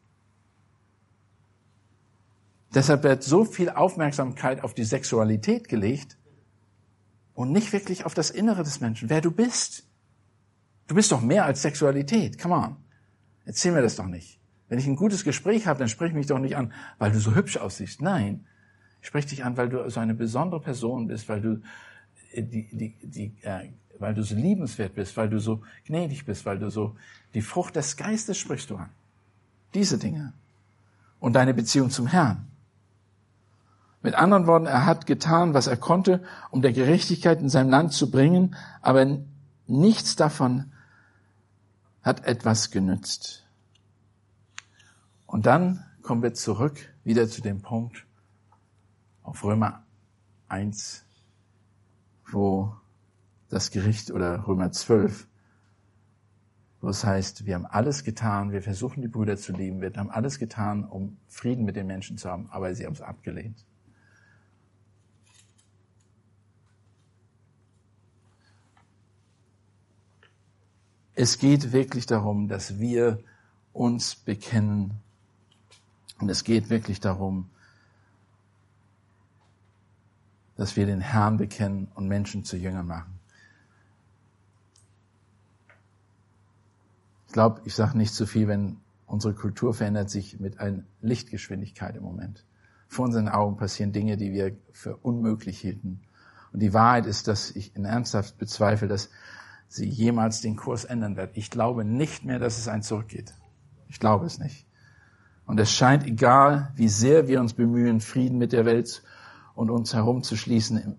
Deshalb 2.73 3.03
wird 3.03 3.23
so 3.23 3.43
viel 3.43 3.69
Aufmerksamkeit 3.69 4.63
auf 4.63 4.73
die 4.73 4.85
Sexualität 4.85 5.67
gelegt 5.67 6.17
und 7.33 7.51
nicht 7.51 7.73
wirklich 7.73 8.05
auf 8.05 8.13
das 8.13 8.29
Innere 8.29 8.63
des 8.63 8.79
Menschen, 8.79 9.09
wer 9.09 9.21
du 9.21 9.31
bist. 9.31 9.83
Du 10.91 10.95
bist 10.95 11.09
doch 11.13 11.21
mehr 11.21 11.45
als 11.45 11.61
Sexualität. 11.61 12.37
Come 12.37 12.53
on. 12.53 12.75
Erzähl 13.45 13.71
mir 13.71 13.81
das 13.81 13.95
doch 13.95 14.07
nicht. 14.07 14.37
Wenn 14.67 14.77
ich 14.77 14.85
ein 14.87 14.97
gutes 14.97 15.23
Gespräch 15.23 15.65
habe, 15.65 15.79
dann 15.79 15.87
sprich 15.87 16.11
mich 16.11 16.27
doch 16.27 16.37
nicht 16.37 16.57
an, 16.57 16.73
weil 16.97 17.13
du 17.13 17.19
so 17.21 17.33
hübsch 17.33 17.55
aussiehst. 17.55 18.01
Nein. 18.01 18.45
Ich 18.99 19.07
spreche 19.07 19.29
dich 19.29 19.45
an, 19.45 19.55
weil 19.55 19.69
du 19.69 19.89
so 19.89 20.01
eine 20.01 20.13
besondere 20.13 20.59
Person 20.59 21.07
bist, 21.07 21.29
weil 21.29 21.39
du 21.39 21.61
äh, 22.33 22.43
die, 22.43 22.67
die, 22.73 22.93
die, 23.03 23.33
äh, 23.43 23.69
weil 23.99 24.13
du 24.13 24.21
so 24.21 24.35
liebenswert 24.35 24.93
bist, 24.93 25.15
weil 25.15 25.29
du 25.29 25.39
so 25.39 25.61
gnädig 25.85 26.25
bist, 26.25 26.45
weil 26.45 26.59
du 26.59 26.69
so 26.69 26.93
die 27.35 27.41
Frucht 27.41 27.77
des 27.77 27.95
Geistes 27.95 28.37
sprichst 28.37 28.69
du 28.69 28.75
an. 28.75 28.89
Diese 29.73 29.97
Dinge. 29.97 30.33
Und 31.21 31.37
deine 31.37 31.53
Beziehung 31.53 31.89
zum 31.89 32.07
Herrn. 32.07 32.49
Mit 34.01 34.15
anderen 34.15 34.45
Worten, 34.45 34.65
er 34.65 34.85
hat 34.85 35.05
getan, 35.05 35.53
was 35.53 35.67
er 35.67 35.77
konnte, 35.77 36.21
um 36.49 36.61
der 36.61 36.73
Gerechtigkeit 36.73 37.39
in 37.39 37.47
seinem 37.47 37.69
Land 37.69 37.93
zu 37.93 38.11
bringen, 38.11 38.57
aber 38.81 39.19
nichts 39.67 40.17
davon 40.17 40.65
hat 42.01 42.25
etwas 42.25 42.71
genützt. 42.71 43.47
Und 45.25 45.45
dann 45.45 45.85
kommen 46.01 46.23
wir 46.23 46.33
zurück 46.33 46.93
wieder 47.03 47.27
zu 47.27 47.41
dem 47.41 47.61
Punkt 47.61 48.05
auf 49.23 49.43
Römer 49.43 49.85
1, 50.47 51.05
wo 52.31 52.75
das 53.49 53.71
Gericht 53.71 54.11
oder 54.11 54.47
Römer 54.47 54.71
12, 54.71 55.27
wo 56.81 56.89
es 56.89 57.03
heißt, 57.03 57.45
wir 57.45 57.55
haben 57.55 57.65
alles 57.65 58.03
getan, 58.03 58.51
wir 58.51 58.61
versuchen 58.61 59.01
die 59.01 59.07
Brüder 59.07 59.37
zu 59.37 59.53
lieben, 59.53 59.81
wir 59.81 59.93
haben 59.93 60.09
alles 60.09 60.39
getan, 60.39 60.83
um 60.83 61.17
Frieden 61.27 61.65
mit 61.65 61.75
den 61.75 61.87
Menschen 61.87 62.17
zu 62.17 62.29
haben, 62.29 62.49
aber 62.49 62.73
sie 62.73 62.85
haben 62.85 62.93
es 62.93 63.01
abgelehnt. 63.01 63.65
Es 71.15 71.37
geht 71.37 71.71
wirklich 71.71 72.05
darum, 72.05 72.47
dass 72.47 72.79
wir 72.79 73.19
uns 73.73 74.15
bekennen. 74.15 74.93
Und 76.19 76.29
es 76.29 76.43
geht 76.43 76.69
wirklich 76.69 76.99
darum, 76.99 77.49
dass 80.55 80.75
wir 80.75 80.85
den 80.85 81.01
Herrn 81.01 81.37
bekennen 81.37 81.87
und 81.95 82.07
Menschen 82.07 82.43
zu 82.43 82.55
Jüngern 82.55 82.85
machen. 82.85 83.19
Ich 87.27 87.33
glaube, 87.33 87.61
ich 87.65 87.73
sage 87.73 87.97
nicht 87.97 88.13
zu 88.13 88.25
viel, 88.25 88.47
wenn 88.47 88.77
unsere 89.07 89.33
Kultur 89.33 89.73
verändert 89.73 90.09
sich 90.09 90.39
mit 90.39 90.59
einer 90.59 90.83
Lichtgeschwindigkeit 91.01 91.95
im 91.95 92.03
Moment. 92.03 92.45
Vor 92.87 93.05
unseren 93.05 93.29
Augen 93.29 93.57
passieren 93.57 93.93
Dinge, 93.93 94.17
die 94.17 94.33
wir 94.33 94.55
für 94.71 94.97
unmöglich 94.97 95.59
hielten. 95.59 96.01
Und 96.51 96.59
die 96.59 96.73
Wahrheit 96.73 97.05
ist, 97.05 97.27
dass 97.27 97.51
ich 97.51 97.75
in 97.75 97.85
ernsthaft 97.85 98.37
bezweifle, 98.37 98.87
dass 98.87 99.09
sie 99.71 99.87
jemals 99.87 100.41
den 100.41 100.57
Kurs 100.57 100.83
ändern 100.83 101.15
wird. 101.15 101.37
Ich 101.37 101.49
glaube 101.49 101.85
nicht 101.85 102.25
mehr, 102.25 102.39
dass 102.39 102.57
es 102.57 102.67
ein 102.67 102.83
Zurückgeht. 102.83 103.33
Ich 103.87 103.99
glaube 103.99 104.25
es 104.25 104.37
nicht. 104.37 104.67
Und 105.45 105.59
es 105.61 105.71
scheint 105.71 106.05
egal, 106.05 106.73
wie 106.75 106.89
sehr 106.89 107.29
wir 107.29 107.39
uns 107.39 107.53
bemühen, 107.53 108.01
Frieden 108.01 108.37
mit 108.37 108.51
der 108.51 108.65
Welt 108.65 109.01
und 109.55 109.69
uns 109.69 109.93
herumzuschließen, 109.93 110.97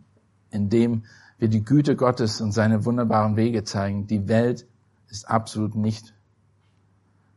indem 0.51 1.05
wir 1.39 1.49
die 1.49 1.65
Güte 1.65 1.97
Gottes 1.97 2.41
und 2.41 2.53
seine 2.53 2.87
wunderbaren 2.87 3.37
Wege 3.37 3.63
zeigen. 3.63 4.07
Die 4.07 4.27
Welt 4.27 4.67
ist 5.09 5.29
absolut 5.29 5.75
nicht, 5.75 6.15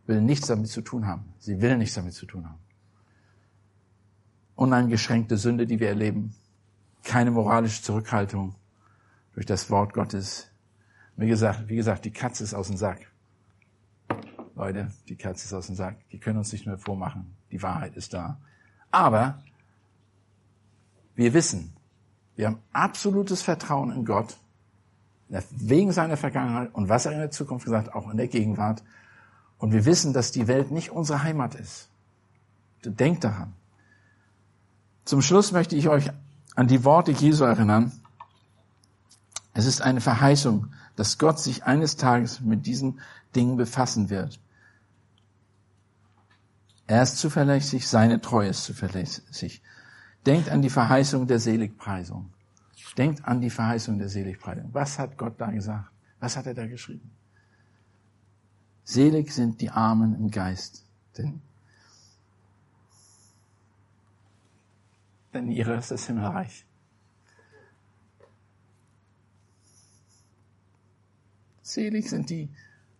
will 0.05 0.21
nichts 0.21 0.47
damit 0.47 0.69
zu 0.69 0.81
tun 0.81 1.05
haben. 1.05 1.33
Sie 1.39 1.61
will 1.61 1.77
nichts 1.77 1.95
damit 1.95 2.13
zu 2.13 2.25
tun 2.25 2.45
haben. 2.45 2.59
Uneingeschränkte 4.55 5.37
Sünde, 5.37 5.67
die 5.67 5.81
wir 5.81 5.89
erleben. 5.89 6.33
Keine 7.03 7.31
moralische 7.31 7.83
Zurückhaltung 7.83 8.55
durch 9.33 9.45
das 9.45 9.69
Wort 9.69 9.93
Gottes 9.93 10.49
wie 11.17 11.27
gesagt, 11.27 11.69
wie 11.69 11.75
gesagt, 11.75 12.05
die 12.05 12.11
Katze 12.11 12.43
ist 12.43 12.53
aus 12.53 12.67
dem 12.67 12.77
Sack. 12.77 12.99
Leute, 14.55 14.91
die 15.07 15.15
Katze 15.15 15.45
ist 15.45 15.53
aus 15.53 15.67
dem 15.67 15.75
Sack. 15.75 15.97
Die 16.11 16.19
können 16.19 16.37
uns 16.37 16.51
nicht 16.51 16.65
mehr 16.65 16.77
vormachen. 16.77 17.35
Die 17.51 17.61
Wahrheit 17.61 17.95
ist 17.95 18.13
da. 18.13 18.37
Aber 18.91 19.41
wir 21.15 21.33
wissen, 21.33 21.73
wir 22.35 22.47
haben 22.47 22.59
absolutes 22.73 23.41
Vertrauen 23.41 23.91
in 23.91 24.05
Gott, 24.05 24.37
wegen 25.51 25.91
seiner 25.91 26.17
Vergangenheit 26.17 26.73
und 26.73 26.89
was 26.89 27.05
er 27.05 27.13
in 27.13 27.19
der 27.19 27.31
Zukunft 27.31 27.65
gesagt, 27.65 27.93
auch 27.93 28.09
in 28.09 28.17
der 28.17 28.27
Gegenwart. 28.27 28.83
Und 29.57 29.71
wir 29.71 29.85
wissen, 29.85 30.13
dass 30.13 30.31
die 30.31 30.47
Welt 30.47 30.71
nicht 30.71 30.91
unsere 30.91 31.23
Heimat 31.23 31.55
ist. 31.55 31.89
Denkt 32.83 33.23
daran. 33.23 33.53
Zum 35.05 35.21
Schluss 35.21 35.51
möchte 35.51 35.75
ich 35.75 35.87
euch 35.87 36.11
an 36.55 36.67
die 36.67 36.83
Worte 36.83 37.11
Jesu 37.11 37.43
erinnern. 37.43 37.91
Es 39.53 39.65
ist 39.65 39.81
eine 39.81 40.01
Verheißung, 40.01 40.67
dass 40.95 41.17
Gott 41.17 41.39
sich 41.39 41.63
eines 41.63 41.97
Tages 41.97 42.41
mit 42.41 42.65
diesen 42.65 42.99
Dingen 43.35 43.57
befassen 43.57 44.09
wird. 44.09 44.39
Er 46.87 47.01
ist 47.01 47.17
zuverlässig, 47.17 47.87
seine 47.87 48.21
Treue 48.21 48.49
ist 48.49 48.63
zuverlässig. 48.63 49.61
Denkt 50.25 50.49
an 50.49 50.61
die 50.61 50.69
Verheißung 50.69 51.27
der 51.27 51.39
Seligpreisung. 51.39 52.31
Denkt 52.97 53.25
an 53.25 53.41
die 53.41 53.49
Verheißung 53.49 53.97
der 53.97 54.09
Seligpreisung. 54.09 54.69
Was 54.73 54.99
hat 54.99 55.17
Gott 55.17 55.39
da 55.39 55.51
gesagt? 55.51 55.91
Was 56.19 56.37
hat 56.37 56.45
er 56.45 56.53
da 56.53 56.65
geschrieben? 56.67 57.11
Selig 58.83 59.33
sind 59.33 59.61
die 59.61 59.71
Armen 59.71 60.15
im 60.15 60.29
Geist, 60.29 60.85
denn, 61.17 61.41
denn 65.33 65.49
ihre 65.49 65.75
ist 65.75 65.89
das 65.89 66.05
Himmelreich. 66.05 66.65
Selig 71.65 72.11
sind 72.11 72.29
die 72.29 72.49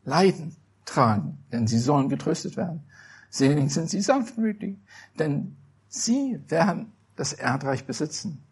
Leiden 0.06 0.56
tragen, 0.86 1.38
denn 1.52 1.68
sie 1.68 1.78
sollen 1.78 2.10
getröstet 2.10 2.58
werden. 2.58 2.84
Selig 3.30 3.72
sind 3.72 3.92
sie 3.92 4.02
sanftmütig, 4.02 4.78
denn 5.20 5.56
sie 5.88 6.40
werden 6.48 6.92
das 7.16 7.34
Erdreich 7.34 7.86
besitzen. 7.86 8.44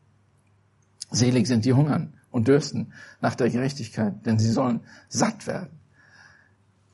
Selig 1.10 1.48
sind 1.48 1.66
die 1.66 1.74
hungern 1.74 2.14
und 2.30 2.48
dürsten 2.48 2.94
nach 3.22 3.34
der 3.34 3.50
Gerechtigkeit, 3.50 4.24
denn 4.24 4.38
sie 4.38 4.52
sollen 4.52 4.82
satt 5.10 5.48
werden. 5.48 5.80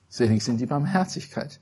Selig 0.08 0.42
sind 0.42 0.62
die 0.62 0.66
Barmherzigkeit, 0.66 1.60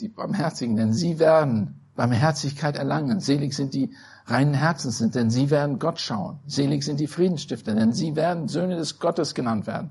die 0.00 0.08
Barmherzigen, 0.08 0.76
denn 0.76 0.94
sie 0.94 1.18
werden 1.18 1.80
Barmherzigkeit 1.96 2.76
erlangen. 2.76 3.20
Selig 3.20 3.52
sind 3.52 3.74
die 3.74 3.94
reinen 4.26 4.54
Herzens 4.54 4.98
sind, 4.98 5.14
denn 5.14 5.30
sie 5.30 5.50
werden 5.50 5.78
Gott 5.78 6.00
schauen. 6.00 6.38
Selig 6.46 6.84
sind 6.84 7.00
die 7.00 7.06
Friedensstifter, 7.06 7.74
denn 7.74 7.92
sie 7.92 8.16
werden 8.16 8.48
Söhne 8.48 8.76
des 8.76 8.98
Gottes 8.98 9.34
genannt 9.34 9.66
werden. 9.66 9.90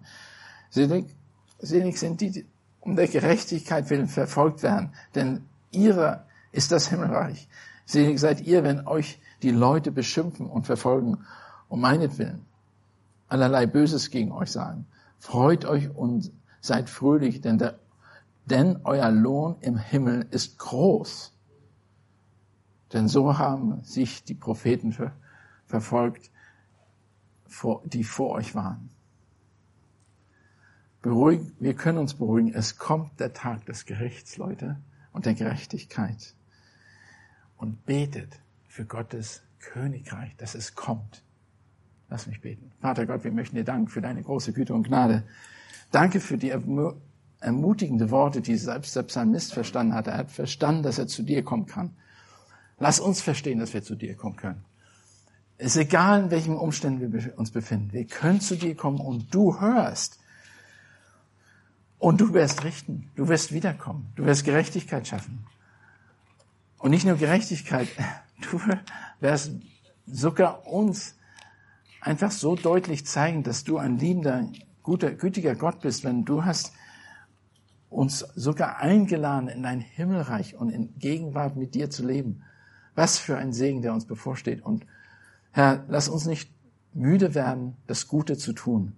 Selig, 0.69 1.05
selig 1.59 1.97
sind 1.97 2.21
die, 2.21 2.31
die 2.31 2.45
um 2.81 2.95
der 2.95 3.07
Gerechtigkeit 3.07 3.89
willen 3.89 4.07
verfolgt 4.07 4.61
werden, 4.61 4.93
denn 5.15 5.45
ihrer 5.71 6.25
ist 6.51 6.71
das 6.71 6.87
Himmelreich. 6.87 7.47
Selig 7.85 8.19
seid 8.19 8.41
ihr, 8.41 8.63
wenn 8.63 8.87
euch 8.87 9.19
die 9.41 9.51
Leute 9.51 9.91
beschimpfen 9.91 10.45
und 10.47 10.65
verfolgen, 10.65 11.25
um 11.67 11.81
meinetwillen 11.81 12.45
allerlei 13.27 13.65
Böses 13.65 14.11
gegen 14.11 14.31
euch 14.31 14.51
sagen. 14.51 14.85
Freut 15.19 15.65
euch 15.65 15.93
und 15.95 16.31
seid 16.61 16.89
fröhlich, 16.89 17.41
denn, 17.41 17.57
der, 17.57 17.79
denn 18.45 18.79
euer 18.83 19.09
Lohn 19.11 19.55
im 19.61 19.77
Himmel 19.77 20.27
ist 20.31 20.57
groß. 20.59 21.33
Denn 22.93 23.07
so 23.07 23.37
haben 23.37 23.83
sich 23.83 24.23
die 24.23 24.35
Propheten 24.35 24.95
verfolgt, 25.65 26.31
die 27.85 28.03
vor 28.03 28.31
euch 28.31 28.55
waren. 28.55 28.89
Beruhigen, 31.01 31.51
wir 31.59 31.75
können 31.75 31.99
uns 31.99 32.15
beruhigen. 32.15 32.53
Es 32.53 32.77
kommt 32.77 33.19
der 33.19 33.33
Tag 33.33 33.65
des 33.65 33.85
Gerichts, 33.85 34.37
Leute, 34.37 34.77
und 35.11 35.25
der 35.25 35.35
Gerechtigkeit. 35.35 36.33
Und 37.57 37.85
betet 37.85 38.39
für 38.67 38.85
Gottes 38.85 39.43
Königreich, 39.59 40.35
dass 40.37 40.55
es 40.55 40.75
kommt. 40.75 41.23
Lass 42.09 42.27
mich 42.27 42.41
beten. 42.41 42.71
Vater 42.81 43.05
Gott, 43.05 43.23
wir 43.23 43.31
möchten 43.31 43.55
dir 43.55 43.63
danken 43.63 43.87
für 43.87 44.01
deine 44.01 44.21
große 44.21 44.53
Güte 44.53 44.73
und 44.73 44.87
Gnade. 44.87 45.23
Danke 45.91 46.19
für 46.19 46.37
die 46.37 46.51
ermutigende 47.39 48.11
Worte, 48.11 48.41
die 48.41 48.57
selbst 48.57 48.95
der 48.95 49.03
Psalmist 49.03 49.53
verstanden 49.53 49.93
hat. 49.93 50.07
Er 50.07 50.17
hat 50.17 50.31
verstanden, 50.31 50.83
dass 50.83 50.97
er 50.97 51.07
zu 51.07 51.23
dir 51.23 51.43
kommen 51.43 51.65
kann. 51.65 51.95
Lass 52.77 52.99
uns 52.99 53.21
verstehen, 53.21 53.59
dass 53.59 53.73
wir 53.73 53.83
zu 53.83 53.95
dir 53.95 54.15
kommen 54.15 54.35
können. 54.35 54.65
Es 55.57 55.75
ist 55.75 55.81
egal, 55.81 56.23
in 56.23 56.31
welchen 56.31 56.57
Umständen 56.57 57.13
wir 57.13 57.37
uns 57.37 57.51
befinden. 57.51 57.93
Wir 57.93 58.05
können 58.05 58.41
zu 58.41 58.57
dir 58.57 58.75
kommen 58.75 58.99
und 58.99 59.33
du 59.33 59.59
hörst. 59.59 60.19
Und 61.97 62.19
du 62.19 62.33
wirst 62.33 62.63
richten. 62.65 63.09
Du 63.15 63.29
wirst 63.29 63.53
wiederkommen. 63.53 64.11
Du 64.15 64.25
wirst 64.25 64.43
Gerechtigkeit 64.43 65.07
schaffen. 65.07 65.45
Und 66.77 66.91
nicht 66.91 67.05
nur 67.05 67.15
Gerechtigkeit. 67.15 67.87
Du 68.51 68.59
wirst 69.21 69.53
sogar 70.05 70.67
uns 70.67 71.15
einfach 72.01 72.31
so 72.31 72.57
deutlich 72.57 73.05
zeigen, 73.05 73.43
dass 73.43 73.63
du 73.63 73.77
ein 73.77 73.97
liebender, 73.97 74.49
guter, 74.83 75.11
gütiger 75.11 75.55
Gott 75.55 75.79
bist, 75.79 76.03
wenn 76.03 76.25
du 76.25 76.43
hast 76.43 76.73
uns 77.89 78.19
sogar 78.35 78.79
eingeladen, 78.79 79.47
in 79.47 79.63
dein 79.63 79.79
Himmelreich 79.79 80.57
und 80.57 80.69
in 80.69 80.99
Gegenwart 80.99 81.55
mit 81.55 81.75
dir 81.75 81.89
zu 81.89 82.05
leben. 82.05 82.43
Was 82.95 83.17
für 83.17 83.37
ein 83.37 83.53
Segen, 83.53 83.81
der 83.81 83.93
uns 83.93 84.05
bevorsteht. 84.05 84.61
Und 84.61 84.85
Herr, 85.51 85.83
lass 85.87 86.07
uns 86.07 86.25
nicht 86.25 86.49
müde 86.93 87.35
werden, 87.35 87.75
das 87.87 88.07
Gute 88.07 88.37
zu 88.37 88.53
tun. 88.53 88.93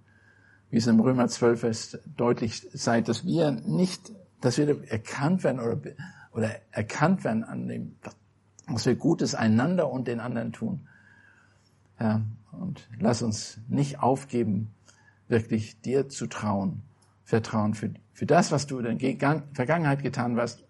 Wie 0.69 0.77
es 0.77 0.87
im 0.87 0.99
Römer 0.99 1.27
12 1.27 1.63
ist, 1.63 1.99
deutlich 2.15 2.67
seid, 2.73 3.07
dass 3.07 3.25
wir 3.25 3.51
nicht, 3.51 4.11
dass 4.41 4.57
wir 4.57 4.89
erkannt 4.89 5.43
werden 5.43 5.59
oder, 5.59 5.79
oder 6.31 6.51
erkannt 6.71 7.23
werden 7.23 7.43
an 7.43 7.67
dem, 7.67 7.95
was 8.67 8.85
wir 8.85 8.95
Gutes 8.95 9.33
einander 9.33 9.89
und 9.89 10.07
den 10.07 10.19
anderen 10.19 10.51
tun. 10.51 10.87
Herr, 11.95 12.21
und 12.51 12.87
lass 12.99 13.21
uns 13.21 13.59
nicht 13.67 13.99
aufgeben, 13.99 14.71
wirklich 15.27 15.81
dir 15.81 16.09
zu 16.09 16.27
trauen, 16.27 16.81
vertrauen 17.23 17.73
für, 17.73 17.91
für 18.13 18.25
das, 18.25 18.51
was 18.51 18.67
du 18.67 18.79
in 18.79 18.97
der 18.97 19.43
Vergangenheit 19.53 20.03
getan 20.03 20.37
hast, 20.37 20.66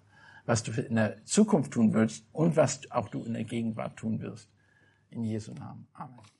was 0.47 0.63
du 0.63 0.71
in 0.71 0.95
der 0.95 1.23
Zukunft 1.25 1.73
tun 1.73 1.93
willst 1.93 2.25
und 2.31 2.55
was 2.55 2.89
auch 2.89 3.09
du 3.09 3.23
in 3.23 3.33
der 3.33 3.43
Gegenwart 3.43 3.97
tun 3.97 4.21
wirst. 4.21 4.49
In 5.09 5.23
Jesu 5.23 5.53
Namen. 5.53 5.87
Amen. 5.93 6.36